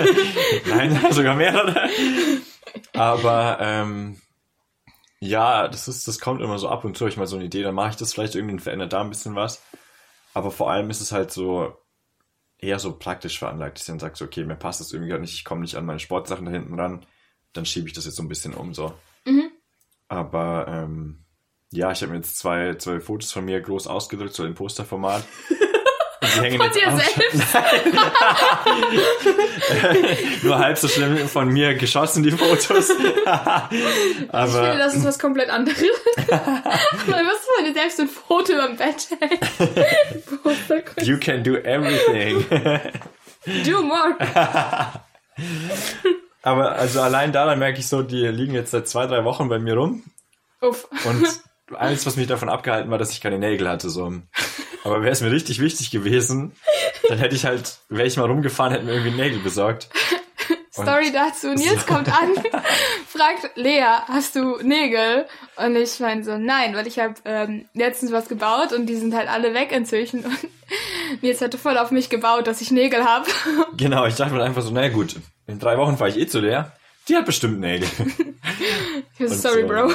Nein, 0.67 0.99
sogar 1.11 1.35
mehrere. 1.35 1.89
Aber 2.93 3.59
ähm, 3.61 4.21
ja, 5.19 5.67
das 5.69 5.89
ist, 5.89 6.07
das 6.07 6.21
kommt 6.21 6.41
immer 6.41 6.59
so 6.59 6.69
ab 6.69 6.85
und 6.85 6.97
zu, 6.97 7.07
ich 7.07 7.17
mal 7.17 7.27
so 7.27 7.37
eine 7.37 7.47
Idee, 7.47 7.63
dann 7.63 7.75
mache 7.75 7.91
ich 7.91 7.97
das 7.97 8.13
vielleicht 8.13 8.37
irgendwie 8.37 8.55
und 8.55 8.61
verändere 8.61 8.89
da 8.89 9.01
ein 9.01 9.11
bisschen 9.11 9.35
was. 9.35 9.63
Aber 10.39 10.53
vor 10.53 10.71
allem 10.71 10.89
ist 10.89 11.01
es 11.01 11.11
halt 11.11 11.33
so 11.33 11.77
eher 12.59 12.79
so 12.79 12.97
praktisch 12.97 13.41
veranlagt, 13.41 13.75
dass 13.75 13.83
ich 13.83 13.87
dann 13.89 13.99
sage, 13.99 14.15
so, 14.15 14.25
okay, 14.25 14.45
mir 14.45 14.55
passt 14.55 14.79
das 14.79 14.93
irgendwie 14.93 15.11
gar 15.11 15.19
nicht, 15.19 15.35
ich 15.35 15.45
komme 15.45 15.63
nicht 15.63 15.75
an 15.75 15.85
meine 15.85 15.99
Sportsachen 15.99 16.45
da 16.45 16.53
hinten 16.53 16.79
ran, 16.79 17.05
dann 17.53 17.67
schiebe 17.67 17.89
ich 17.89 17.93
das 17.93 18.05
jetzt 18.05 18.15
so 18.15 18.23
ein 18.23 18.29
bisschen 18.29 18.55
um 18.55 18.73
so. 18.73 18.95
Mhm. 19.25 19.51
Aber 20.07 20.67
ähm, 20.69 21.25
ja, 21.73 21.91
ich 21.91 22.03
habe 22.03 22.13
mir 22.13 22.19
jetzt 22.19 22.39
zwei, 22.39 22.77
zwei 22.77 23.01
Fotos 23.01 23.33
von 23.33 23.47
mir 23.47 23.61
groß 23.61 23.89
ausgedrückt, 23.89 24.33
so 24.33 24.47
im 24.47 24.55
Posterformat. 24.55 25.25
die 26.23 26.41
hängen 26.41 26.59
Von 26.61 26.71
dir 26.71 26.91
selbst? 26.97 27.55
Nur 30.43 30.59
halb 30.59 30.79
so 30.79 30.89
schlimm 30.89 31.29
von 31.29 31.49
mir 31.49 31.75
geschossen, 31.75 32.23
die 32.23 32.31
Fotos. 32.31 32.91
Ich 33.71 33.85
finde, 34.21 34.35
Aber 34.35 34.77
das 34.77 34.95
ist 34.95 35.05
was 35.05 35.19
komplett 35.19 35.51
anderes. 35.51 35.79
Weil 36.27 37.25
was 37.27 37.47
von 37.57 37.65
dir 37.65 37.73
selbst 37.75 38.01
ein 38.01 38.09
Foto 38.09 38.53
über 38.53 38.67
dem 38.67 38.77
Bett. 38.77 39.09
Poster- 40.43 40.83
you 41.03 41.19
can 41.19 41.43
do 41.43 41.57
everything. 41.57 42.45
Do 43.65 43.83
more. 43.83 44.17
Aber 46.43 46.73
also 46.73 47.01
allein 47.01 47.33
daran 47.33 47.59
merke 47.59 47.79
ich 47.81 47.89
so, 47.89 48.03
die 48.03 48.27
liegen 48.27 48.55
jetzt 48.55 48.71
seit 48.71 48.89
zwei, 48.89 49.07
drei 49.07 49.25
Wochen 49.25 49.49
bei 49.49 49.59
mir 49.59 49.75
rum. 49.75 50.05
Uff. 50.61 50.89
Und 51.05 51.27
alles, 51.77 52.07
was 52.07 52.17
mich 52.17 52.27
davon 52.27 52.49
abgehalten 52.49 52.91
war, 52.91 52.99
dass 52.99 53.13
ich 53.13 53.21
keine 53.21 53.39
Nägel 53.39 53.69
hatte. 53.69 53.91
So. 53.91 54.13
Aber 54.85 55.03
wäre 55.03 55.13
es 55.13 55.21
mir 55.21 55.31
richtig 55.31 55.61
wichtig 55.61 55.91
gewesen, 55.91 56.53
dann 57.09 57.19
hätte 57.19 57.35
ich 57.35 57.45
halt, 57.45 57.79
wäre 57.89 58.07
ich 58.07 58.17
mal 58.17 58.27
rumgefahren, 58.27 58.73
hätte 58.73 58.85
mir 58.85 58.93
irgendwie 58.93 59.17
Nägel 59.17 59.41
besorgt. 59.41 59.89
Story 60.83 61.13
dazu. 61.13 61.49
Nils 61.49 61.87
kommt 61.87 62.09
an, 62.09 62.35
fragt 63.09 63.57
Lea, 63.57 63.85
hast 64.07 64.37
du 64.37 64.59
Nägel? 64.63 65.27
Und 65.57 65.77
ich 65.77 65.99
meine 66.01 66.23
so, 66.25 66.39
nein, 66.39 66.75
weil 66.75 66.87
ich 66.87 66.99
habe 66.99 67.15
ähm, 67.25 67.69
letztens 67.75 68.13
was 68.13 68.29
gebaut 68.29 68.73
und 68.73 68.87
die 68.87 68.97
sind 68.97 69.15
halt 69.15 69.29
alle 69.29 69.55
weg 69.55 69.73
inzwischen. 69.73 70.25
Und 71.11 71.23
Nils 71.23 71.41
hatte 71.41 71.57
voll 71.57 71.79
auf 71.79 71.91
mich 71.91 72.11
gebaut, 72.11 72.47
dass 72.47 72.61
ich 72.61 72.71
Nägel 72.71 73.05
habe. 73.05 73.27
Genau, 73.77 74.05
ich 74.07 74.17
dachte 74.17 74.35
mir 74.35 74.43
einfach 74.43 74.63
so, 74.63 74.71
naja 74.71 74.91
gut, 74.91 75.17
in 75.47 75.59
drei 75.59 75.79
Wochen 75.79 75.97
fahre 75.97 76.11
ich 76.11 76.19
eh 76.19 76.27
zu 76.27 76.41
der. 76.41 76.73
Die 77.09 77.17
hat 77.17 77.25
bestimmt 77.25 77.61
Nägel. 77.61 77.89
Sorry, 79.19 79.63
so. 79.63 79.67
Bro. 79.67 79.93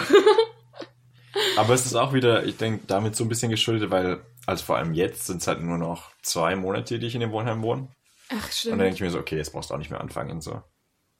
Aber 1.58 1.74
es 1.74 1.86
ist 1.86 1.96
auch 1.96 2.14
wieder, 2.14 2.46
ich 2.46 2.58
denke, 2.58 2.86
damit 2.88 3.16
so 3.16 3.24
ein 3.24 3.30
bisschen 3.30 3.52
geschuldet, 3.52 3.92
weil, 3.92 4.22
also 4.46 4.64
vor 4.64 4.78
allem 4.78 4.94
jetzt 4.94 5.26
sind 5.28 5.42
es 5.42 5.48
halt 5.48 5.62
nur 5.62 5.78
noch 5.78 6.12
zwei 6.22 6.56
Monate, 6.56 7.00
die 7.00 7.08
ich 7.08 7.16
in 7.16 7.22
dem 7.22 7.32
Wohnheim 7.32 7.62
wohne. 7.62 7.88
Ach, 8.30 8.34
Und 8.36 8.42
dann 8.42 8.52
stimmt. 8.52 8.82
denke 8.82 8.96
ich 8.96 9.02
mir 9.02 9.10
so, 9.12 9.20
okay, 9.20 9.38
jetzt 9.38 9.52
brauchst 9.54 9.70
du 9.70 9.74
auch 9.74 9.78
nicht 9.80 9.92
mehr 9.92 10.02
anfangen. 10.02 10.42
So. 10.42 10.62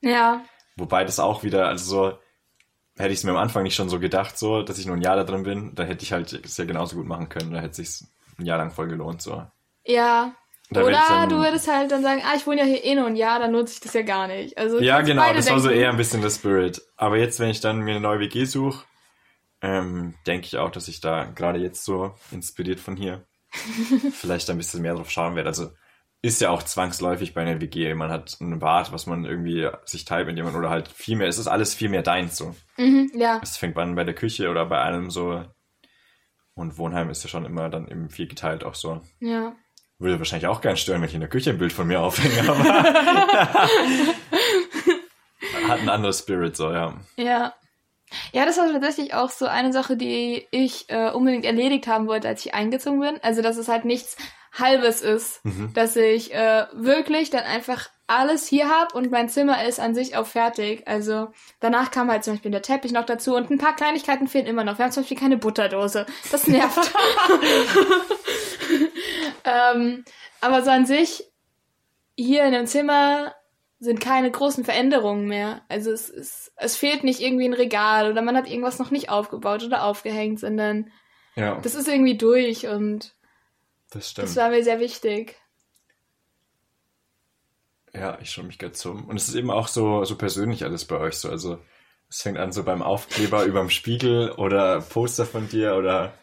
Ja, 0.02 0.44
Wobei 0.76 1.04
das 1.04 1.20
auch 1.20 1.44
wieder, 1.44 1.68
also 1.68 1.86
so, 1.86 2.18
hätte 2.98 3.12
ich 3.14 3.20
es 3.20 3.24
mir 3.24 3.32
am 3.32 3.38
Anfang 3.38 3.62
nicht 3.64 3.76
schon 3.76 3.90
so 3.90 4.00
gedacht, 4.00 4.38
so, 4.40 4.64
dass 4.64 4.80
ich 4.80 4.88
nur 4.88 4.96
ein 4.96 5.02
Jahr 5.04 5.16
da 5.16 5.24
drin 5.24 5.44
bin, 5.44 5.76
dann 5.76 5.86
hätte 5.86 6.04
ich 6.04 6.12
halt 6.14 6.34
es 6.34 6.58
ja 6.58 6.66
genauso 6.66 6.96
gut 6.96 7.06
machen 7.06 7.30
können. 7.30 7.52
Da 7.54 7.60
hätte 7.60 7.80
es 7.82 8.00
sich 8.00 8.08
ein 8.40 8.46
Jahr 8.46 8.58
lang 8.58 8.72
voll 8.72 8.88
gelohnt. 8.88 9.22
So. 9.22 9.46
ja. 9.86 10.34
Oder 10.72 10.92
dann- 11.08 11.30
du 11.30 11.36
würdest 11.38 11.68
halt 11.72 11.92
dann 11.92 12.02
sagen, 12.02 12.24
ah, 12.26 12.34
ich 12.36 12.48
wohne 12.48 12.62
ja 12.62 12.66
hier 12.66 12.84
eh 12.84 12.96
nur 12.96 13.06
ein 13.06 13.16
Jahr, 13.16 13.38
dann 13.38 13.52
nutze 13.52 13.74
ich 13.76 13.80
das 13.82 13.94
ja 13.94 14.02
gar 14.02 14.28
nicht. 14.28 14.58
Also 14.58 14.80
Ja, 14.80 15.02
genau, 15.02 15.32
das 15.32 15.48
war 15.52 15.60
so 15.60 15.68
denken. 15.68 15.84
eher 15.84 15.90
ein 15.92 15.98
bisschen 15.98 16.22
der 16.24 16.32
Spirit. 16.32 16.82
Aber 16.98 17.18
jetzt, 17.18 17.40
wenn 17.40 17.50
ich 17.50 17.60
dann 17.62 17.82
mir 17.82 17.92
eine 17.92 18.00
neue 18.00 18.20
WG 18.20 18.46
suche, 18.46 18.84
ähm, 19.64 20.14
denke 20.28 20.46
ich 20.46 20.58
auch, 20.58 20.70
dass 20.70 20.90
ich 20.90 21.00
da 21.00 21.24
gerade 21.24 21.58
jetzt 21.58 21.86
so 21.86 22.14
inspiriert 22.32 22.82
von 22.82 22.98
hier 22.98 23.26
vielleicht 24.12 24.50
ein 24.50 24.58
bisschen 24.58 24.82
mehr 24.82 24.94
drauf 24.94 25.10
schauen 25.10 25.36
werde. 25.36 25.48
Also 25.50 25.72
ist 26.22 26.42
ja 26.42 26.50
auch 26.50 26.64
zwangsläufig 26.64 27.34
bei 27.34 27.42
einer 27.42 27.60
WG. 27.62 27.94
Man 27.96 28.10
hat 28.12 28.38
ein 28.40 28.60
Bad, 28.60 28.92
was 28.92 29.08
man 29.08 29.26
irgendwie 29.26 29.70
sich 29.86 30.06
teilt 30.06 30.28
mit 30.28 30.36
jemandem 30.38 30.60
oder 30.60 30.70
halt 30.70 30.90
viel 30.90 31.16
mehr, 31.18 31.28
es 31.28 31.38
ist 31.38 31.48
alles 31.48 31.74
viel 31.74 31.90
mehr 31.90 32.04
deins 32.04 32.38
so. 32.38 32.56
Mhm, 32.78 33.12
ja, 33.16 33.40
Es 33.42 33.58
fängt 33.58 33.78
an 33.78 33.96
bei 33.96 34.04
der 34.04 34.14
Küche 34.14 34.50
oder 34.50 34.66
bei 34.66 34.80
allem 34.80 35.10
so. 35.10 35.44
Und 36.56 36.78
Wohnheim 36.78 37.10
ist 37.10 37.24
ja 37.24 37.30
schon 37.30 37.46
immer 37.46 37.70
dann 37.70 37.88
eben 37.88 38.10
viel 38.10 38.28
geteilt 38.28 38.64
auch 38.64 38.76
so. 38.76 39.02
ja. 39.20 39.56
Würde 40.00 40.18
wahrscheinlich 40.18 40.48
auch 40.48 40.60
gern 40.60 40.76
stören, 40.76 41.02
wenn 41.02 41.08
ich 41.08 41.14
in 41.16 41.22
der 41.22 41.30
Küche 41.30 41.52
ein 41.52 41.60
Bild 41.60 41.72
von 41.72 41.88
mir 41.88 42.02
aufhänge, 42.02 42.50
aber 42.50 42.64
hat 45.70 45.80
ein 45.80 45.90
anderes 45.90 46.20
Spirit 46.20 46.58
so, 46.58 46.72
ja. 46.72 47.00
Ja. 47.16 47.54
Ja, 48.32 48.46
das 48.46 48.58
war 48.58 48.72
tatsächlich 48.72 49.14
auch 49.14 49.30
so 49.30 49.46
eine 49.46 49.74
Sache, 49.74 49.98
die 49.98 50.48
ich 50.52 50.90
äh, 50.90 51.10
unbedingt 51.12 51.46
erledigt 51.46 51.88
haben 51.88 52.08
wollte, 52.08 52.28
als 52.28 52.46
ich 52.46 52.54
eingezogen 52.54 53.00
bin. 53.00 53.20
Also, 53.22 53.42
dass 53.42 53.58
es 53.58 53.68
halt 53.68 53.86
nichts 53.86 54.18
Halbes 54.54 55.02
ist. 55.02 55.44
Mhm. 55.46 55.72
Dass 55.74 55.96
ich 55.96 56.34
äh, 56.34 56.66
wirklich 56.74 57.30
dann 57.30 57.44
einfach 57.44 57.90
alles 58.06 58.48
hier 58.48 58.70
habe 58.70 58.96
und 58.96 59.10
mein 59.12 59.30
Zimmer 59.30 59.66
ist 59.66 59.80
an 59.80 59.96
sich 59.96 60.16
auch 60.16 60.28
fertig. 60.28 60.88
Also 60.88 61.30
danach 61.60 61.90
kam 61.90 62.12
halt 62.12 62.24
zum 62.24 62.34
Beispiel 62.34 62.52
der 62.52 62.62
Teppich 62.62 62.92
noch 62.92 63.06
dazu 63.06 63.36
und 63.36 63.50
ein 63.50 63.58
paar 63.58 63.76
Kleinigkeiten 63.76 64.28
fehlen 64.28 64.46
immer 64.46 64.64
noch. 64.64 64.78
Wir 64.78 64.86
haben 64.86 64.92
zum 64.92 65.04
Beispiel 65.04 65.18
keine 65.18 65.38
Butterdose. 65.38 66.06
Das 66.32 66.48
nervt. 66.48 66.80
ähm, 69.46 70.04
aber 70.42 70.62
so 70.64 70.70
an 70.70 70.86
sich, 70.86 71.24
hier 72.16 72.44
in 72.44 72.52
dem 72.52 72.68
Zimmer 72.68 73.34
sind 73.84 74.00
keine 74.00 74.32
großen 74.32 74.64
Veränderungen 74.64 75.28
mehr. 75.28 75.62
Also 75.70 75.92
es, 75.92 76.10
es, 76.10 76.52
es 76.56 76.76
fehlt 76.78 77.04
nicht 77.04 77.20
irgendwie 77.20 77.46
ein 77.46 77.54
Regal 77.54 78.10
oder 78.12 78.22
man 78.22 78.38
hat 78.38 78.50
irgendwas 78.50 78.80
noch 78.80 78.92
nicht 78.92 79.10
aufgebaut 79.10 79.64
oder 79.64 79.84
aufgehängt, 79.84 80.40
sondern 80.40 80.90
Ja, 81.36 81.60
das 81.62 81.76
ist 81.76 81.88
irgendwie 81.88 82.18
durch 82.18 82.68
und 82.68 83.14
das 83.92 84.10
stimmt. 84.10 84.28
das 84.28 84.36
war 84.38 84.50
mir 84.50 84.64
sehr 84.64 84.80
wichtig. 84.80 85.36
Ja, 87.94 88.18
ich 88.22 88.32
schaue 88.32 88.46
mich 88.46 88.58
gerade 88.58 88.74
zum. 88.74 89.06
Und 89.06 89.18
es 89.18 89.28
ist 89.28 89.36
eben 89.36 89.52
auch 89.52 89.68
so, 89.68 90.04
so 90.06 90.16
persönlich 90.18 90.64
alles 90.64 90.86
bei 90.86 90.98
euch 90.98 91.16
so. 91.16 91.30
Also 91.30 91.60
es 92.10 92.22
fängt 92.22 92.38
an 92.40 92.52
so 92.52 92.64
beim 92.64 92.82
Aufkleber 92.82 93.44
überm 93.46 93.70
Spiegel 93.70 94.32
oder 94.32 94.82
Poster 94.82 95.26
von 95.26 95.48
dir 95.48 95.76
oder 95.76 96.14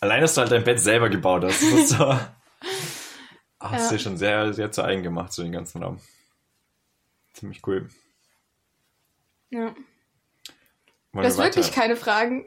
allein, 0.00 0.22
dass 0.22 0.34
du 0.34 0.40
halt 0.40 0.52
dein 0.52 0.64
Bett 0.64 0.80
selber 0.80 1.08
gebaut 1.10 1.44
hast. 1.44 1.62
Das 1.62 1.72
ist 1.72 1.88
so. 1.90 2.16
Ah, 3.58 3.72
das 3.72 3.84
ist 3.84 3.90
Ja. 3.90 3.96
dir 3.96 4.02
schon 4.02 4.16
sehr, 4.18 4.52
sehr 4.52 4.70
zu 4.70 4.84
eigen 4.84 5.02
gemacht, 5.02 5.32
so 5.32 5.42
den 5.42 5.50
ganzen 5.52 5.82
Raum. 5.82 5.98
Ziemlich 7.36 7.60
cool. 7.66 7.88
Ja. 9.50 9.66
Wollen 9.66 9.74
Du 11.12 11.22
hast 11.22 11.36
wir 11.36 11.44
wirklich 11.44 11.70
keine 11.70 11.96
Fragen. 11.96 12.46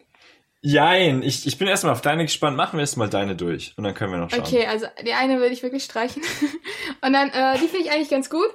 Jein, 0.62 1.22
ich, 1.22 1.46
ich 1.46 1.58
bin 1.60 1.68
erstmal 1.68 1.94
auf 1.94 2.02
deine 2.02 2.24
gespannt. 2.24 2.58
Machen 2.58 2.78
wir 2.78 2.82
erstmal 2.82 3.08
deine 3.08 3.36
durch 3.36 3.74
und 3.78 3.84
dann 3.84 3.94
können 3.94 4.12
wir 4.12 4.20
noch 4.20 4.32
schauen. 4.32 4.42
Okay, 4.42 4.66
also 4.66 4.88
die 5.06 5.14
eine 5.14 5.40
würde 5.40 5.54
ich 5.54 5.64
wirklich 5.64 5.84
streichen. 5.84 6.22
Und 7.02 7.14
dann, 7.14 7.30
äh, 7.30 7.54
die 7.60 7.68
finde 7.68 7.86
ich 7.86 7.92
eigentlich 7.92 8.10
ganz 8.10 8.30
gut. 8.30 8.50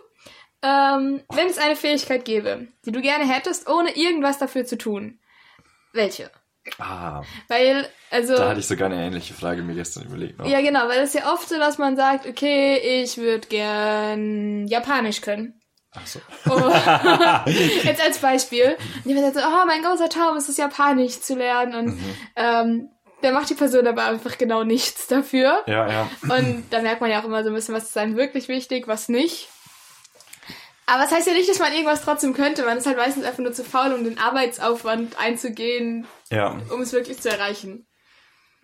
Ähm, 0.60 1.22
wenn 1.32 1.46
es 1.46 1.56
eine 1.56 1.76
Fähigkeit 1.76 2.26
gäbe, 2.26 2.66
die 2.84 2.92
du 2.92 3.00
gerne 3.00 3.26
hättest, 3.26 3.70
ohne 3.70 3.96
irgendwas 3.96 4.38
dafür 4.38 4.66
zu 4.66 4.76
tun, 4.76 5.18
welche? 5.94 6.30
Ah, 6.78 7.22
Weil, 7.48 7.88
also. 8.10 8.36
da 8.36 8.50
hatte 8.50 8.60
ich 8.60 8.66
sogar 8.66 8.90
eine 8.90 9.02
ähnliche 9.02 9.32
Frage 9.32 9.62
mir 9.62 9.74
gestern 9.74 10.04
überlegt. 10.04 10.38
Noch. 10.38 10.46
Ja, 10.46 10.60
genau, 10.60 10.88
weil 10.88 11.00
es 11.00 11.14
ist 11.14 11.22
ja 11.22 11.32
oft 11.32 11.48
so, 11.48 11.58
dass 11.58 11.78
man 11.78 11.96
sagt, 11.96 12.26
okay, 12.26 13.02
ich 13.02 13.16
würde 13.16 13.46
gern 13.48 14.66
Japanisch 14.66 15.22
können. 15.22 15.60
Ach 15.96 16.06
so. 16.06 16.20
Oh. 16.50 16.70
Jetzt 17.84 18.02
als 18.02 18.18
Beispiel. 18.18 18.76
Und 19.04 19.08
jemand 19.10 19.32
sagt 19.34 19.46
so, 19.46 19.52
oh, 19.52 19.66
mein 19.66 19.82
großer 19.82 20.08
Traum 20.08 20.36
ist 20.36 20.48
es, 20.48 20.56
Japanisch 20.56 21.20
zu 21.20 21.34
lernen. 21.36 21.74
Und 21.74 21.86
Mhm. 21.96 22.14
ähm, 22.36 22.88
dann 23.22 23.32
macht 23.34 23.48
die 23.48 23.54
Person 23.54 23.86
aber 23.86 24.04
einfach 24.04 24.36
genau 24.36 24.64
nichts 24.64 25.06
dafür. 25.06 25.62
Ja, 25.66 25.88
ja. 25.90 26.10
Und 26.22 26.64
da 26.70 26.82
merkt 26.82 27.00
man 27.00 27.10
ja 27.10 27.20
auch 27.20 27.24
immer 27.24 27.42
so 27.42 27.48
ein 27.50 27.54
bisschen, 27.54 27.74
was 27.74 27.84
ist 27.84 27.96
einem 27.96 28.16
wirklich 28.16 28.48
wichtig, 28.48 28.86
was 28.88 29.08
nicht. 29.08 29.48
Aber 30.86 31.02
das 31.04 31.12
heißt 31.12 31.26
ja 31.26 31.32
nicht, 31.32 31.48
dass 31.48 31.58
man 31.60 31.72
irgendwas 31.72 32.02
trotzdem 32.02 32.34
könnte. 32.34 32.64
Man 32.64 32.76
ist 32.76 32.86
halt 32.86 32.98
meistens 32.98 33.24
einfach 33.24 33.38
nur 33.38 33.52
zu 33.54 33.64
faul, 33.64 33.92
um 33.94 34.04
den 34.04 34.18
Arbeitsaufwand 34.18 35.18
einzugehen, 35.18 36.06
Ja. 36.30 36.58
um 36.70 36.82
es 36.82 36.92
wirklich 36.92 37.20
zu 37.22 37.30
erreichen. 37.30 37.86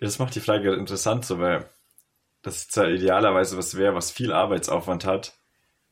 Das 0.01 0.19
macht 0.19 0.35
die 0.35 0.41
Frage 0.41 0.75
interessant, 0.75 1.25
so, 1.25 1.39
weil 1.39 1.67
das 2.43 2.69
zwar 2.69 2.89
idealerweise 2.89 3.57
was 3.57 3.77
wäre, 3.77 3.95
was 3.95 4.11
viel 4.11 4.33
Arbeitsaufwand 4.33 5.07
hat 5.07 5.33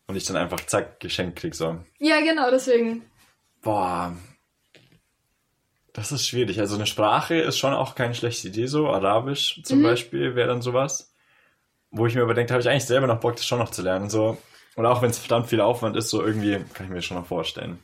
und 0.08 0.16
ich 0.16 0.24
dann 0.24 0.36
einfach 0.36 0.64
zack 0.66 0.98
geschenkt 0.98 1.38
krieg 1.38 1.54
so. 1.54 1.78
Ja, 1.98 2.20
genau, 2.20 2.50
deswegen. 2.50 3.02
Boah. 3.62 4.16
Das 5.92 6.12
ist 6.12 6.26
schwierig. 6.26 6.58
Also 6.60 6.74
eine 6.76 6.86
Sprache 6.86 7.36
ist 7.36 7.58
schon 7.58 7.74
auch 7.74 7.94
keine 7.94 8.14
schlechte 8.14 8.48
Idee 8.48 8.66
so. 8.66 8.88
Arabisch 8.88 9.60
zum 9.64 9.82
Beispiel 9.82 10.34
wäre 10.34 10.48
dann 10.48 10.62
sowas. 10.62 11.12
Wo 11.90 12.06
ich 12.06 12.14
mir 12.14 12.22
überdenkt, 12.22 12.50
habe 12.50 12.60
ich 12.60 12.68
eigentlich 12.68 12.84
selber 12.84 13.06
noch 13.06 13.20
Bock, 13.20 13.36
das 13.36 13.46
schon 13.46 13.58
noch 13.58 13.70
zu 13.70 13.82
lernen. 13.82 14.08
So. 14.08 14.38
Und 14.76 14.86
auch 14.86 15.02
wenn 15.02 15.10
es 15.10 15.18
verdammt 15.18 15.48
viel 15.48 15.60
Aufwand 15.60 15.96
ist, 15.96 16.10
so 16.10 16.24
irgendwie 16.24 16.64
kann 16.72 16.86
ich 16.86 16.90
mir 16.90 16.96
das 16.96 17.04
schon 17.04 17.16
noch 17.16 17.26
vorstellen. 17.26 17.82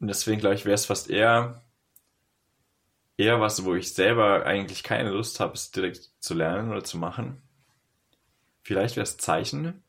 Und 0.00 0.08
deswegen 0.08 0.40
glaube 0.40 0.56
ich, 0.56 0.64
wäre 0.64 0.74
es 0.74 0.86
fast 0.86 1.08
eher, 1.08 1.62
eher 3.16 3.40
was, 3.40 3.64
wo 3.64 3.74
ich 3.74 3.94
selber 3.94 4.44
eigentlich 4.44 4.82
keine 4.82 5.10
Lust 5.10 5.38
habe, 5.38 5.54
es 5.54 5.70
direkt 5.70 6.10
zu 6.18 6.34
lernen 6.34 6.70
oder 6.70 6.82
zu 6.82 6.98
machen. 6.98 7.40
Vielleicht 8.62 8.96
wäre 8.96 9.04
es 9.04 9.16
Zeichnen, 9.16 9.81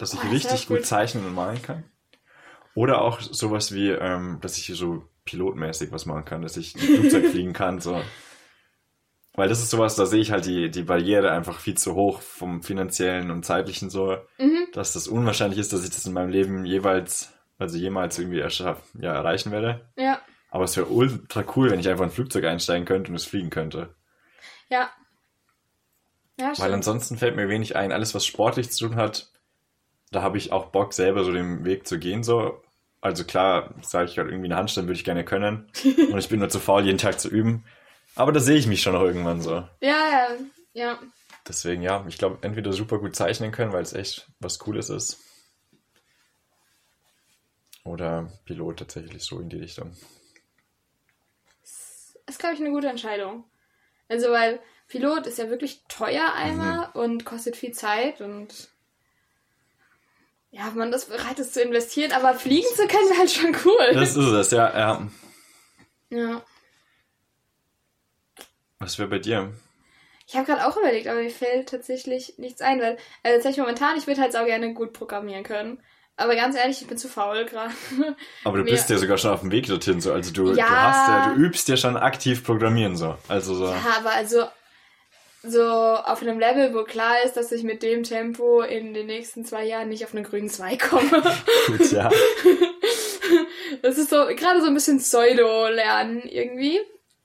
dass 0.00 0.14
ich 0.14 0.22
wär 0.24 0.30
richtig 0.30 0.66
gut 0.66 0.84
zeichnen 0.86 1.26
und 1.26 1.34
malen 1.34 1.60
kann. 1.62 1.84
Oder 2.74 3.02
auch 3.02 3.20
sowas 3.20 3.72
wie, 3.72 3.90
ähm, 3.90 4.38
dass 4.40 4.56
ich 4.56 4.66
so 4.76 5.04
pilotmäßig 5.24 5.92
was 5.92 6.06
machen 6.06 6.24
kann, 6.24 6.42
dass 6.42 6.56
ich 6.56 6.74
ein 6.74 6.80
Flugzeug 6.80 7.26
fliegen 7.30 7.52
kann, 7.52 7.80
so. 7.80 8.00
Weil 9.34 9.48
das 9.48 9.60
ist 9.60 9.70
sowas, 9.70 9.94
da 9.96 10.06
sehe 10.06 10.20
ich 10.20 10.32
halt 10.32 10.44
die, 10.44 10.70
die 10.70 10.82
Barriere 10.82 11.30
einfach 11.30 11.60
viel 11.60 11.76
zu 11.76 11.94
hoch 11.94 12.20
vom 12.20 12.62
finanziellen 12.62 13.30
und 13.30 13.44
zeitlichen 13.44 13.90
so, 13.90 14.16
Mhm. 14.38 14.66
dass 14.72 14.92
das 14.92 15.06
unwahrscheinlich 15.08 15.58
ist, 15.58 15.72
dass 15.72 15.84
ich 15.84 15.90
das 15.90 16.04
in 16.06 16.12
meinem 16.12 16.30
Leben 16.30 16.64
jeweils, 16.64 17.32
also 17.58 17.76
jemals 17.76 18.18
irgendwie 18.18 18.40
erschaff, 18.40 18.82
ja, 18.98 19.12
erreichen 19.14 19.52
werde. 19.52 19.88
Ja, 19.96 20.20
Aber 20.50 20.64
es 20.64 20.76
wäre 20.76 20.86
ultra 20.86 21.44
cool, 21.56 21.70
wenn 21.70 21.78
ich 21.80 21.88
einfach 21.88 22.04
in 22.04 22.10
ein 22.10 22.14
Flugzeug 22.14 22.44
einsteigen 22.44 22.86
könnte 22.86 23.10
und 23.10 23.16
es 23.16 23.24
fliegen 23.26 23.50
könnte. 23.50 23.94
ja. 24.68 24.90
Ja, 26.38 26.54
Weil 26.56 26.72
ansonsten 26.72 27.18
fällt 27.18 27.36
mir 27.36 27.50
wenig 27.50 27.76
ein. 27.76 27.92
Alles, 27.92 28.14
was 28.14 28.24
sportlich 28.24 28.70
zu 28.70 28.88
tun 28.88 28.96
hat, 28.96 29.30
da 30.10 30.22
habe 30.22 30.38
ich 30.38 30.52
auch 30.52 30.66
Bock, 30.66 30.92
selber 30.92 31.24
so 31.24 31.32
den 31.32 31.64
Weg 31.64 31.86
zu 31.86 31.98
gehen. 31.98 32.22
So. 32.22 32.62
Also 33.00 33.24
klar, 33.24 33.74
sage 33.82 34.08
ich 34.08 34.14
gerade 34.16 34.30
irgendwie 34.30 34.48
eine 34.48 34.56
Handstand 34.56 34.86
würde 34.88 34.98
ich 34.98 35.04
gerne 35.04 35.24
können. 35.24 35.70
Und 35.84 36.18
ich 36.18 36.28
bin 36.28 36.40
nur 36.40 36.48
zu 36.48 36.60
faul, 36.60 36.84
jeden 36.84 36.98
Tag 36.98 37.18
zu 37.20 37.28
üben. 37.28 37.64
Aber 38.16 38.32
da 38.32 38.40
sehe 38.40 38.56
ich 38.56 38.66
mich 38.66 38.82
schon 38.82 38.92
noch 38.92 39.02
irgendwann 39.02 39.40
so. 39.40 39.52
Ja, 39.52 39.68
ja, 39.80 40.28
ja. 40.74 40.98
deswegen 41.48 41.82
ja, 41.82 42.04
ich 42.08 42.18
glaube, 42.18 42.38
entweder 42.42 42.72
super 42.72 42.98
gut 42.98 43.14
zeichnen 43.16 43.52
können, 43.52 43.72
weil 43.72 43.82
es 43.82 43.92
echt 43.92 44.28
was 44.40 44.58
Cooles 44.58 44.90
ist. 44.90 45.18
Oder 47.84 48.30
Pilot 48.44 48.80
tatsächlich 48.80 49.22
so 49.24 49.38
in 49.40 49.48
die 49.48 49.58
Richtung. 49.58 49.96
Das 51.62 52.18
ist, 52.26 52.38
glaube 52.38 52.54
ich, 52.54 52.60
eine 52.60 52.70
gute 52.70 52.88
Entscheidung. 52.88 53.44
Also, 54.08 54.30
weil 54.30 54.60
Pilot 54.88 55.26
ist 55.26 55.38
ja 55.38 55.48
wirklich 55.48 55.82
teuer 55.88 56.32
einmal 56.34 56.88
Mhm. 56.88 57.00
und 57.00 57.24
kostet 57.24 57.56
viel 57.56 57.72
Zeit 57.72 58.20
und 58.20 58.68
ja, 60.50 60.66
wenn 60.68 60.78
man 60.78 60.90
das 60.90 61.06
bereit 61.06 61.38
ist 61.38 61.54
zu 61.54 61.62
investieren, 61.62 62.12
aber 62.12 62.34
fliegen 62.34 62.68
zu 62.74 62.86
können, 62.86 63.08
wäre 63.10 63.18
halt 63.20 63.30
schon 63.30 63.56
cool. 63.64 63.94
Das 63.94 64.10
ist 64.10 64.16
es, 64.26 64.50
ja, 64.50 64.76
ja. 64.78 65.08
ja. 66.10 66.42
Was 68.78 68.98
wäre 68.98 69.08
bei 69.08 69.18
dir? 69.18 69.52
Ich 70.26 70.36
habe 70.36 70.46
gerade 70.46 70.66
auch 70.66 70.76
überlegt, 70.76 71.06
aber 71.08 71.20
mir 71.20 71.30
fällt 71.30 71.68
tatsächlich 71.68 72.34
nichts 72.38 72.60
ein, 72.62 72.80
weil, 72.80 72.96
also 73.22 73.36
tatsächlich 73.36 73.58
momentan, 73.58 73.96
ich 73.96 74.06
würde 74.06 74.20
halt 74.20 74.36
auch 74.36 74.46
gerne 74.46 74.72
gut 74.74 74.92
programmieren 74.92 75.42
können. 75.42 75.82
Aber 76.16 76.36
ganz 76.36 76.54
ehrlich, 76.54 76.82
ich 76.82 76.86
bin 76.86 76.98
zu 76.98 77.08
faul 77.08 77.46
gerade. 77.46 77.72
Aber 78.44 78.58
du 78.58 78.64
Mir- 78.64 78.72
bist 78.72 78.90
ja 78.90 78.98
sogar 78.98 79.16
schon 79.18 79.30
auf 79.32 79.40
dem 79.40 79.50
Weg 79.50 79.66
dorthin, 79.66 80.00
so. 80.02 80.12
Also 80.12 80.32
du, 80.32 80.52
Ja. 80.52 80.66
du 80.66 80.70
hast 80.76 81.08
ja, 81.08 81.20
du 81.34 81.40
übst 81.40 81.66
ja 81.68 81.76
schon 81.78 81.96
aktiv 81.96 82.44
programmieren, 82.44 82.96
so. 82.96 83.16
Also 83.26 83.54
so. 83.54 83.64
Ja, 83.64 83.96
aber 83.98 84.10
also 84.10 84.44
so 85.42 85.64
auf 85.64 86.20
einem 86.22 86.38
Level, 86.38 86.74
wo 86.74 86.84
klar 86.84 87.22
ist, 87.24 87.36
dass 87.36 87.50
ich 87.52 87.62
mit 87.62 87.82
dem 87.82 88.02
Tempo 88.02 88.60
in 88.62 88.92
den 88.94 89.06
nächsten 89.06 89.44
zwei 89.44 89.64
Jahren 89.64 89.88
nicht 89.88 90.04
auf 90.04 90.14
einen 90.14 90.24
grünen 90.24 90.48
Zweig 90.48 90.88
komme. 90.90 91.22
Gut, 91.66 91.92
ja. 91.92 92.10
Das 93.82 93.98
ist 93.98 94.10
so 94.10 94.26
gerade 94.26 94.60
so 94.60 94.66
ein 94.66 94.74
bisschen 94.74 94.98
Pseudo-Lernen 94.98 96.22
irgendwie. 96.24 96.80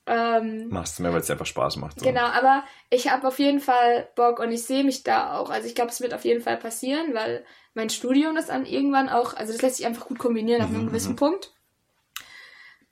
Ähm, 0.05 0.67
Machst 0.69 0.99
du 0.99 1.03
mehr, 1.03 1.11
weil 1.11 1.21
es 1.21 1.31
einfach 1.31 1.47
Spaß 1.47 1.77
macht. 1.77 1.99
So. 1.99 2.05
Genau, 2.05 2.25
aber 2.25 2.63
ich 2.91 3.09
habe 3.09 3.27
auf 3.27 3.39
jeden 3.39 3.59
Fall 3.59 4.07
Bock 4.15 4.39
und 4.39 4.51
ich 4.51 4.63
sehe 4.63 4.83
mich 4.83 5.03
da 5.03 5.37
auch. 5.37 5.49
Also 5.49 5.67
ich 5.67 5.73
glaube, 5.73 5.89
es 5.89 6.01
wird 6.01 6.13
auf 6.13 6.23
jeden 6.23 6.41
Fall 6.41 6.57
passieren, 6.57 7.13
weil 7.15 7.43
mein 7.73 7.89
Studium 7.89 8.35
das 8.35 8.47
dann 8.47 8.65
irgendwann 8.67 9.09
auch, 9.09 9.33
also 9.33 9.51
das 9.51 9.61
lässt 9.63 9.77
sich 9.77 9.85
einfach 9.87 10.05
gut 10.07 10.19
kombinieren 10.19 10.61
auf 10.61 10.69
einem 10.69 10.83
Mhm, 10.83 10.87
gewissen 10.87 11.13
mhm. 11.13 11.17
Punkt. 11.17 11.51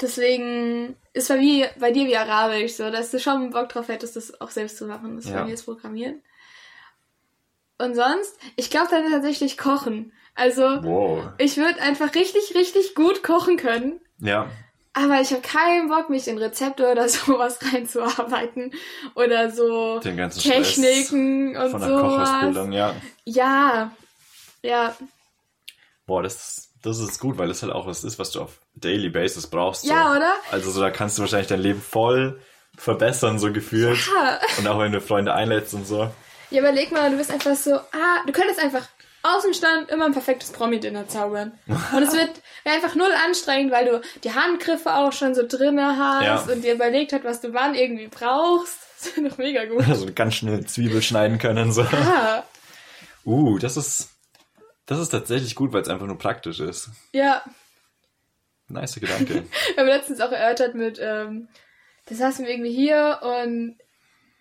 Deswegen 0.01 0.95
ist 1.13 1.27
bei, 1.29 1.37
mir, 1.37 1.69
bei 1.79 1.91
dir 1.91 2.05
wie 2.07 2.17
Arabisch 2.17 2.73
so, 2.73 2.89
dass 2.89 3.11
du 3.11 3.19
schon 3.19 3.51
Bock 3.51 3.69
drauf 3.69 3.87
hättest, 3.87 4.15
das 4.15 4.39
auch 4.41 4.49
selbst 4.49 4.77
zu 4.77 4.85
machen, 4.87 5.15
das 5.15 5.25
Ja. 5.25 5.35
bei 5.39 5.45
mir 5.45 5.51
das 5.51 5.63
Programmieren. 5.63 6.21
Und 7.77 7.95
sonst, 7.95 8.37
ich 8.55 8.69
glaube 8.69 8.87
dann 8.91 9.09
tatsächlich 9.11 9.57
kochen. 9.57 10.11
Also 10.35 10.63
Wow. 10.83 11.25
ich 11.37 11.57
würde 11.57 11.81
einfach 11.81 12.13
richtig, 12.15 12.55
richtig 12.55 12.95
gut 12.95 13.23
kochen 13.23 13.57
können. 13.57 13.99
Ja. 14.19 14.49
Aber 14.93 15.21
ich 15.21 15.31
habe 15.31 15.41
keinen 15.41 15.89
Bock, 15.89 16.09
mich 16.09 16.27
in 16.27 16.37
Rezepte 16.37 16.91
oder 16.91 17.09
sowas 17.09 17.59
reinzuarbeiten. 17.73 18.71
Oder 19.15 19.51
so 19.51 19.99
Den 19.99 20.17
ganzen 20.17 20.39
Stress 20.41 20.75
Techniken 20.75 21.55
und 21.57 21.71
von 21.71 21.79
der 21.81 21.89
sowas. 21.89 22.01
Kochausbildung, 22.29 22.71
ja. 22.71 22.95
Ja. 23.25 23.91
Ja. 24.61 24.95
Boah, 26.05 26.21
das, 26.23 26.69
das 26.83 26.99
ist 26.99 27.19
gut, 27.19 27.37
weil 27.37 27.47
das 27.47 27.63
halt 27.63 27.71
auch 27.73 27.87
was 27.87 28.03
ist, 28.03 28.19
was 28.19 28.31
du 28.31 28.41
auf 28.41 28.59
Daily 28.75 29.09
Basis 29.09 29.47
brauchst. 29.47 29.85
Ja, 29.85 30.09
so. 30.11 30.17
oder? 30.17 30.33
Also 30.51 30.69
so, 30.71 30.79
da 30.81 30.91
kannst 30.91 31.17
du 31.17 31.21
wahrscheinlich 31.23 31.47
dein 31.47 31.61
Leben 31.61 31.81
voll 31.81 32.39
verbessern, 32.77 33.39
so 33.39 33.51
gefühlt. 33.51 33.97
Ja. 34.07 34.39
Und 34.57 34.67
auch 34.67 34.79
wenn 34.79 34.91
du 34.91 35.01
Freunde 35.01 35.33
einlädst 35.33 35.73
und 35.73 35.87
so. 35.87 36.09
ja, 36.51 36.59
überleg 36.59 36.91
mal, 36.91 37.09
du 37.11 37.17
bist 37.17 37.31
einfach 37.31 37.55
so, 37.55 37.75
ah, 37.75 38.21
du 38.25 38.31
könntest 38.33 38.59
einfach 38.59 38.83
aus 39.25 39.43
dem 39.43 39.53
Stand 39.53 39.89
immer 39.89 40.05
ein 40.05 40.11
perfektes 40.11 40.51
Promi-Dinner 40.51 41.07
zaubern. 41.07 41.53
Und 41.67 42.03
es 42.03 42.11
wird 42.13 42.29
einfach 42.65 42.93
null 42.95 43.11
anstrengend, 43.25 43.71
weil 43.71 43.85
du 43.85 44.01
die 44.23 44.33
Handgriffe 44.33 44.93
auch 44.95 45.13
schon 45.13 45.33
so 45.33 45.43
drinne 45.47 45.97
hast 45.97 46.47
Ja. 46.47 46.53
und 46.53 46.61
dir 46.63 46.73
überlegt 46.73 47.13
hast, 47.13 47.23
was 47.23 47.39
du 47.39 47.53
wann 47.53 47.73
irgendwie 47.75 48.07
brauchst. 48.07 48.77
Das 49.03 49.17
ist 49.17 49.31
doch 49.31 49.37
mega 49.37 49.65
gut. 49.65 49.85
Also 49.87 50.07
ganz 50.15 50.35
schnell 50.35 50.65
Zwiebel 50.65 51.01
schneiden 51.01 51.37
können. 51.37 51.71
So. 51.73 51.81
Ah, 51.83 52.43
Uh, 53.25 53.57
das 53.59 53.75
ist, 53.77 54.09
das 54.85 54.99
ist 54.99 55.09
tatsächlich 55.09 55.55
gut, 55.55 55.73
weil 55.73 55.81
es 55.81 55.89
einfach 55.89 56.07
nur 56.07 56.17
praktisch 56.17 56.59
ist. 56.59 56.89
ja. 57.11 57.43
Nice 58.69 58.95
Gedanke. 58.95 59.43
Wir 59.75 59.77
haben 59.77 59.87
letztens 59.87 60.21
auch 60.21 60.31
erörtert 60.31 60.73
mit, 60.73 60.97
ähm, 60.99 61.49
da 62.07 62.15
saßen 62.15 62.45
wir 62.45 62.51
irgendwie 62.51 62.73
hier 62.73 63.19
und 63.21 63.77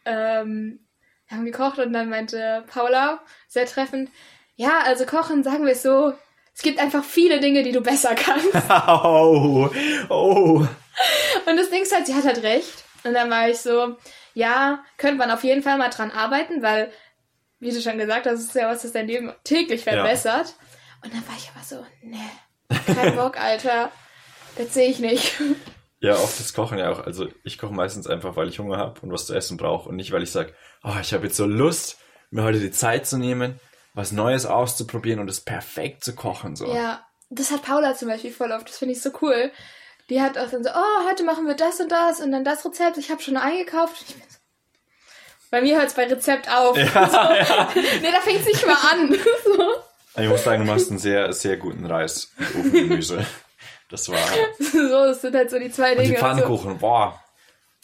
ähm, 0.05 0.81
wir 1.29 1.37
haben 1.37 1.45
gekocht 1.45 1.79
und 1.79 1.93
dann 1.93 2.09
meinte 2.09 2.65
Paula, 2.69 3.23
sehr 3.49 3.67
treffend, 3.67 4.11
ja, 4.57 4.81
also 4.85 5.07
kochen, 5.07 5.43
sagen 5.43 5.65
wir 5.65 5.73
es 5.73 5.83
so, 5.83 6.15
es 6.55 6.63
gibt 6.63 6.79
einfach 6.79 7.05
viele 7.05 7.41
Dinge, 7.41 7.63
die 7.63 7.73
du 7.73 7.81
besser 7.81 8.15
kannst. 8.15 8.53
oh, 8.89 9.71
oh. 10.09 10.67
Und 11.47 11.57
das 11.57 11.71
Ding 11.71 11.83
ist 11.83 11.95
halt, 11.95 12.07
sie 12.07 12.15
hat 12.15 12.25
halt 12.25 12.43
recht. 12.43 12.85
Und 13.05 13.15
dann 13.15 13.31
war 13.31 13.49
ich 13.49 13.59
so, 13.59 13.97
ja, 14.35 14.85
könnte 14.99 15.17
man 15.17 15.31
auf 15.31 15.45
jeden 15.45 15.63
Fall 15.63 15.79
mal 15.79 15.89
dran 15.89 16.11
arbeiten, 16.11 16.63
weil, 16.63 16.93
wie 17.63 17.71
du 17.71 17.81
schon 17.81 17.97
gesagt 17.97 18.27
hast, 18.27 18.41
ist 18.41 18.55
ja 18.57 18.69
was, 18.69 18.83
das 18.83 18.91
dein 18.91 19.07
Leben 19.07 19.33
täglich 19.45 19.85
verbessert. 19.85 20.55
Und 21.05 21.15
dann 21.15 21.27
war 21.29 21.37
ich 21.37 21.49
aber 21.55 21.65
so, 21.65 21.87
nee, 22.03 22.19
kein 22.93 23.15
Bock, 23.17 23.41
Alter. 23.41 23.93
Das 24.57 24.75
sehe 24.75 24.89
ich 24.89 24.99
nicht. 24.99 25.41
Ja, 26.01 26.15
oft 26.15 26.41
ist 26.41 26.55
Kochen 26.55 26.79
ja 26.79 26.91
auch. 26.91 27.07
Also 27.07 27.29
ich 27.45 27.59
koche 27.59 27.73
meistens 27.73 28.09
einfach, 28.09 28.35
weil 28.35 28.49
ich 28.49 28.59
Hunger 28.59 28.79
habe 28.79 29.01
und 29.03 29.13
was 29.13 29.27
zu 29.27 29.35
essen 29.35 29.57
brauche 29.59 29.89
und 29.89 29.95
nicht, 29.95 30.11
weil 30.11 30.25
ich 30.25 30.33
sage, 30.33 30.53
oh, 30.83 30.97
ich 31.01 31.15
habe 31.15 31.27
jetzt 31.27 31.37
so 31.37 31.47
Lust, 31.47 31.99
mir 32.31 32.43
heute 32.43 32.59
die 32.59 32.73
Zeit 32.73 33.07
zu 33.07 33.17
nehmen, 33.17 33.61
was 33.95 34.11
Neues 34.11 34.45
auszuprobieren 34.45 35.21
und 35.21 35.31
es 35.31 35.41
perfekt 35.41 36.03
zu 36.03 36.17
kochen. 36.17 36.57
So. 36.57 36.75
Ja, 36.75 37.07
das 37.31 37.53
hat 37.53 37.63
Paula 37.63 37.95
zum 37.95 38.09
Beispiel 38.09 38.33
voll 38.33 38.51
oft. 38.51 38.69
Das 38.69 38.79
finde 38.79 38.95
ich 38.95 39.03
so 39.03 39.11
cool. 39.23 39.53
Die 40.11 40.21
hat 40.21 40.37
auch 40.37 40.51
dann 40.51 40.65
so, 40.65 40.71
oh, 40.71 41.09
heute 41.09 41.23
machen 41.23 41.47
wir 41.47 41.55
das 41.55 41.79
und 41.79 41.93
das 41.93 42.21
und 42.21 42.33
dann 42.33 42.45
das 42.45 42.65
Rezept. 42.65 42.99
Ich 42.99 43.13
habe 43.13 43.23
schon 43.23 43.37
eingekauft. 43.37 44.01
Und 44.01 44.09
ich 44.09 44.15
bin 44.17 44.25
so, 44.29 44.39
bei 45.53 45.61
mir 45.61 45.77
hört 45.77 45.89
es 45.89 45.95
bei 45.95 46.07
Rezept 46.07 46.51
auf. 46.51 46.77
Ja, 46.79 46.85
ja. 46.95 47.69
Nee, 47.75 48.11
da 48.11 48.21
fängt 48.23 48.41
es 48.41 48.47
nicht 48.47 48.67
mal 48.67 48.75
an. 48.91 49.15
so. 49.45 50.23
Ich 50.23 50.29
muss 50.29 50.43
sagen, 50.45 50.65
du 50.65 50.73
machst 50.73 50.89
einen 50.89 50.99
sehr, 50.99 51.31
sehr 51.35 51.59
guten 51.59 51.85
Reis 51.85 52.33
mit 52.39 52.49
Ofengemüse. 52.57 53.27
Das 53.91 54.09
war. 54.09 54.19
so, 54.59 54.89
das 54.89 55.21
sind 55.21 55.37
halt 55.37 55.51
so 55.51 55.59
die 55.59 55.71
zwei 55.71 55.93
Und 55.93 56.01
die 56.01 56.07
Dinge. 56.07 56.19
Pfannkuchen, 56.19 56.79
boah. 56.79 57.21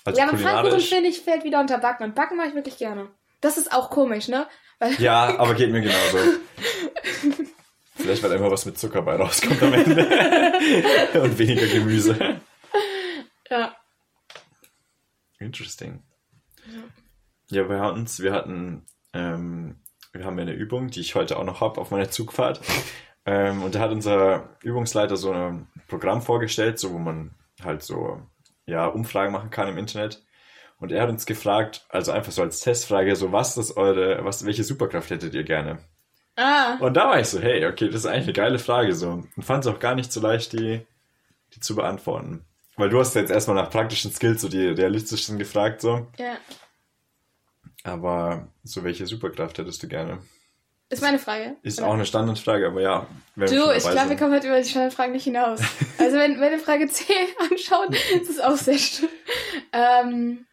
Also 0.06 0.18
ja, 0.18 0.28
aber 0.28 0.38
Pfannkuchen 0.38 0.80
finde 0.80 1.10
ich 1.10 1.20
fällt 1.20 1.44
wieder 1.44 1.60
unter 1.60 1.76
Backen. 1.76 2.04
Und 2.04 2.14
Backen 2.14 2.38
mache 2.38 2.48
ich 2.48 2.54
wirklich 2.54 2.78
gerne. 2.78 3.08
Das 3.42 3.58
ist 3.58 3.70
auch 3.70 3.90
komisch, 3.90 4.28
ne? 4.28 4.46
Weil, 4.78 4.94
Ja, 4.94 5.38
aber 5.38 5.52
geht 5.52 5.70
mir 5.70 5.82
genauso. 5.82 6.18
Vielleicht, 7.96 8.22
weil 8.22 8.32
immer 8.32 8.50
was 8.50 8.64
mit 8.64 8.78
Zucker 8.78 9.02
bei 9.02 9.16
rauskommt 9.16 9.62
am 9.62 9.74
Ende. 9.74 10.06
und 11.20 11.38
weniger 11.38 11.66
Gemüse. 11.66 12.40
ja. 13.50 13.76
Interesting. 15.38 16.02
Ja, 17.50 17.62
bei 17.64 17.80
uns, 17.90 18.20
wir 18.20 18.32
hatten, 18.32 18.84
ähm, 19.12 19.76
wir 20.12 20.24
haben 20.24 20.36
ja 20.38 20.42
eine 20.42 20.52
Übung, 20.52 20.88
die 20.88 21.00
ich 21.00 21.14
heute 21.14 21.38
auch 21.38 21.44
noch 21.44 21.60
habe 21.60 21.80
auf 21.80 21.90
meiner 21.90 22.10
Zugfahrt. 22.10 22.60
Ähm, 23.24 23.62
und 23.62 23.74
da 23.74 23.80
hat 23.80 23.90
unser 23.90 24.56
Übungsleiter 24.62 25.16
so 25.16 25.32
ein 25.32 25.66
Programm 25.86 26.22
vorgestellt, 26.22 26.78
so 26.78 26.92
wo 26.92 26.98
man 26.98 27.34
halt 27.62 27.82
so 27.82 28.22
ja 28.66 28.86
Umfragen 28.86 29.32
machen 29.32 29.50
kann 29.50 29.68
im 29.68 29.76
Internet. 29.78 30.22
Und 30.78 30.92
er 30.92 31.02
hat 31.02 31.10
uns 31.10 31.26
gefragt, 31.26 31.84
also 31.88 32.12
einfach 32.12 32.32
so 32.32 32.40
als 32.42 32.60
Testfrage, 32.60 33.16
so 33.16 33.32
was 33.32 33.56
ist 33.56 33.76
eure, 33.76 34.24
was, 34.24 34.46
welche 34.46 34.64
Superkraft 34.64 35.10
hättet 35.10 35.34
ihr 35.34 35.42
gerne? 35.42 35.78
Ah, 36.36 36.76
Und 36.78 36.94
da 36.94 37.08
war 37.08 37.18
ich 37.18 37.26
so, 37.26 37.40
hey, 37.40 37.66
okay, 37.66 37.86
das 37.88 37.96
ist 37.96 38.06
eigentlich 38.06 38.24
eine 38.24 38.32
geile 38.32 38.58
Frage 38.60 38.94
so. 38.94 39.10
Und 39.10 39.42
fand 39.44 39.64
es 39.66 39.70
auch 39.70 39.80
gar 39.80 39.94
nicht 39.96 40.12
so 40.12 40.20
leicht, 40.20 40.52
die, 40.52 40.86
die 41.54 41.60
zu 41.60 41.74
beantworten. 41.74 42.44
Weil 42.76 42.90
du 42.90 43.00
hast 43.00 43.14
jetzt 43.16 43.32
erstmal 43.32 43.56
nach 43.56 43.70
praktischen 43.70 44.12
Skills 44.12 44.40
so 44.40 44.48
die 44.48 44.68
realistischen 44.68 45.36
gefragt, 45.36 45.80
so. 45.80 46.06
ja. 46.16 46.36
Aber 47.84 48.48
so 48.64 48.84
welche 48.84 49.06
Superkraft 49.06 49.58
hättest 49.58 49.82
du 49.82 49.88
gerne? 49.88 50.20
Ist 50.90 51.02
meine 51.02 51.18
Frage. 51.18 51.56
Ist 51.62 51.80
Oder? 51.80 51.88
auch 51.88 51.94
eine 51.94 52.06
Standardfrage, 52.06 52.66
aber 52.66 52.80
ja. 52.80 53.06
Du, 53.36 53.70
ich 53.70 53.84
glaube, 53.84 54.08
wir 54.08 54.16
kommen 54.16 54.32
heute 54.32 54.46
über 54.46 54.60
die 54.60 54.68
Standardfragen 54.68 55.12
nicht 55.12 55.24
hinaus. 55.24 55.60
Also 55.98 56.16
wenn, 56.16 56.40
wir 56.40 56.58
Frage 56.58 56.88
10 56.88 57.06
anschauen, 57.50 57.92
ist 57.92 58.30
es 58.30 58.40
auch 58.40 58.56
sehr 58.56 58.78
schön. 58.78 59.08
Ähm, 59.72 60.46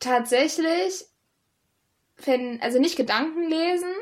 tatsächlich, 0.00 1.04
wenn, 2.24 2.60
also 2.60 2.80
nicht 2.80 2.96
Gedanken 2.96 3.48
lesen, 3.48 3.92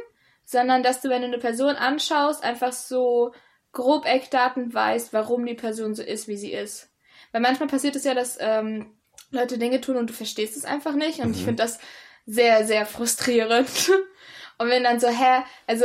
sondern 0.47 0.83
dass 0.83 1.03
du, 1.03 1.11
wenn 1.11 1.21
du 1.21 1.27
eine 1.27 1.39
Person 1.39 1.75
anschaust, 1.75 2.43
einfach 2.43 2.73
so 2.73 3.35
grob 3.73 4.07
Eckdaten 4.07 4.73
weißt, 4.73 5.13
warum 5.13 5.45
die 5.45 5.55
Person 5.55 5.95
so 5.95 6.03
ist, 6.03 6.29
wie 6.29 6.39
sie 6.39 6.53
ist. 6.53 6.91
Weil 7.33 7.43
manchmal 7.43 7.69
passiert 7.69 7.97
es 7.97 8.05
ja, 8.05 8.15
dass 8.15 8.39
ähm, 8.41 8.96
Leute 9.37 9.59
Dinge 9.59 9.81
tun 9.81 9.97
und 9.97 10.11
du 10.11 10.15
verstehst 10.15 10.57
es 10.57 10.65
einfach 10.65 10.95
nicht. 10.95 11.21
Und 11.21 11.33
ich 11.35 11.43
Mhm. 11.43 11.47
finde 11.47 11.63
das 11.63 11.79
sehr, 12.27 12.67
sehr 12.67 12.87
frustrierend. 12.87 13.69
Und 14.59 14.69
wenn 14.71 14.85
dann 14.85 14.99
so, 14.99 15.09
hä, 15.09 15.43
also 15.67 15.85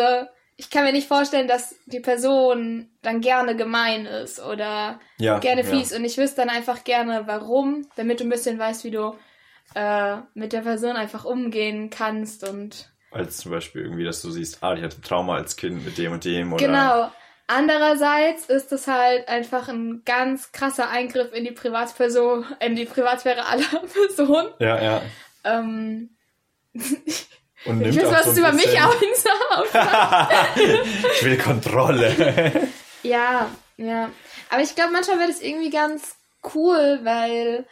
ich 0.56 0.70
kann 0.70 0.86
mir 0.86 0.94
nicht 0.94 1.08
vorstellen, 1.08 1.48
dass 1.48 1.76
die 1.88 2.00
Person 2.00 2.90
dann 3.02 3.20
gerne 3.20 3.56
gemein 3.56 4.06
ist 4.06 4.40
oder 4.40 5.00
ja, 5.18 5.40
gerne 5.40 5.62
ja. 5.64 5.68
fies. 5.68 5.92
Und 5.94 6.06
ich 6.06 6.18
wüsste 6.18 6.38
dann 6.38 6.50
einfach 6.50 6.84
gerne, 6.84 7.24
warum, 7.26 7.88
damit 7.96 8.20
du 8.20 8.24
ein 8.24 8.30
bisschen 8.30 8.58
weißt, 8.58 8.84
wie 8.86 8.92
du 8.92 9.16
äh, 9.76 10.18
mit 10.34 10.54
der 10.54 10.62
Person 10.62 10.96
einfach 10.96 11.26
umgehen 11.26 11.90
kannst 11.90 12.48
und 12.48 12.90
Als 13.12 13.38
zum 13.38 13.52
Beispiel 13.52 13.82
irgendwie, 13.84 14.04
dass 14.06 14.22
du 14.22 14.32
siehst, 14.32 14.64
ah, 14.64 14.74
die 14.76 14.84
hatte 14.84 15.02
Trauma 15.02 15.36
als 15.36 15.56
Kind 15.58 15.84
mit 15.84 15.98
dem 15.98 16.14
und 16.14 16.24
dem 16.26 16.54
oder. 16.54 16.66
Genau. 16.66 17.12
Andererseits 17.54 18.46
ist 18.46 18.72
es 18.72 18.88
halt 18.88 19.28
einfach 19.28 19.68
ein 19.68 20.04
ganz 20.06 20.52
krasser 20.52 20.90
Eingriff 20.90 21.34
in 21.34 21.44
die 21.44 21.52
Privatsperson, 21.52 22.46
in 22.60 22.76
die 22.76 22.86
Privatsphäre 22.86 23.46
aller 23.46 23.66
Personen. 24.08 24.50
Ja, 24.60 24.82
ja. 24.82 25.02
Ähm, 25.44 26.10
Und 27.66 27.82
Ich 27.82 27.96
nimmt 27.96 27.98
weiß, 27.98 28.08
auch 28.08 28.12
was 28.14 28.26
so 28.26 28.32
es 28.32 28.38
über 28.40 28.52
mich 28.54 28.82
aussagt. 28.82 30.56
ich 31.16 31.24
will 31.26 31.38
Kontrolle. 31.38 32.70
Ja, 33.04 33.50
ja. 33.78 34.10
Aber 34.50 34.62
ich 34.62 34.74
glaube, 34.76 34.92
manchmal 34.94 35.20
wäre 35.20 35.28
das 35.28 35.42
irgendwie 35.42 35.70
ganz 35.70 36.16
cool, 36.56 37.00
weil, 37.04 37.68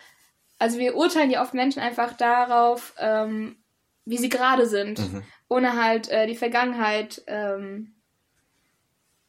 also 0.60 0.78
wir 0.78 0.96
urteilen 0.96 1.32
ja 1.32 1.42
oft 1.42 1.54
Menschen 1.56 1.82
einfach 1.82 2.14
darauf, 2.14 2.94
ähm, 3.00 3.58
wie 4.06 4.18
sie 4.18 4.30
gerade 4.30 4.66
sind, 4.68 5.00
Mhm. 5.00 5.24
ohne 5.48 5.82
halt 5.82 6.10
äh, 6.10 6.28
die 6.28 6.36
Vergangenheit 6.36 7.22
ähm, 7.28 7.96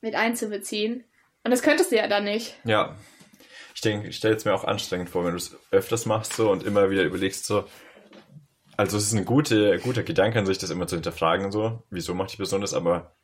mit 0.01 0.15
einzubeziehen. 0.15 1.05
Und 1.45 1.51
das 1.51 1.63
könntest 1.63 1.91
du 1.93 1.97
ja 1.97 2.07
dann 2.09 2.25
nicht. 2.25 2.55
Ja. 2.65 2.97
Ich 3.75 3.81
denke, 3.81 4.09
ich 4.09 4.17
stelle 4.17 4.35
es 4.37 4.45
mir 4.45 4.55
auch 4.55 4.65
anstrengend 4.65 5.09
vor, 5.09 5.25
wenn 5.25 5.31
du 5.33 5.37
es 5.39 5.57
öfters 5.71 6.05
machst 6.07 6.35
so 6.35 6.51
und 6.51 6.65
immer 6.65 6.91
wieder 6.91 7.03
überlegst 7.03 7.47
so. 7.47 7.65
Also 8.77 8.97
es 8.97 9.05
ist 9.05 9.13
ein 9.13 9.25
gute, 9.25 9.79
guter 9.79 10.03
Gedanke 10.03 10.39
an 10.39 10.47
sich, 10.47 10.59
das 10.59 10.71
immer 10.71 10.87
zu 10.87 10.97
hinterfragen 10.97 11.51
so. 11.53 11.83
Wieso 11.91 12.15
macht 12.15 12.33
die 12.33 12.37
Person 12.37 12.61
das? 12.61 12.75
Aber 12.75 13.15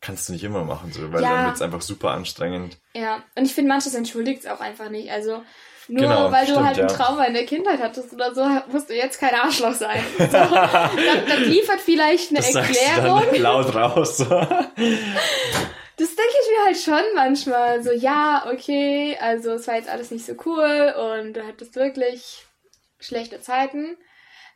kannst 0.00 0.28
du 0.28 0.32
nicht 0.32 0.44
immer 0.44 0.64
machen 0.64 0.92
so, 0.92 1.12
weil 1.12 1.22
Ja. 1.22 1.30
dann 1.34 1.44
wird 1.46 1.56
es 1.56 1.62
einfach 1.62 1.82
super 1.82 2.10
anstrengend. 2.12 2.78
Ja, 2.94 3.22
und 3.36 3.44
ich 3.44 3.54
finde, 3.54 3.68
manches 3.70 3.94
entschuldigt 3.94 4.44
es 4.44 4.46
auch 4.50 4.60
einfach 4.60 4.90
nicht. 4.90 5.10
Also 5.10 5.42
nur 5.88 6.02
Genau, 6.02 6.30
weil 6.30 6.44
du 6.46 6.52
stimmt, 6.52 6.66
halt 6.66 6.78
ein 6.78 6.88
ja. 6.88 6.94
Trauma 6.94 7.24
in 7.24 7.34
der 7.34 7.46
Kindheit 7.46 7.80
hattest 7.80 8.12
oder 8.12 8.34
so, 8.34 8.46
musst 8.70 8.90
du 8.90 8.94
jetzt 8.94 9.18
kein 9.18 9.34
Arschloch 9.34 9.72
sein. 9.74 10.02
So, 10.18 10.26
das, 10.26 10.90
das 11.28 11.38
liefert 11.40 11.80
vielleicht 11.80 12.30
eine 12.30 12.38
Das 12.40 12.52
sagst 12.52 12.74
du 12.74 12.78
Erklärung. 12.78 13.22
dann 13.32 13.40
laut 13.42 13.74
raus. 13.74 14.24
Das 15.98 16.14
denke 16.14 16.32
ich 16.42 16.50
mir 16.56 16.64
halt 16.64 16.78
schon 16.78 17.14
manchmal. 17.14 17.82
So, 17.82 17.90
ja, 17.92 18.46
okay, 18.52 19.16
also 19.20 19.52
es 19.52 19.66
war 19.66 19.74
jetzt 19.74 19.88
alles 19.88 20.10
nicht 20.10 20.24
so 20.24 20.34
cool 20.46 20.94
und 20.96 21.34
du 21.34 21.46
hattest 21.46 21.74
wirklich 21.76 22.46
schlechte 23.00 23.40
Zeiten. 23.40 23.96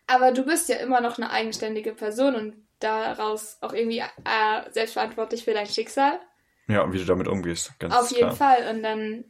Aber 0.07 0.33
du 0.33 0.45
bist 0.45 0.69
ja 0.69 0.77
immer 0.77 1.01
noch 1.01 1.19
eine 1.19 1.31
eigenständige 1.31 1.93
Person 1.93 2.35
und 2.37 2.55
daraus 2.81 3.59
auch 3.61 3.73
irgendwie 3.73 3.99
äh, 3.99 4.71
selbstverantwortlich 4.71 5.45
für 5.45 5.53
dein 5.55 5.67
Schicksal. 5.67 6.21
Ja, 6.69 6.83
und 6.83 6.93
wie 6.93 6.99
du 6.99 7.05
damit 7.05 7.29
umgehst. 7.29 7.73
Ganz 7.79 7.95
Auf 7.95 8.11
jeden 8.11 8.35
klar. 8.35 8.37
Fall. 8.37 8.75
Und 8.75 8.83
dann 8.83 9.25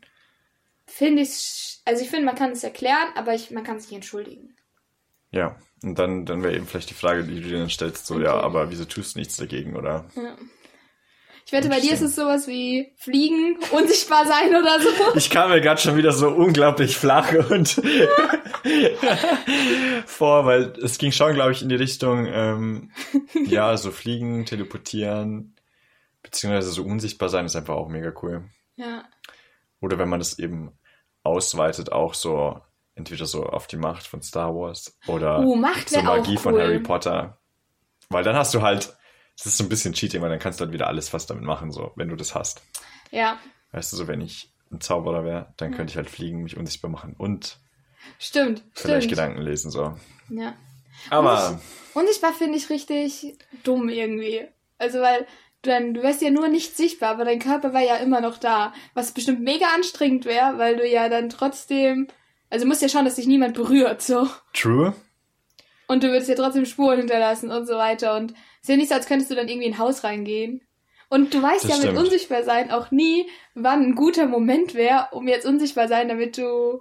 finde 0.86 1.22
ich, 1.22 1.80
also 1.84 2.02
ich 2.02 2.10
finde, 2.10 2.26
man 2.26 2.34
kann 2.34 2.52
es 2.52 2.64
erklären, 2.64 3.08
aber 3.14 3.34
ich, 3.34 3.50
man 3.50 3.64
kann 3.64 3.80
sich 3.80 3.92
entschuldigen. 3.92 4.56
Ja, 5.30 5.56
und 5.82 5.98
dann, 5.98 6.26
dann 6.26 6.42
wäre 6.42 6.54
eben 6.54 6.66
vielleicht 6.66 6.90
die 6.90 6.94
Frage, 6.94 7.24
die 7.24 7.40
du 7.40 7.48
dir 7.48 7.58
dann 7.58 7.70
stellst, 7.70 8.06
so, 8.06 8.14
Okay. 8.14 8.24
ja, 8.24 8.34
aber 8.34 8.70
wieso 8.70 8.84
tust 8.84 9.14
du 9.14 9.18
nichts 9.18 9.36
dagegen, 9.38 9.76
oder? 9.76 10.04
Ja. 10.14 10.36
Ich 11.44 11.52
wette, 11.52 11.68
bei 11.68 11.80
dir 11.80 11.92
ist 11.92 12.02
es 12.02 12.14
sowas 12.14 12.46
wie 12.46 12.92
Fliegen, 12.96 13.58
unsichtbar 13.72 14.26
sein 14.26 14.50
oder 14.50 14.80
so. 14.80 14.88
Ich 15.16 15.28
kam 15.28 15.50
mir 15.50 15.60
gerade 15.60 15.80
schon 15.80 15.96
wieder 15.96 16.12
so 16.12 16.28
unglaublich 16.28 16.96
flach 16.96 17.32
und 17.50 17.68
vor, 20.06 20.46
weil 20.46 20.72
es 20.82 20.98
ging 20.98 21.12
schon, 21.12 21.34
glaube 21.34 21.52
ich, 21.52 21.62
in 21.62 21.68
die 21.68 21.74
Richtung, 21.74 22.26
ähm, 22.26 22.90
ja, 23.46 23.76
so 23.76 23.90
fliegen, 23.90 24.46
teleportieren, 24.46 25.56
beziehungsweise 26.22 26.70
so 26.70 26.84
unsichtbar 26.84 27.28
sein 27.28 27.44
ist 27.44 27.56
einfach 27.56 27.74
auch 27.74 27.88
mega 27.88 28.12
cool. 28.22 28.44
Ja. 28.76 29.04
Oder 29.80 29.98
wenn 29.98 30.08
man 30.08 30.20
das 30.20 30.38
eben 30.38 30.72
ausweitet, 31.24 31.92
auch 31.92 32.14
so, 32.14 32.60
entweder 32.94 33.26
so 33.26 33.44
auf 33.44 33.66
die 33.66 33.76
Macht 33.76 34.06
von 34.06 34.22
Star 34.22 34.54
Wars 34.54 34.98
oder 35.06 35.40
Uh, 35.40 35.56
Macht 35.56 35.90
so 35.90 36.00
Magie 36.02 36.36
von 36.36 36.54
cool. 36.54 36.62
Harry 36.62 36.78
Potter. 36.80 37.38
Weil 38.08 38.24
dann 38.24 38.36
hast 38.36 38.54
du 38.54 38.62
halt, 38.62 38.96
das 39.36 39.46
ist 39.46 39.56
so 39.56 39.64
ein 39.64 39.68
bisschen 39.68 39.92
Cheating, 39.94 40.20
weil 40.22 40.30
dann 40.30 40.38
kannst 40.38 40.60
du 40.60 40.64
halt 40.64 40.72
wieder 40.72 40.86
alles 40.88 41.08
fast 41.08 41.30
damit 41.30 41.44
machen, 41.44 41.70
so, 41.72 41.92
wenn 41.96 42.08
du 42.08 42.16
das 42.16 42.34
hast. 42.34 42.62
Ja, 43.10 43.38
Weißt 43.72 43.92
du, 43.92 43.96
so 43.96 44.06
wenn 44.06 44.20
ich 44.20 44.52
ein 44.70 44.80
Zauberer 44.80 45.24
wäre, 45.24 45.54
dann 45.56 45.72
könnte 45.74 45.90
ich 45.90 45.96
halt 45.96 46.10
fliegen, 46.10 46.42
mich 46.42 46.56
unsichtbar 46.58 46.90
machen 46.90 47.14
und 47.16 47.58
stimmt. 48.18 48.62
vielleicht 48.74 49.04
stimmt. 49.04 49.10
Gedanken 49.18 49.42
lesen, 49.42 49.70
so. 49.70 49.96
Ja. 50.28 50.54
Aber 51.10 51.60
Unsichtbar 51.94 52.32
finde 52.32 52.58
ich 52.58 52.70
richtig 52.70 53.38
dumm 53.64 53.88
irgendwie. 53.88 54.46
Also 54.78 55.00
weil 55.00 55.26
du 55.62 55.70
dann, 55.70 55.94
du 55.94 56.02
wärst 56.02 56.22
ja 56.22 56.30
nur 56.30 56.48
nicht 56.48 56.76
sichtbar, 56.76 57.10
aber 57.10 57.24
dein 57.24 57.38
Körper 57.38 57.72
war 57.72 57.82
ja 57.82 57.96
immer 57.96 58.20
noch 58.20 58.38
da. 58.38 58.72
Was 58.94 59.12
bestimmt 59.12 59.40
mega 59.40 59.66
anstrengend 59.74 60.24
wäre, 60.26 60.58
weil 60.58 60.76
du 60.76 60.86
ja 60.86 61.08
dann 61.08 61.28
trotzdem. 61.30 62.08
Also 62.50 62.64
du 62.64 62.68
musst 62.68 62.82
ja 62.82 62.88
schauen, 62.88 63.04
dass 63.06 63.14
dich 63.14 63.26
niemand 63.26 63.54
berührt, 63.54 64.02
so. 64.02 64.28
true, 64.52 64.94
Und 65.86 66.02
du 66.02 66.08
würdest 66.08 66.28
ja 66.28 66.34
trotzdem 66.34 66.66
Spuren 66.66 66.98
hinterlassen 66.98 67.50
und 67.50 67.66
so 67.66 67.74
weiter. 67.76 68.16
Und 68.16 68.34
ist 68.62 68.68
ja 68.68 68.76
nicht 68.76 68.88
so, 68.88 68.94
als 68.94 69.06
könntest 69.06 69.30
du 69.30 69.34
dann 69.34 69.48
irgendwie 69.48 69.66
in 69.66 69.74
ein 69.74 69.78
Haus 69.78 70.04
reingehen. 70.04 70.62
Und 71.08 71.34
du 71.34 71.42
weißt 71.42 71.64
Das 71.64 71.70
ja 71.70 71.76
mit 71.76 71.84
stimmt. 71.84 71.98
unsichtbar 71.98 72.42
sein 72.42 72.70
auch 72.70 72.90
nie, 72.90 73.28
wann 73.54 73.82
ein 73.82 73.94
guter 73.94 74.26
Moment 74.26 74.74
wäre, 74.74 75.08
um 75.12 75.28
jetzt 75.28 75.44
unsichtbar 75.44 75.88
sein, 75.88 76.08
damit 76.08 76.38
du 76.38 76.80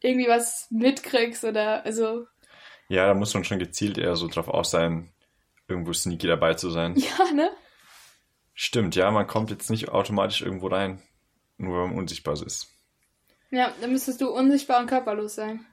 irgendwie 0.00 0.26
was 0.28 0.66
mitkriegst 0.70 1.44
oder 1.44 1.84
also 1.84 2.26
ja, 2.88 3.06
da 3.06 3.14
muss 3.14 3.34
man 3.34 3.44
schon 3.44 3.58
gezielt 3.58 3.98
eher 3.98 4.16
so 4.16 4.28
drauf 4.28 4.48
aus 4.48 4.70
sein, 4.70 5.12
irgendwo 5.68 5.92
sneaky 5.92 6.26
dabei 6.26 6.54
zu 6.54 6.70
sein. 6.70 6.96
ja, 7.18 7.32
ne? 7.32 7.50
Stimmt, 8.54 8.96
ja, 8.96 9.10
man 9.10 9.26
kommt 9.26 9.50
jetzt 9.50 9.70
nicht 9.70 9.90
automatisch 9.90 10.40
irgendwo 10.40 10.68
rein, 10.68 11.02
nur 11.58 11.82
wenn 11.82 11.90
man 11.90 11.98
unsichtbar 11.98 12.34
ist. 12.34 12.68
Ja, 13.50 13.72
dann 13.80 13.92
müsstest 13.92 14.20
du 14.20 14.30
unsichtbar 14.30 14.80
und 14.80 14.86
körperlos 14.88 15.34
sein. 15.34 15.64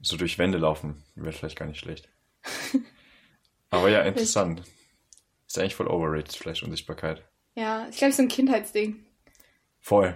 So 0.00 0.16
durch 0.16 0.38
Wände 0.38 0.58
laufen, 0.58 1.04
wäre 1.14 1.32
vielleicht 1.32 1.58
gar 1.58 1.66
nicht 1.66 1.78
schlecht. 1.78 2.08
Aber 3.70 3.88
ja, 3.88 4.02
interessant. 4.02 4.62
Ist 5.46 5.58
eigentlich 5.58 5.74
voll 5.74 5.88
overrated, 5.88 6.34
vielleicht 6.36 6.62
Unsichtbarkeit. 6.62 7.24
Ja, 7.54 7.86
ich 7.90 7.96
glaube, 7.96 8.10
es 8.10 8.14
ist 8.14 8.16
so 8.18 8.22
ein 8.22 8.28
Kindheitsding. 8.28 9.04
Voll. 9.80 10.14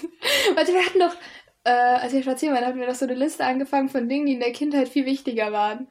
Warte, 0.54 0.72
wir 0.72 0.84
hatten 0.84 1.00
doch, 1.00 1.14
äh, 1.64 1.70
als 1.70 2.12
wir 2.12 2.22
spazieren 2.22 2.54
waren, 2.54 2.64
hatten 2.64 2.78
wir 2.78 2.86
doch 2.86 2.94
so 2.94 3.06
eine 3.06 3.14
Liste 3.14 3.44
angefangen 3.44 3.88
von 3.88 4.08
Dingen, 4.08 4.26
die 4.26 4.34
in 4.34 4.40
der 4.40 4.52
Kindheit 4.52 4.88
viel 4.88 5.06
wichtiger 5.06 5.50
waren. 5.52 5.88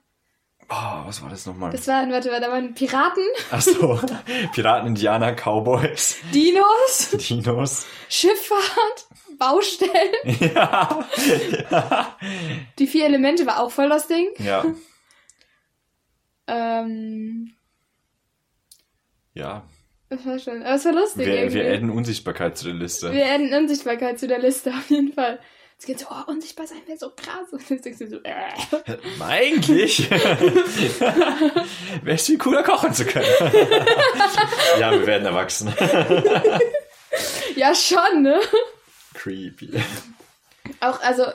Oh, 0.70 1.06
was 1.06 1.22
war 1.22 1.30
das 1.30 1.46
nochmal? 1.46 1.72
Das 1.72 1.88
waren, 1.88 2.12
warte, 2.12 2.30
da 2.30 2.52
waren 2.52 2.74
Piraten, 2.74 3.24
Achso, 3.52 4.00
Piraten, 4.54 4.88
Indianer, 4.88 5.34
Cowboys, 5.34 6.18
Dinos, 6.34 7.12
Dinos. 7.12 7.86
Schifffahrt, 8.10 9.08
Baustellen. 9.38 10.14
Ja. 10.40 11.08
Die 12.80 12.88
vier 12.88 13.06
Elemente 13.06 13.46
war 13.46 13.62
auch 13.62 13.72
voll 13.72 13.88
das 13.88 14.08
Ding. 14.08 14.28
Ja. 14.40 14.66
Ähm, 16.48 17.54
Ja. 19.34 19.64
das 20.10 20.26
war 20.26 20.40
schon, 20.40 20.64
aber 20.64 20.76
es 20.76 20.86
war 20.86 20.94
lustig 20.94 21.26
Wir, 21.28 21.36
irgendwie. 21.40 21.56
wir 21.60 21.74
adden 21.74 21.90
Unsichtbarkeit 21.90 22.58
zu 22.58 22.66
der 22.66 22.74
Liste. 22.76 23.12
Wir 23.14 23.26
adden 23.26 23.54
Unsichtbarkeit 23.54 24.20
zu 24.20 24.28
der 24.28 24.40
Liste, 24.40 24.70
auf 24.72 24.90
jeden 24.90 25.14
Fall. 25.14 25.40
Es 25.80 25.86
geht 25.86 26.00
so, 26.00 26.08
oh, 26.10 26.32
unsichtbar 26.32 26.66
sein 26.66 26.80
wäre 26.88 26.98
so 26.98 27.12
krass. 27.16 27.50
Und 27.52 27.70
dann 27.70 27.80
denkst 27.80 28.00
du 28.00 28.08
so, 28.08 28.18
äh. 28.24 28.50
Eigentlich 29.24 30.10
wäre 30.10 31.66
es 32.16 32.26
viel 32.26 32.40
cooler, 32.40 32.64
kochen 32.64 32.96
zu 32.96 33.06
können. 33.06 33.28
ja, 34.80 34.92
wir 34.92 35.06
werden 35.06 35.28
erwachsen. 35.28 35.72
Ja, 37.56 37.76
schon, 37.76 38.24
ne? 38.24 38.40
Creepy. 39.14 39.80
Auch, 40.80 41.00
also, 41.02 41.26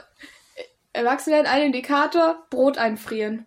Erwachsene 0.92 1.36
werden 1.36 1.46
ein 1.46 1.62
Indikator, 1.66 2.44
Brot 2.50 2.78
einfrieren. 2.78 3.46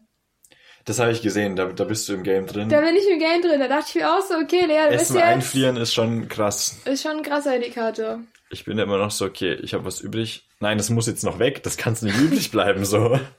Das 0.85 0.99
habe 0.99 1.11
ich 1.11 1.23
gesehen, 1.23 1.55
da, 1.55 1.65
da 1.65 1.83
bist 1.83 2.07
du 2.07 2.13
im 2.13 2.23
Game 2.23 2.45
drin. 2.45 2.69
Da 2.69 2.79
bin 2.79 2.95
ich 2.95 3.09
im 3.09 3.17
Game 3.17 3.41
drin. 3.41 3.59
Da 3.59 3.67
dachte 3.67 3.87
ich 3.89 3.95
mir 3.95 4.13
auch 4.13 4.21
so, 4.21 4.35
okay, 4.35 4.65
Lea, 4.65 4.83
du 4.83 4.89
bist 4.89 5.01
Essen 5.01 5.15
jetzt... 5.15 5.25
einfrieren 5.25 5.77
ist 5.77 5.93
schon 5.93 6.27
krass. 6.27 6.79
Ist 6.85 7.01
schon 7.01 7.17
ein 7.17 7.23
krasser 7.23 7.55
Indikator. 7.55 8.19
Ich 8.51 8.65
bin 8.65 8.77
immer 8.77 8.99
noch 8.99 9.09
so, 9.09 9.25
okay, 9.25 9.55
ich 9.55 9.73
habe 9.73 9.83
was 9.83 9.99
übrig. 9.99 10.47
Nein, 10.59 10.77
das 10.77 10.91
muss 10.91 11.07
jetzt 11.07 11.23
noch 11.23 11.39
weg, 11.39 11.63
das 11.63 11.77
kann 11.77 11.97
nicht 11.99 12.17
übrig 12.17 12.51
bleiben, 12.51 12.85
so. 12.85 13.19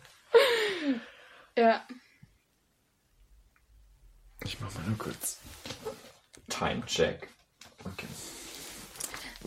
Ja. 1.58 1.80
Ich 4.44 4.60
mach 4.60 4.74
mal 4.74 4.84
nur 4.86 4.98
kurz. 4.98 5.40
Time 6.50 6.84
check. 6.84 7.28
Okay. 7.82 8.06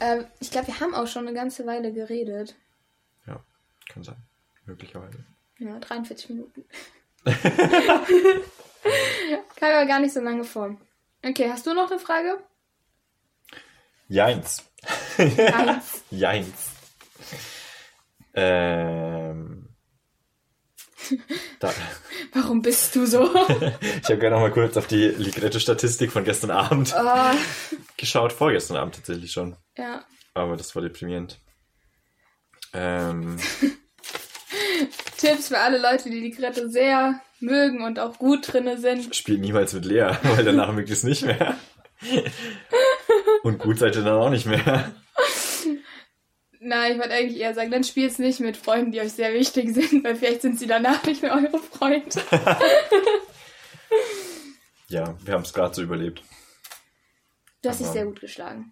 Ähm, 0.02 0.26
ich 0.40 0.50
glaube, 0.50 0.68
wir 0.68 0.80
haben 0.80 0.96
auch 0.96 1.06
schon 1.06 1.28
eine 1.28 1.36
ganze 1.36 1.68
Weile 1.68 1.94
geredet. 1.94 2.56
Ja, 3.28 3.44
kann 3.88 4.04
sein. 4.04 4.18
Möglicherweise. 4.66 5.24
Ja, 5.60 5.78
43 5.78 6.30
Minuten. 6.30 6.66
Kam 7.26 8.06
aber 9.62 9.86
gar 9.86 10.00
nicht 10.00 10.14
so 10.14 10.22
lange 10.22 10.44
vor. 10.44 10.78
Okay, 11.24 11.50
hast 11.50 11.66
du 11.66 11.74
noch 11.74 11.92
eine 11.92 12.00
Frage? 12.00 12.38
Jeins. 14.08 14.64
Eins. 15.18 16.04
Jeins. 16.12 16.72
Ähm. 18.34 19.70
Da. 21.60 21.74
Warum 22.34 22.62
bist 22.62 22.96
du 22.96 23.06
so? 23.06 23.24
Ich 23.82 24.06
habe 24.06 24.18
gerne 24.18 24.36
noch 24.36 24.42
mal 24.42 24.52
kurz 24.52 24.78
auf 24.78 24.88
die 24.88 25.08
Ligretto-Statistik 25.10 26.12
von 26.12 26.24
gestern 26.24 26.52
Abend 26.52 26.94
oh, 26.98 27.36
geschaut. 27.98 28.34
Vorgestern 28.34 28.78
Abend 28.78 28.96
tatsächlich 28.96 29.32
schon. 29.32 29.56
ja. 29.78 30.04
Aber 30.34 30.56
das 30.56 30.74
war 30.76 30.82
deprimierend. 30.82 31.40
Ähm, 32.74 33.38
Tipps 35.18 35.48
für 35.50 35.58
alle 35.60 35.78
Leute, 35.78 36.10
die 36.10 36.22
die 36.22 36.32
Grette 36.32 36.70
sehr 36.70 37.20
mögen 37.40 37.84
und 37.84 38.00
auch 38.00 38.18
gut 38.18 38.52
drinne 38.52 38.78
sind. 38.78 39.16
spielt 39.16 39.42
niemals 39.42 39.74
mit 39.74 39.86
Lea, 39.86 40.12
weil 40.24 40.44
danach 40.44 40.72
mögt 40.74 40.90
ihr 40.90 40.94
es 40.94 41.04
nicht 41.04 41.24
mehr. 41.24 41.56
Und 43.44 43.60
gut 43.60 43.80
seid 43.80 43.96
ihr 43.96 44.04
dann 44.04 44.16
auch 44.20 44.30
nicht 44.30 44.46
mehr. 44.46 44.92
Nein, 46.62 46.94
ich 46.94 47.00
wollte 47.00 47.14
eigentlich 47.14 47.40
eher 47.40 47.54
sagen, 47.54 47.72
dann 47.72 47.84
spielt's 47.86 48.20
nicht 48.20 48.42
mit 48.42 48.58
Freunden, 48.58 48.92
die 48.92 49.00
euch 49.00 49.14
sehr 49.14 49.34
wichtig 49.34 49.74
sind, 49.74 50.04
weil 50.04 50.16
vielleicht 50.18 50.42
sind 50.42 50.60
sie 50.60 50.68
danach 50.68 51.04
nicht 51.06 51.22
mehr 51.22 51.34
eure 51.34 51.60
Freunde. 51.60 52.10
Ja, 54.88 55.16
wir 55.24 55.34
haben 55.36 55.44
es 55.44 55.54
gerade 55.54 55.74
so 55.76 55.84
überlebt. 55.84 56.24
Du 57.62 57.70
hast 57.70 57.80
dich 57.80 57.88
sehr 57.88 58.06
gut 58.06 58.20
geschlagen. 58.20 58.72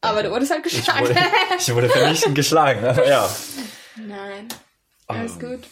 Aber 0.00 0.22
du 0.24 0.30
wurdest 0.32 0.50
halt 0.50 0.66
Ich 0.66 0.74
geschlagen. 0.74 1.08
wurde, 1.08 1.20
ich 1.58 1.74
wurde 1.74 1.88
vernichtend 1.88 2.34
geschlagen, 2.34 2.84
aber 2.84 3.06
ja. 3.06 3.30
Nein. 3.96 4.48
Alles 5.12 5.34
Ähm, 5.40 5.50
gut. 5.50 5.68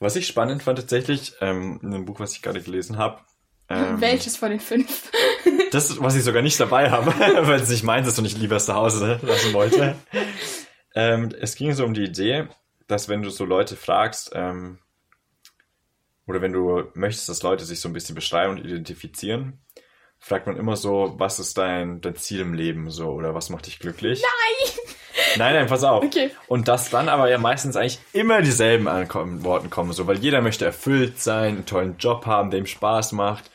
Was 0.00 0.16
ich 0.16 0.26
spannend 0.26 0.62
fand 0.62 0.78
tatsächlich, 0.78 1.34
ähm, 1.40 1.78
in 1.82 1.94
einem 1.94 2.04
Buch, 2.04 2.20
was 2.20 2.34
ich 2.34 2.42
gerade 2.42 2.60
gelesen 2.60 2.98
habe, 2.98 3.20
ähm, 3.68 4.00
Welches 4.00 4.36
von 4.36 4.50
den 4.50 4.60
fünf? 4.60 5.10
das, 5.70 5.98
was 6.00 6.14
ich 6.16 6.24
sogar 6.24 6.42
nicht 6.42 6.58
dabei 6.60 6.90
habe, 6.90 7.10
weil 7.46 7.60
es 7.60 7.70
nicht 7.70 7.84
meins 7.84 8.06
ist 8.08 8.18
und 8.18 8.24
ich 8.26 8.36
lieber 8.36 8.56
es 8.56 8.66
zu 8.66 8.74
Hause 8.74 9.18
lassen 9.22 9.52
wollte. 9.52 9.96
ähm, 10.94 11.30
es 11.40 11.54
ging 11.54 11.72
so 11.72 11.84
um 11.84 11.94
die 11.94 12.04
Idee, 12.04 12.48
dass 12.86 13.08
wenn 13.08 13.22
du 13.22 13.30
so 13.30 13.44
Leute 13.44 13.76
fragst, 13.76 14.32
ähm, 14.34 14.78
oder 16.26 16.40
wenn 16.42 16.52
du 16.52 16.84
möchtest, 16.94 17.28
dass 17.28 17.42
Leute 17.42 17.64
sich 17.64 17.80
so 17.80 17.88
ein 17.88 17.92
bisschen 17.92 18.14
beschreiben 18.14 18.52
und 18.52 18.64
identifizieren, 18.64 19.60
fragt 20.18 20.46
man 20.46 20.56
immer 20.56 20.76
so, 20.76 21.14
was 21.18 21.38
ist 21.40 21.56
dein, 21.58 22.00
dein 22.00 22.16
Ziel 22.16 22.40
im 22.40 22.54
Leben 22.54 22.90
so 22.90 23.10
oder 23.10 23.34
was 23.34 23.48
macht 23.50 23.66
dich 23.66 23.78
glücklich? 23.78 24.22
Nein! 24.22 24.81
Nein, 25.36 25.54
nein, 25.54 25.66
pass 25.66 25.84
auf. 25.84 26.04
Okay. 26.04 26.30
Und 26.48 26.68
dass 26.68 26.90
dann 26.90 27.08
aber 27.08 27.30
ja 27.30 27.38
meistens 27.38 27.76
eigentlich 27.76 27.98
immer 28.12 28.42
dieselben 28.42 28.88
Ankommen, 28.88 29.44
Worten 29.44 29.70
kommen, 29.70 29.92
so, 29.92 30.06
weil 30.06 30.18
jeder 30.18 30.40
möchte 30.40 30.64
erfüllt 30.64 31.20
sein, 31.20 31.56
einen 31.56 31.66
tollen 31.66 31.96
Job 31.98 32.26
haben, 32.26 32.50
der 32.50 32.60
ihm 32.60 32.66
Spaß 32.66 33.12
macht. 33.12 33.50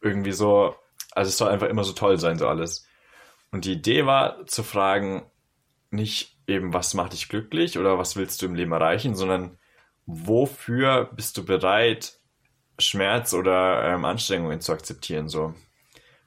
Irgendwie 0.00 0.32
so, 0.32 0.74
also 1.12 1.28
es 1.28 1.38
soll 1.38 1.48
einfach 1.48 1.68
immer 1.68 1.84
so 1.84 1.92
toll 1.92 2.18
sein, 2.18 2.38
so 2.38 2.48
alles. 2.48 2.86
Und 3.50 3.64
die 3.64 3.72
Idee 3.72 4.06
war 4.06 4.46
zu 4.46 4.62
fragen, 4.62 5.22
nicht 5.90 6.36
eben, 6.46 6.72
was 6.72 6.94
macht 6.94 7.12
dich 7.12 7.28
glücklich 7.28 7.78
oder 7.78 7.98
was 7.98 8.16
willst 8.16 8.42
du 8.42 8.46
im 8.46 8.54
Leben 8.54 8.72
erreichen, 8.72 9.14
sondern 9.14 9.58
wofür 10.06 11.10
bist 11.14 11.36
du 11.36 11.44
bereit, 11.44 12.14
Schmerz 12.78 13.34
oder 13.34 13.84
ähm, 13.84 14.04
Anstrengungen 14.04 14.60
zu 14.60 14.72
akzeptieren, 14.72 15.28
so. 15.28 15.54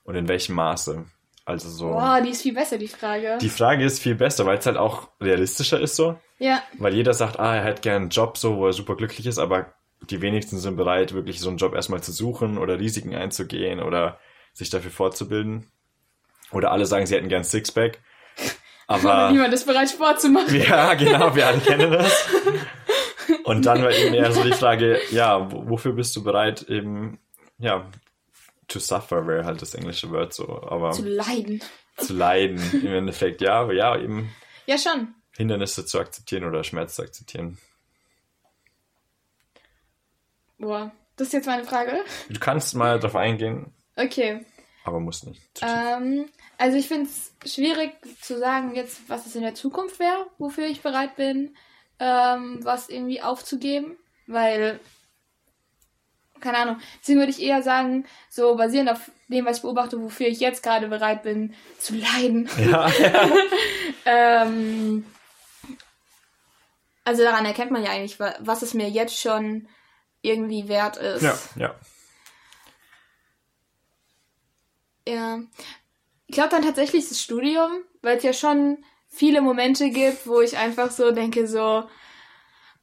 Und 0.04 0.16
in 0.16 0.28
welchem 0.28 0.56
Maße. 0.56 1.06
Also 1.52 1.70
so. 1.70 1.90
Boah, 1.92 2.22
die 2.24 2.30
ist 2.32 2.42
viel 2.42 2.54
besser, 2.54 2.78
die 2.78 2.88
Frage. 2.88 3.38
Die 3.42 3.50
Frage 3.50 3.84
ist 3.86 4.02
viel 4.02 4.16
besser, 4.16 4.46
weil 4.46 4.58
es 4.58 4.66
halt 4.66 4.78
auch 4.78 5.10
realistischer 5.22 5.80
ist 5.80 5.96
so. 5.96 6.18
ja, 6.40 6.62
Weil 6.80 6.94
jeder 6.94 7.14
sagt, 7.14 7.40
ah, 7.40 7.56
er 7.56 7.64
hätte 7.64 7.82
gern 7.82 8.02
einen 8.04 8.10
Job 8.10 8.38
so, 8.38 8.58
wo 8.58 8.68
er 8.68 8.74
super 8.74 8.96
glücklich 8.96 9.26
ist, 9.28 9.38
aber 9.40 9.74
die 10.10 10.22
wenigsten 10.22 10.58
sind 10.58 10.78
bereit, 10.78 11.14
wirklich 11.14 11.40
so 11.40 11.50
einen 11.50 11.58
Job 11.58 11.76
erstmal 11.76 12.02
zu 12.02 12.12
suchen 12.12 12.58
oder 12.58 12.80
Risiken 12.80 13.14
einzugehen 13.14 13.80
oder 13.82 14.20
sich 14.54 14.70
dafür 14.70 14.92
fortzubilden. 14.92 15.72
Oder 16.52 16.72
alle 16.72 16.86
sagen, 16.86 17.06
sie 17.06 17.16
hätten 17.16 17.30
gern 17.30 17.44
Sixpack. 17.44 18.00
aber 18.88 19.14
Aber 19.14 19.32
niemand 19.32 19.54
ist 19.54 19.66
bereit, 19.68 19.90
Sport 19.90 20.20
zu 20.20 20.30
machen. 20.30 20.56
ja, 20.56 20.94
genau, 20.96 21.36
wir 21.36 21.48
alle 21.48 21.60
kennen 21.60 21.92
das. 21.92 22.26
Und 23.44 23.66
dann 23.66 23.82
war 23.84 23.92
eben 23.92 24.14
eher 24.14 24.32
so 24.32 24.44
die 24.44 24.52
Frage, 24.54 25.00
ja, 25.12 25.52
wo- 25.52 25.70
wofür 25.70 25.94
bist 25.94 26.16
du 26.16 26.24
bereit, 26.24 26.64
eben, 26.64 27.20
ja, 27.58 27.86
to 28.72 28.80
suffer 28.80 29.28
wäre 29.28 29.46
halt 29.46 29.62
das 29.62 29.74
englische 29.76 30.10
Wort 30.12 30.34
so, 30.34 30.48
aber 30.64 30.92
Zu 30.92 31.04
leiden. 31.08 31.62
zu 31.98 32.14
leiden 32.14 32.60
im 32.74 32.88
Endeffekt, 32.94 33.42
ja, 33.42 33.62
aber 33.62 33.74
ja, 33.74 33.98
eben 33.98 34.30
Ja, 34.66 34.78
schon. 34.78 35.14
Hindernisse 35.36 35.86
zu 35.86 36.00
akzeptieren 36.00 36.44
oder 36.46 36.64
Schmerz 36.64 36.96
zu 36.96 37.02
akzeptieren. 37.04 37.58
Boah, 40.58 40.92
das 41.16 41.28
ist 41.28 41.34
jetzt 41.34 41.48
meine 41.48 41.64
Frage. 41.64 42.04
Du 42.30 42.40
kannst 42.40 42.76
mal 42.76 43.00
drauf 43.00 43.16
eingehen, 43.16 43.74
Okay. 43.96 44.46
aber 44.84 45.00
musst 45.00 45.26
nicht. 45.26 45.42
Ähm, 45.62 46.30
also 46.58 46.78
ich 46.78 46.88
finde 46.88 47.10
es 47.10 47.34
schwierig 47.54 47.92
zu 48.22 48.38
sagen 48.38 48.76
jetzt, 48.76 49.10
was 49.10 49.26
es 49.26 49.36
in 49.36 49.42
der 49.42 49.56
Zukunft 49.56 50.00
wäre, 50.00 50.28
wofür 50.38 50.68
ich 50.68 50.82
bereit 50.82 51.16
bin, 51.16 51.56
ähm, 52.00 52.60
was 52.64 52.90
irgendwie 52.90 53.22
aufzugeben, 53.22 53.98
weil, 54.28 54.80
keine 56.42 56.58
Ahnung, 56.58 56.78
deswegen 57.02 57.20
würde 57.20 57.32
ich 57.32 57.42
eher 57.42 57.62
sagen, 57.64 58.06
so 58.30 58.56
basierend 58.56 58.90
auf 58.92 59.12
dem, 59.28 59.46
was 59.46 59.58
ich 59.58 59.62
beobachte, 59.64 60.02
wofür 60.02 60.28
ich 60.28 60.40
jetzt 60.40 60.64
gerade 60.64 60.88
bereit 60.88 61.24
bin, 61.24 61.54
zu 61.80 61.96
leiden. 61.96 62.50
Ja. 62.58 62.92
Ähm, 64.04 65.06
also 67.06 67.24
daran 67.24 67.46
erkennt 67.46 67.70
man 67.72 67.84
ja 67.84 67.92
eigentlich, 67.92 68.20
wa- 68.20 68.34
was 68.40 68.64
es 68.64 68.74
mir 68.74 68.90
jetzt 68.90 69.20
schon 69.20 69.68
irgendwie 70.24 70.68
wert 70.68 70.98
ist. 70.98 71.22
ja, 71.22 71.38
ja. 71.56 71.76
Ja. 75.08 75.40
Ich 76.28 76.36
glaube 76.36 76.50
dann 76.50 76.62
tatsächlich 76.64 77.08
das 77.10 77.22
Studium, 77.22 77.72
weil 78.02 78.18
es 78.18 78.24
ja 78.24 78.34
schon 78.34 78.84
viele 79.10 79.42
Momente 79.42 79.90
gibt, 79.90 80.26
wo 80.28 80.42
ich 80.42 80.58
einfach 80.58 80.92
so 80.92 81.12
denke, 81.12 81.48
so, 81.48 81.84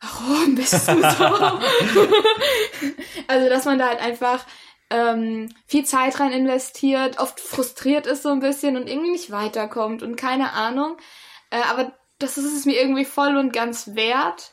warum 0.01 0.55
bist 0.55 0.73
du 0.73 0.79
so? 0.79 0.91
also, 3.29 3.49
dass 3.49 3.65
man 3.65 3.79
da 3.79 3.89
halt 3.89 4.01
einfach 4.01 4.45
ähm, 4.91 5.49
viel 5.67 5.85
Zeit 5.85 6.19
rein 6.21 6.33
investiert, 6.33 7.19
oft 7.19 7.41
frustriert 7.41 8.07
ist 8.07 8.23
so 8.23 8.31
ein 8.31 8.41
bisschen 8.41 8.77
und 8.77 8.89
irgendwie 8.89 9.11
nicht 9.11 9.31
weiterkommt 9.31 10.03
und 10.03 10.17
keine 10.17 10.53
Ahnung. 10.53 10.97
Äh, 11.51 11.63
aber 11.71 11.93
das 12.19 12.39
ist 12.39 12.45
es 12.45 12.65
mir 12.65 12.81
irgendwie 12.81 13.05
voll 13.05 13.37
und 13.37 13.53
ganz 13.53 13.95
wert, 13.95 14.53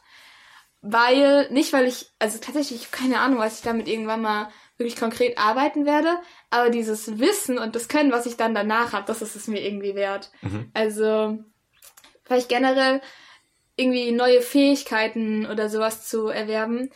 weil, 0.82 1.50
nicht 1.52 1.74
weil 1.74 1.88
ich, 1.88 2.12
also 2.20 2.38
tatsächlich, 2.39 2.91
keine 2.91 3.20
Ahnung, 3.20 3.39
was 3.39 3.56
ich 3.58 3.62
damit 3.64 3.88
irgendwann 3.88 4.22
mal 4.22 4.50
wirklich 4.78 4.98
konkret 4.98 5.38
arbeiten 5.38 5.86
werde, 5.86 6.20
aber 6.50 6.70
dieses 6.70 7.18
Wissen 7.18 7.58
und 7.58 7.76
das 7.76 7.88
Können, 7.88 8.12
was 8.12 8.26
ich 8.26 8.38
dann 8.38 8.54
danach 8.54 8.93
habe, 8.93 9.08
das 9.08 9.22
ist 9.22 9.36
es 9.36 9.48
mir 9.48 9.62
irgendwie 9.62 9.96
wert. 9.96 10.32
Also, 10.74 11.39
vielleicht 12.24 12.50
generell 12.50 13.02
irgendwie 13.76 14.11
neue 14.11 14.41
Fähigkeiten 14.41 15.45
oder 15.45 15.69
sowas 15.69 16.07
zu 16.07 16.28
erwerben, 16.28 16.89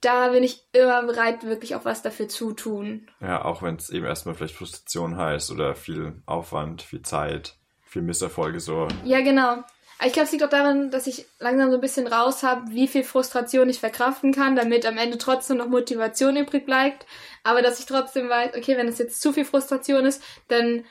da 0.00 0.28
bin 0.28 0.42
ich 0.42 0.64
immer 0.72 1.02
bereit, 1.02 1.44
wirklich 1.44 1.74
auch 1.74 1.84
was 1.84 2.02
dafür 2.02 2.28
zu 2.28 2.52
tun. 2.52 3.10
Ja, 3.20 3.44
auch 3.44 3.62
wenn 3.62 3.76
es 3.76 3.90
eben 3.90 4.06
erstmal 4.06 4.34
vielleicht 4.34 4.54
Frustration 4.54 5.16
heißt 5.16 5.50
oder 5.50 5.74
viel 5.74 6.22
Aufwand, 6.26 6.82
viel 6.82 7.02
Zeit, 7.02 7.56
viel 7.84 8.02
Misserfolge 8.02 8.60
so. 8.60 8.88
Ja, 9.04 9.20
genau. 9.20 9.62
Ich 10.02 10.14
glaube, 10.14 10.24
es 10.24 10.32
liegt 10.32 10.44
auch 10.44 10.48
daran, 10.48 10.90
dass 10.90 11.06
ich 11.06 11.26
langsam 11.40 11.68
so 11.68 11.74
ein 11.74 11.82
bisschen 11.82 12.06
raus 12.06 12.42
habe, 12.42 12.70
wie 12.70 12.88
viel 12.88 13.04
Frustration 13.04 13.68
ich 13.68 13.80
verkraften 13.80 14.32
kann, 14.32 14.56
damit 14.56 14.86
am 14.86 14.96
Ende 14.96 15.18
trotzdem 15.18 15.58
noch 15.58 15.68
Motivation 15.68 16.38
übrig 16.38 16.64
bleibt. 16.64 17.04
Aber 17.44 17.60
dass 17.60 17.78
ich 17.78 17.84
trotzdem 17.84 18.30
weiß, 18.30 18.56
okay, 18.56 18.78
wenn 18.78 18.88
es 18.88 18.96
jetzt 18.96 19.20
zu 19.20 19.34
viel 19.34 19.44
Frustration 19.44 20.06
ist, 20.06 20.22
dann 20.48 20.86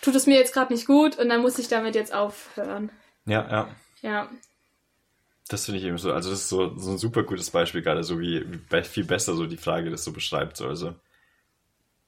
tut 0.00 0.14
es 0.14 0.26
mir 0.26 0.36
jetzt 0.38 0.54
gerade 0.54 0.72
nicht 0.72 0.86
gut 0.86 1.18
und 1.18 1.28
dann 1.28 1.42
muss 1.42 1.58
ich 1.58 1.66
damit 1.66 1.96
jetzt 1.96 2.14
aufhören. 2.14 2.92
Ja, 3.24 3.48
ja. 3.50 3.68
Ja. 4.02 4.30
Das 5.48 5.66
finde 5.66 5.80
ich 5.80 5.86
eben 5.86 5.98
so, 5.98 6.12
also 6.12 6.30
das 6.30 6.40
ist 6.40 6.48
so, 6.48 6.78
so 6.78 6.92
ein 6.92 6.98
super 6.98 7.24
gutes 7.24 7.50
Beispiel 7.50 7.82
gerade, 7.82 8.04
so 8.04 8.20
wie, 8.20 8.44
wie 8.48 8.82
viel 8.84 9.04
besser 9.04 9.34
so 9.34 9.46
die 9.46 9.56
Frage 9.56 9.90
das 9.90 10.04
so 10.04 10.12
beschreibt. 10.12 10.56
So. 10.56 10.66
Also 10.66 10.94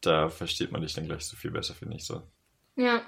da 0.00 0.28
versteht 0.28 0.72
man 0.72 0.82
dich 0.82 0.94
dann 0.94 1.06
gleich 1.06 1.24
so 1.24 1.36
viel 1.36 1.50
besser, 1.50 1.74
finde 1.74 1.96
ich 1.96 2.04
so. 2.04 2.22
Ja. 2.76 3.02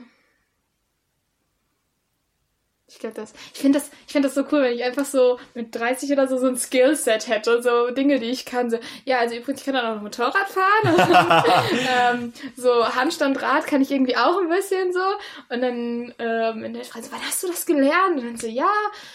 Ich 2.88 3.00
glaube 3.00 3.16
das. 3.16 3.32
Ich 3.52 3.60
finde 3.60 3.80
das, 3.80 3.90
ich 4.06 4.12
finde 4.12 4.28
das 4.28 4.36
so 4.36 4.44
cool, 4.52 4.62
wenn 4.62 4.72
ich 4.72 4.84
einfach 4.84 5.04
so 5.04 5.40
mit 5.54 5.74
30 5.74 6.12
oder 6.12 6.28
so 6.28 6.38
so 6.38 6.46
ein 6.46 6.56
Skillset 6.56 7.26
hätte, 7.26 7.60
so 7.60 7.90
Dinge, 7.90 8.20
die 8.20 8.30
ich 8.30 8.44
kann. 8.46 8.70
So, 8.70 8.78
ja, 9.04 9.18
also 9.18 9.34
übrigens, 9.34 9.60
ich 9.60 9.66
kann 9.66 9.76
auch 9.76 9.96
noch 9.96 10.02
Motorrad 10.02 10.48
fahren. 10.48 11.64
ähm, 12.00 12.32
so 12.56 12.94
Handstandrad 12.94 13.66
kann 13.66 13.82
ich 13.82 13.90
irgendwie 13.90 14.16
auch 14.16 14.40
ein 14.40 14.48
bisschen 14.48 14.92
so. 14.92 15.00
Und 15.48 15.62
dann 15.62 16.14
ähm, 16.20 16.64
in 16.64 16.74
der 16.74 16.84
Frage 16.84 17.06
so, 17.06 17.12
wann 17.12 17.26
hast 17.26 17.42
du 17.42 17.48
das 17.48 17.66
gelernt? 17.66 18.18
Und 18.18 18.24
dann 18.24 18.36
so, 18.36 18.46
ja, 18.46 18.70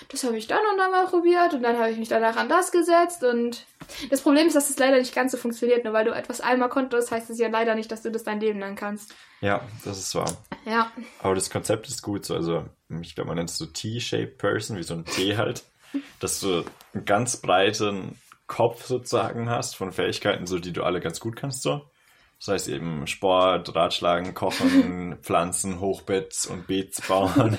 das 0.10 0.26
habe 0.26 0.38
ich 0.38 0.48
dann 0.48 0.66
und 0.70 0.78
dann 0.78 0.92
mal 0.92 1.08
probiert. 1.08 1.54
Und 1.54 1.64
dann 1.64 1.78
habe 1.78 1.92
ich 1.92 1.98
mich 1.98 2.10
danach 2.10 2.36
an 2.36 2.50
das 2.50 2.74
gesetzt. 2.74 3.24
Und 3.24 3.66
das 4.10 4.20
Problem 4.20 4.48
ist, 4.48 4.56
dass 4.58 4.70
es 4.70 4.80
leider 4.80 4.98
nicht 4.98 5.16
ganz 5.16 5.32
so 5.32 5.38
funktioniert. 5.38 5.86
Nur 5.86 5.94
weil 5.94 6.04
du 6.04 6.12
etwas 6.12 6.42
einmal 6.42 6.68
konntest, 6.68 7.10
heißt 7.10 7.30
es 7.30 7.40
ja 7.40 7.48
leider 7.48 7.76
nicht, 7.76 7.90
dass 7.90 8.02
du 8.02 8.12
das 8.12 8.26
dein 8.26 8.42
Leben 8.42 8.60
lang 8.60 8.76
kannst. 8.76 9.14
Ja, 9.42 9.62
das 9.84 9.98
ist 9.98 10.16
wahr. 10.16 10.38
Ja. 10.66 10.92
Aber 11.20 11.36
das 11.36 11.50
Konzept 11.50 11.88
ist 11.88 12.04
gut, 12.04 12.26
so, 12.26 12.36
also 12.36 12.66
ich 13.02 13.16
glaube, 13.16 13.30
man 13.30 13.38
nennt 13.38 13.50
es 13.50 13.58
so 13.58 13.66
T-shaped 13.66 14.38
Person, 14.38 14.78
wie 14.78 14.84
so 14.84 14.94
ein 14.94 15.06
T 15.06 15.36
halt, 15.36 15.64
dass 16.20 16.39
du 16.39 16.64
einen 16.94 17.06
ganz 17.06 17.38
breiten 17.38 18.18
Kopf 18.46 18.86
sozusagen 18.86 19.50
hast 19.50 19.76
von 19.76 19.92
Fähigkeiten, 19.92 20.46
so 20.46 20.60
die 20.60 20.74
du 20.74 20.84
alle 20.84 21.00
ganz 21.02 21.20
gut 21.20 21.36
kannst, 21.36 21.64
so. 21.64 21.82
Das 22.39 22.48
heißt 22.48 22.68
eben 22.70 23.06
Sport, 23.06 23.76
Ratschlagen, 23.76 24.34
Kochen, 24.34 25.18
Pflanzen, 25.22 25.80
Hochbeets 25.80 26.48
und 26.48 26.66
Beets 26.66 27.02
bauen. 27.08 27.58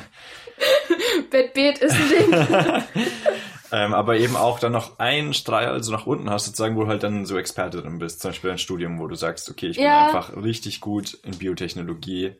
Bett, 1.30 1.54
Bett 1.54 1.78
ist 1.78 1.94
ein 1.94 2.08
Ding. 2.08 2.32
ähm, 3.72 3.94
aber 3.94 4.16
eben 4.18 4.36
auch 4.36 4.58
dann 4.60 4.72
noch 4.72 4.98
einen 4.98 5.34
Strahl 5.34 5.66
also 5.66 5.90
nach 5.92 6.06
unten 6.06 6.30
hast, 6.30 6.44
sozusagen, 6.46 6.76
wo 6.76 6.82
du 6.82 6.88
halt 6.88 7.02
dann 7.02 7.24
so 7.26 7.36
Experte 7.38 7.80
drin 7.82 7.98
bist. 7.98 8.20
Zum 8.20 8.30
Beispiel 8.30 8.50
ein 8.50 8.58
Studium, 8.58 9.00
wo 9.00 9.06
du 9.08 9.14
sagst, 9.14 9.50
okay, 9.50 9.68
ich 9.68 9.76
bin 9.76 9.86
Ja. 9.86 10.06
einfach 10.06 10.36
richtig 10.36 10.80
gut 10.80 11.14
in 11.24 11.36
Biotechnologie. 11.38 12.36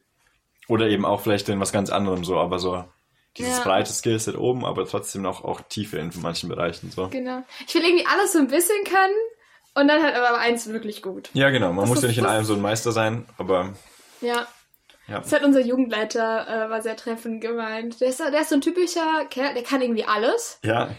Oder 0.68 0.87
eben 0.89 1.05
auch 1.05 1.20
vielleicht 1.22 1.49
in 1.49 1.59
was 1.61 1.72
ganz 1.72 1.91
anderem 1.91 2.24
so, 2.24 2.39
aber 2.39 2.59
so 2.59 2.85
dieses 3.37 3.59
Ja. 3.59 3.64
breite 3.64 3.93
Skillset 3.93 4.37
oben, 4.37 4.64
aber 4.64 4.87
trotzdem 4.87 5.22
noch 5.22 5.43
auch 5.45 5.61
Tiefe 5.62 5.99
in 5.99 6.12
manchen 6.20 6.49
Bereichen 6.49 6.91
so. 6.91 7.09
Genau. 7.09 7.43
Ich 7.66 7.74
will 7.74 7.83
irgendwie 7.83 8.07
alles 8.07 8.33
so 8.33 8.39
ein 8.39 8.49
bisschen 8.49 8.85
können 8.85 9.14
und 9.74 9.89
dann 9.89 10.03
halt 10.03 10.14
aber 10.14 10.39
eins 10.39 10.68
wirklich 10.68 11.03
gut. 11.03 11.30
Ja, 11.33 11.51
genau. 11.51 11.68
Man 11.72 11.85
Das 11.87 11.89
muss 11.89 12.03
ja 12.03 12.09
nicht 12.09 12.18
in 12.18 12.26
allem 12.26 12.45
so 12.45 12.55
ein 12.55 12.61
Meister 12.61 12.93
sein, 12.93 13.26
aber 13.39 13.72
Ja. 14.20 14.47
ja. 15.09 15.18
Das 15.20 15.33
hat 15.33 15.43
unser 15.45 15.61
Jugendleiter, 15.61 16.66
äh, 16.66 16.70
war 16.70 16.83
sehr 16.83 16.97
treffend 16.97 17.41
gemeint. 17.41 18.01
Der 18.01 18.09
ist, 18.09 18.20
der 18.20 18.39
ist 18.41 18.51
so 18.51 18.55
ein 18.57 18.61
typischer 18.61 19.24
Kerl, 19.30 19.55
der 19.55 19.62
kann 19.62 19.80
irgendwie 19.83 20.05
alles. 20.05 20.59
Ja, 20.62 20.91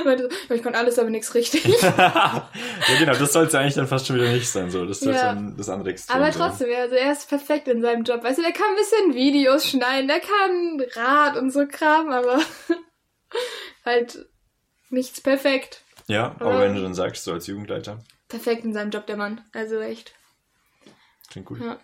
Aber 0.00 0.54
ich 0.54 0.62
konnte 0.62 0.78
alles, 0.78 0.98
aber 0.98 1.10
nichts 1.10 1.34
richtig. 1.34 1.64
ja, 1.82 2.50
genau, 2.98 3.14
das 3.14 3.32
soll 3.32 3.46
es 3.46 3.52
ja 3.52 3.60
eigentlich 3.60 3.74
dann 3.74 3.86
fast 3.86 4.06
schon 4.06 4.16
wieder 4.16 4.30
nicht 4.32 4.48
sein. 4.48 4.70
So. 4.70 4.86
Das 4.86 4.98
ist 4.98 5.06
ja. 5.06 5.34
dann 5.34 5.56
das 5.56 5.68
andere 5.68 5.90
Extrem. 5.90 6.16
Aber 6.16 6.30
trotzdem, 6.30 6.68
also 6.76 6.94
er 6.94 7.12
ist 7.12 7.28
perfekt 7.28 7.68
in 7.68 7.82
seinem 7.82 8.04
Job. 8.04 8.22
Weißt 8.22 8.38
du, 8.38 8.42
der 8.42 8.52
kann 8.52 8.68
ein 8.70 8.76
bisschen 8.76 9.14
Videos 9.14 9.68
schneiden, 9.68 10.08
der 10.08 10.20
kann 10.20 10.82
Rad 10.94 11.36
und 11.36 11.50
so 11.50 11.66
Kram, 11.66 12.10
aber 12.10 12.40
halt 13.84 14.26
nichts 14.90 15.20
perfekt. 15.20 15.82
Ja, 16.06 16.36
aber, 16.38 16.52
aber 16.52 16.60
wenn 16.60 16.74
du 16.74 16.82
dann 16.82 16.94
sagst, 16.94 17.24
so 17.24 17.32
als 17.32 17.46
Jugendleiter. 17.46 18.02
Perfekt 18.28 18.64
in 18.64 18.72
seinem 18.72 18.90
Job, 18.90 19.06
der 19.06 19.16
Mann. 19.16 19.42
Also 19.52 19.80
echt. 19.80 20.14
Klingt 21.30 21.46
gut. 21.46 21.60
Ja. 21.60 21.78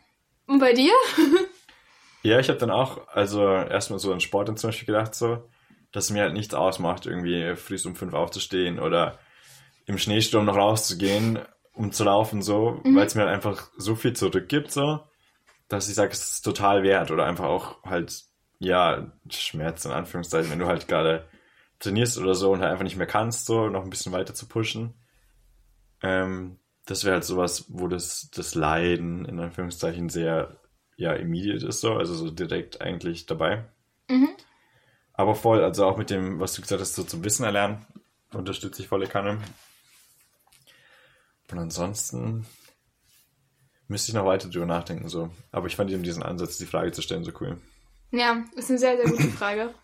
Und 0.46 0.58
bei 0.58 0.72
dir? 0.72 0.92
ja, 2.22 2.38
ich 2.38 2.48
habe 2.48 2.58
dann 2.58 2.70
auch, 2.70 3.08
also 3.08 3.44
erstmal 3.44 3.98
so 3.98 4.12
an 4.12 4.20
Sport 4.20 4.48
dann 4.48 4.56
zum 4.56 4.68
Beispiel 4.68 4.86
gedacht, 4.86 5.14
so, 5.14 5.48
dass 5.94 6.06
es 6.06 6.10
mir 6.10 6.22
halt 6.22 6.32
nichts 6.32 6.54
ausmacht, 6.54 7.06
irgendwie 7.06 7.54
früh 7.54 7.78
um 7.84 7.94
fünf 7.94 8.14
aufzustehen 8.14 8.80
oder 8.80 9.16
im 9.86 9.96
Schneesturm 9.96 10.44
noch 10.44 10.56
rauszugehen, 10.56 11.38
um 11.72 11.92
zu 11.92 12.02
laufen, 12.02 12.42
so, 12.42 12.80
mhm. 12.82 12.96
weil 12.96 13.06
es 13.06 13.14
mir 13.14 13.22
halt 13.22 13.32
einfach 13.32 13.70
so 13.76 13.94
viel 13.94 14.12
zurückgibt, 14.12 14.72
so, 14.72 15.00
dass 15.68 15.88
ich 15.88 15.94
sage, 15.94 16.10
es 16.10 16.32
ist 16.32 16.42
total 16.42 16.82
wert 16.82 17.12
oder 17.12 17.26
einfach 17.26 17.44
auch 17.44 17.84
halt, 17.84 18.24
ja, 18.58 19.12
Schmerz 19.30 19.84
in 19.84 19.92
Anführungszeichen, 19.92 20.50
wenn 20.50 20.58
du 20.58 20.66
halt 20.66 20.88
gerade 20.88 21.28
trainierst 21.78 22.18
oder 22.18 22.34
so 22.34 22.50
und 22.50 22.60
halt 22.60 22.72
einfach 22.72 22.84
nicht 22.84 22.96
mehr 22.96 23.06
kannst, 23.06 23.46
so, 23.46 23.68
noch 23.68 23.84
ein 23.84 23.90
bisschen 23.90 24.12
weiter 24.12 24.34
zu 24.34 24.48
pushen. 24.48 24.94
Ähm, 26.02 26.58
das 26.86 27.04
wäre 27.04 27.14
halt 27.14 27.24
sowas, 27.24 27.66
wo 27.68 27.86
das, 27.86 28.30
das 28.34 28.56
Leiden 28.56 29.26
in 29.26 29.38
Anführungszeichen 29.38 30.08
sehr, 30.08 30.58
ja, 30.96 31.12
immediate 31.12 31.68
ist, 31.68 31.80
so, 31.80 31.94
also 31.94 32.14
so 32.14 32.32
direkt 32.32 32.80
eigentlich 32.80 33.26
dabei. 33.26 33.68
Mhm. 34.08 34.30
Aber 35.14 35.34
voll, 35.34 35.62
also 35.62 35.86
auch 35.86 35.96
mit 35.96 36.10
dem, 36.10 36.40
was 36.40 36.54
du 36.54 36.62
gesagt 36.62 36.80
hast, 36.80 36.94
so 36.94 37.04
zum 37.04 37.24
Wissen 37.24 37.44
erlernen, 37.44 37.84
unterstütze 38.32 38.82
ich 38.82 38.88
volle 38.88 39.06
Kanne. 39.06 39.40
Und 41.50 41.58
ansonsten 41.58 42.46
müsste 43.86 44.10
ich 44.10 44.14
noch 44.14 44.26
weiter 44.26 44.48
drüber 44.48 44.66
nachdenken, 44.66 45.08
so. 45.08 45.30
Aber 45.52 45.68
ich 45.68 45.76
fand 45.76 45.90
eben 45.90 46.02
diesen 46.02 46.22
Ansatz, 46.22 46.58
die 46.58 46.66
Frage 46.66 46.90
zu 46.90 47.00
stellen, 47.00 47.24
so 47.24 47.32
cool. 47.40 47.58
Ja, 48.10 48.44
ist 48.56 48.70
eine 48.70 48.78
sehr, 48.78 48.96
sehr 48.96 49.06
gute 49.10 49.28
Frage. 49.28 49.74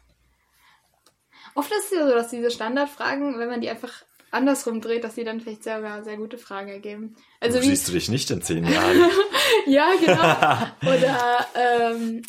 Oft 1.54 1.70
ist 1.70 1.86
es 1.86 1.98
ja 1.98 2.06
so, 2.06 2.14
dass 2.14 2.30
diese 2.30 2.50
Standardfragen, 2.50 3.38
wenn 3.38 3.48
man 3.48 3.60
die 3.60 3.70
einfach 3.70 4.02
andersrum 4.30 4.80
dreht, 4.80 5.04
dass 5.04 5.16
sie 5.16 5.24
dann 5.24 5.40
vielleicht 5.40 5.64
sogar 5.64 6.04
sehr 6.04 6.16
gute 6.16 6.38
Fragen 6.38 6.68
ergeben. 6.68 7.16
Also 7.40 7.58
Wo 7.58 7.62
siehst 7.62 7.88
du 7.88 7.92
dich 7.92 8.08
nicht 8.08 8.30
in 8.30 8.42
zehn 8.42 8.64
Jahren? 8.68 9.10
ja, 9.66 9.90
genau. 10.00 10.92
Oder 10.92 11.46
ähm, 11.54 12.22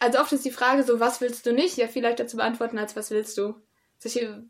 also 0.00 0.18
oft 0.18 0.32
ist 0.32 0.44
die 0.44 0.50
Frage 0.50 0.82
so, 0.82 0.98
was 0.98 1.20
willst 1.20 1.46
du 1.46 1.52
nicht? 1.52 1.76
Ja, 1.76 1.86
viel 1.86 2.02
leichter 2.02 2.26
zu 2.26 2.36
beantworten 2.36 2.78
als 2.78 2.96
was 2.96 3.10
willst 3.10 3.38
du. 3.38 3.54
Solche 3.98 4.44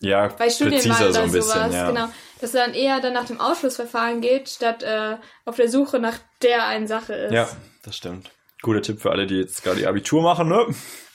ja, 0.00 0.28
bei 0.28 0.50
Studienwahl 0.50 1.12
so 1.12 1.20
oder 1.20 1.22
bisschen, 1.22 1.42
sowas, 1.42 1.74
ja. 1.74 1.88
genau. 1.88 2.08
Dass 2.40 2.52
dann 2.52 2.74
eher 2.74 3.00
dann 3.00 3.12
nach 3.12 3.26
dem 3.26 3.40
Ausschlussverfahren 3.40 4.20
geht, 4.20 4.48
statt 4.48 4.82
äh, 4.82 5.16
auf 5.44 5.56
der 5.56 5.68
Suche 5.68 5.98
nach 5.98 6.18
der 6.42 6.66
einen 6.66 6.86
Sache 6.86 7.14
ist. 7.14 7.32
Ja, 7.32 7.48
das 7.82 7.96
stimmt. 7.96 8.30
Guter 8.62 8.82
Tipp 8.82 9.00
für 9.00 9.10
alle, 9.10 9.26
die 9.26 9.36
jetzt 9.36 9.62
gerade 9.62 9.78
die 9.78 9.86
Abitur 9.86 10.22
machen, 10.22 10.48
ne? 10.48 10.66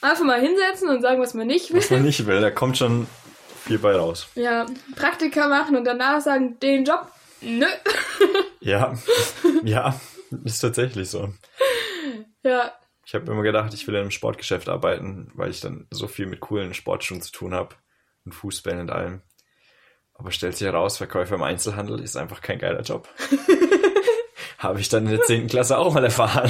Einfach 0.02 0.24
mal 0.24 0.40
hinsetzen 0.40 0.90
und 0.90 1.02
sagen, 1.02 1.22
was 1.22 1.34
man 1.34 1.48
nicht 1.48 1.72
will. 1.72 1.80
Was 1.80 1.90
man 1.90 2.04
nicht 2.04 2.26
will, 2.26 2.42
da 2.42 2.50
kommt 2.50 2.78
schon 2.78 3.08
viel 3.66 3.78
bei 3.78 3.96
raus. 3.96 4.28
Ja, 4.36 4.66
Praktika 4.96 5.48
machen 5.48 5.76
und 5.76 5.86
danach 5.86 6.22
sagen, 6.22 6.60
den 6.60 6.86
Job, 6.86 7.08
nö. 7.42 7.66
ja, 8.60 8.94
ja, 9.64 10.00
ist 10.44 10.60
tatsächlich 10.60 11.10
so. 11.10 11.30
Ja, 12.44 12.74
ich 13.12 13.16
habe 13.16 13.30
immer 13.30 13.44
gedacht, 13.44 13.74
ich 13.74 13.86
will 13.88 13.96
in 13.96 14.02
einem 14.04 14.12
Sportgeschäft 14.12 14.70
arbeiten, 14.70 15.32
weil 15.34 15.50
ich 15.50 15.60
dann 15.60 15.86
so 15.92 16.08
viel 16.08 16.28
mit 16.28 16.40
coolen 16.40 16.74
Sportschuhen 16.74 17.22
zu 17.22 17.34
tun 17.34 17.54
habe 17.54 17.76
und 18.24 18.32
Fußbällen 18.32 18.80
und 18.80 18.90
allem. 18.90 19.22
Aber 20.14 20.32
stellt 20.32 20.56
sich 20.56 20.66
heraus, 20.66 20.96
Verkäufer 20.96 21.36
im 21.36 21.44
Einzelhandel 21.44 22.00
ist 22.00 22.16
einfach 22.16 22.40
kein 22.40 22.58
geiler 22.58 22.84
Job. 22.84 23.10
habe 24.60 24.80
ich 24.80 24.88
dann 24.88 25.08
in 25.08 25.12
der 25.12 25.24
10. 25.24 25.48
Klasse 25.48 25.78
auch 25.78 25.94
mal 25.94 26.06
erfahren. 26.06 26.50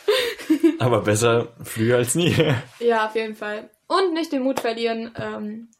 Aber 0.78 1.00
besser 1.00 1.54
früher 1.62 1.96
als 1.96 2.16
nie. 2.16 2.36
Ja, 2.78 3.06
auf 3.06 3.14
jeden 3.14 3.34
Fall. 3.34 3.70
Und 3.86 4.12
nicht 4.12 4.30
den 4.30 4.42
Mut 4.42 4.60
verlieren, 4.60 5.14
ähm, 5.16 5.70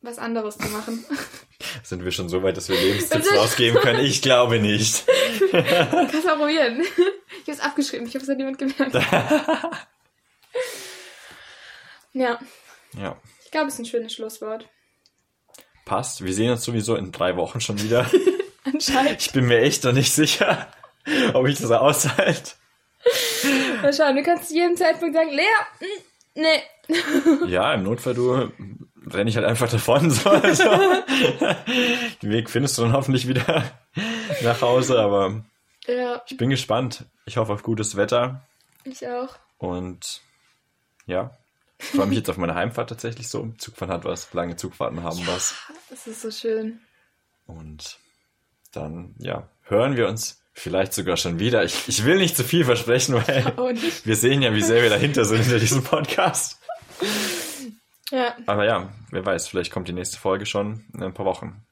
was 0.00 0.18
anderes 0.18 0.56
zu 0.56 0.68
machen. 0.70 1.04
Sind 1.82 2.04
wir 2.04 2.12
schon 2.12 2.28
so 2.28 2.42
weit, 2.42 2.56
dass 2.56 2.68
wir 2.68 2.76
Lebenstipps 2.76 3.32
rausgeben 3.34 3.80
können? 3.80 4.04
Ich 4.04 4.22
glaube 4.22 4.58
nicht. 4.60 5.04
Kannst 5.50 6.24
du 6.24 6.32
auch 6.32 6.38
probieren. 6.38 6.82
Ich 6.82 7.42
habe 7.42 7.52
es 7.52 7.60
abgeschrieben. 7.60 8.06
Ich 8.06 8.14
hoffe, 8.14 8.24
es 8.24 8.30
hat 8.30 8.36
niemand 8.36 8.58
gemerkt. 8.58 8.94
ja. 12.12 12.38
Ja. 12.96 13.16
Ich 13.44 13.50
glaube, 13.50 13.68
es 13.68 13.74
ist 13.74 13.80
ein 13.80 13.86
schönes 13.86 14.12
Schlusswort. 14.14 14.68
Passt. 15.84 16.24
Wir 16.24 16.32
sehen 16.32 16.50
uns 16.50 16.64
sowieso 16.64 16.94
in 16.96 17.12
drei 17.12 17.36
Wochen 17.36 17.60
schon 17.60 17.82
wieder. 17.82 18.10
Anscheinend. 18.64 19.20
Ich 19.20 19.32
bin 19.32 19.46
mir 19.46 19.60
echt 19.60 19.84
noch 19.84 19.92
nicht 19.92 20.12
sicher, 20.12 20.68
ob 21.34 21.46
ich 21.48 21.58
das 21.58 21.70
aushalte. 21.70 22.52
Mal 23.82 23.92
schauen, 23.92 24.14
du 24.14 24.22
kannst 24.22 24.48
zu 24.48 24.54
jedem 24.54 24.76
Zeitpunkt 24.76 25.14
sagen, 25.16 25.30
Lea, 25.30 25.42
hm, 25.80 25.88
nee. 26.34 26.62
Ja, 27.48 27.74
im 27.74 27.82
Notfall 27.82 28.14
du 28.14 28.52
renne 29.14 29.30
ich 29.30 29.36
halt 29.36 29.46
einfach 29.46 29.70
davon. 29.70 30.10
So. 30.10 30.30
Also, 30.30 30.64
den 32.22 32.30
Weg 32.30 32.50
findest 32.50 32.78
du 32.78 32.82
dann 32.82 32.92
hoffentlich 32.92 33.28
wieder 33.28 33.64
nach 34.42 34.60
Hause, 34.60 35.00
aber 35.00 35.44
ja. 35.86 36.22
ich 36.28 36.36
bin 36.36 36.50
gespannt. 36.50 37.04
Ich 37.24 37.36
hoffe 37.36 37.52
auf 37.52 37.62
gutes 37.62 37.96
Wetter. 37.96 38.42
Ich 38.84 39.06
auch. 39.06 39.36
Und 39.58 40.20
ja, 41.06 41.30
ich 41.78 41.86
freue 41.86 42.06
mich 42.06 42.18
jetzt 42.18 42.30
auf 42.30 42.36
meine 42.36 42.54
Heimfahrt 42.54 42.90
tatsächlich 42.90 43.28
so. 43.28 43.52
Zugfahren 43.58 43.92
hat 43.92 44.04
was, 44.04 44.32
lange 44.32 44.56
Zugfahrten 44.56 45.02
haben 45.02 45.18
ja, 45.18 45.26
was. 45.28 45.54
Das 45.90 46.06
ist 46.06 46.22
so 46.22 46.30
schön. 46.30 46.80
Und 47.46 47.98
dann, 48.72 49.14
ja, 49.18 49.48
hören 49.62 49.96
wir 49.96 50.08
uns 50.08 50.42
vielleicht 50.52 50.92
sogar 50.92 51.16
schon 51.16 51.38
wieder. 51.38 51.64
Ich, 51.64 51.88
ich 51.88 52.04
will 52.04 52.18
nicht 52.18 52.36
zu 52.36 52.44
viel 52.44 52.64
versprechen, 52.64 53.14
weil 53.14 53.76
wir 54.04 54.16
sehen 54.16 54.42
ja, 54.42 54.54
wie 54.54 54.62
sehr 54.62 54.82
wir 54.82 54.90
dahinter 54.90 55.24
sind 55.24 55.42
hinter 55.42 55.58
diesem 55.58 55.82
Podcast. 55.82 56.58
Ja. 58.12 58.36
Aber 58.46 58.64
ja, 58.66 58.92
wer 59.10 59.24
weiß, 59.24 59.48
vielleicht 59.48 59.72
kommt 59.72 59.88
die 59.88 59.94
nächste 59.94 60.18
Folge 60.18 60.44
schon 60.44 60.84
in 60.94 61.02
ein 61.02 61.14
paar 61.14 61.24
Wochen. 61.24 61.64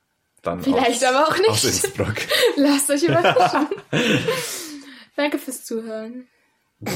Dann 0.42 0.62
vielleicht 0.62 1.04
aus, 1.04 1.14
aber 1.14 1.28
auch 1.28 1.36
nicht. 1.36 1.50
Aus 1.50 1.64
Innsbruck. 1.64 2.16
Lasst 2.56 2.90
euch 2.90 3.02
überraschen. 3.02 3.68
Danke 5.16 5.38
fürs 5.38 5.64
Zuhören. 5.64 6.26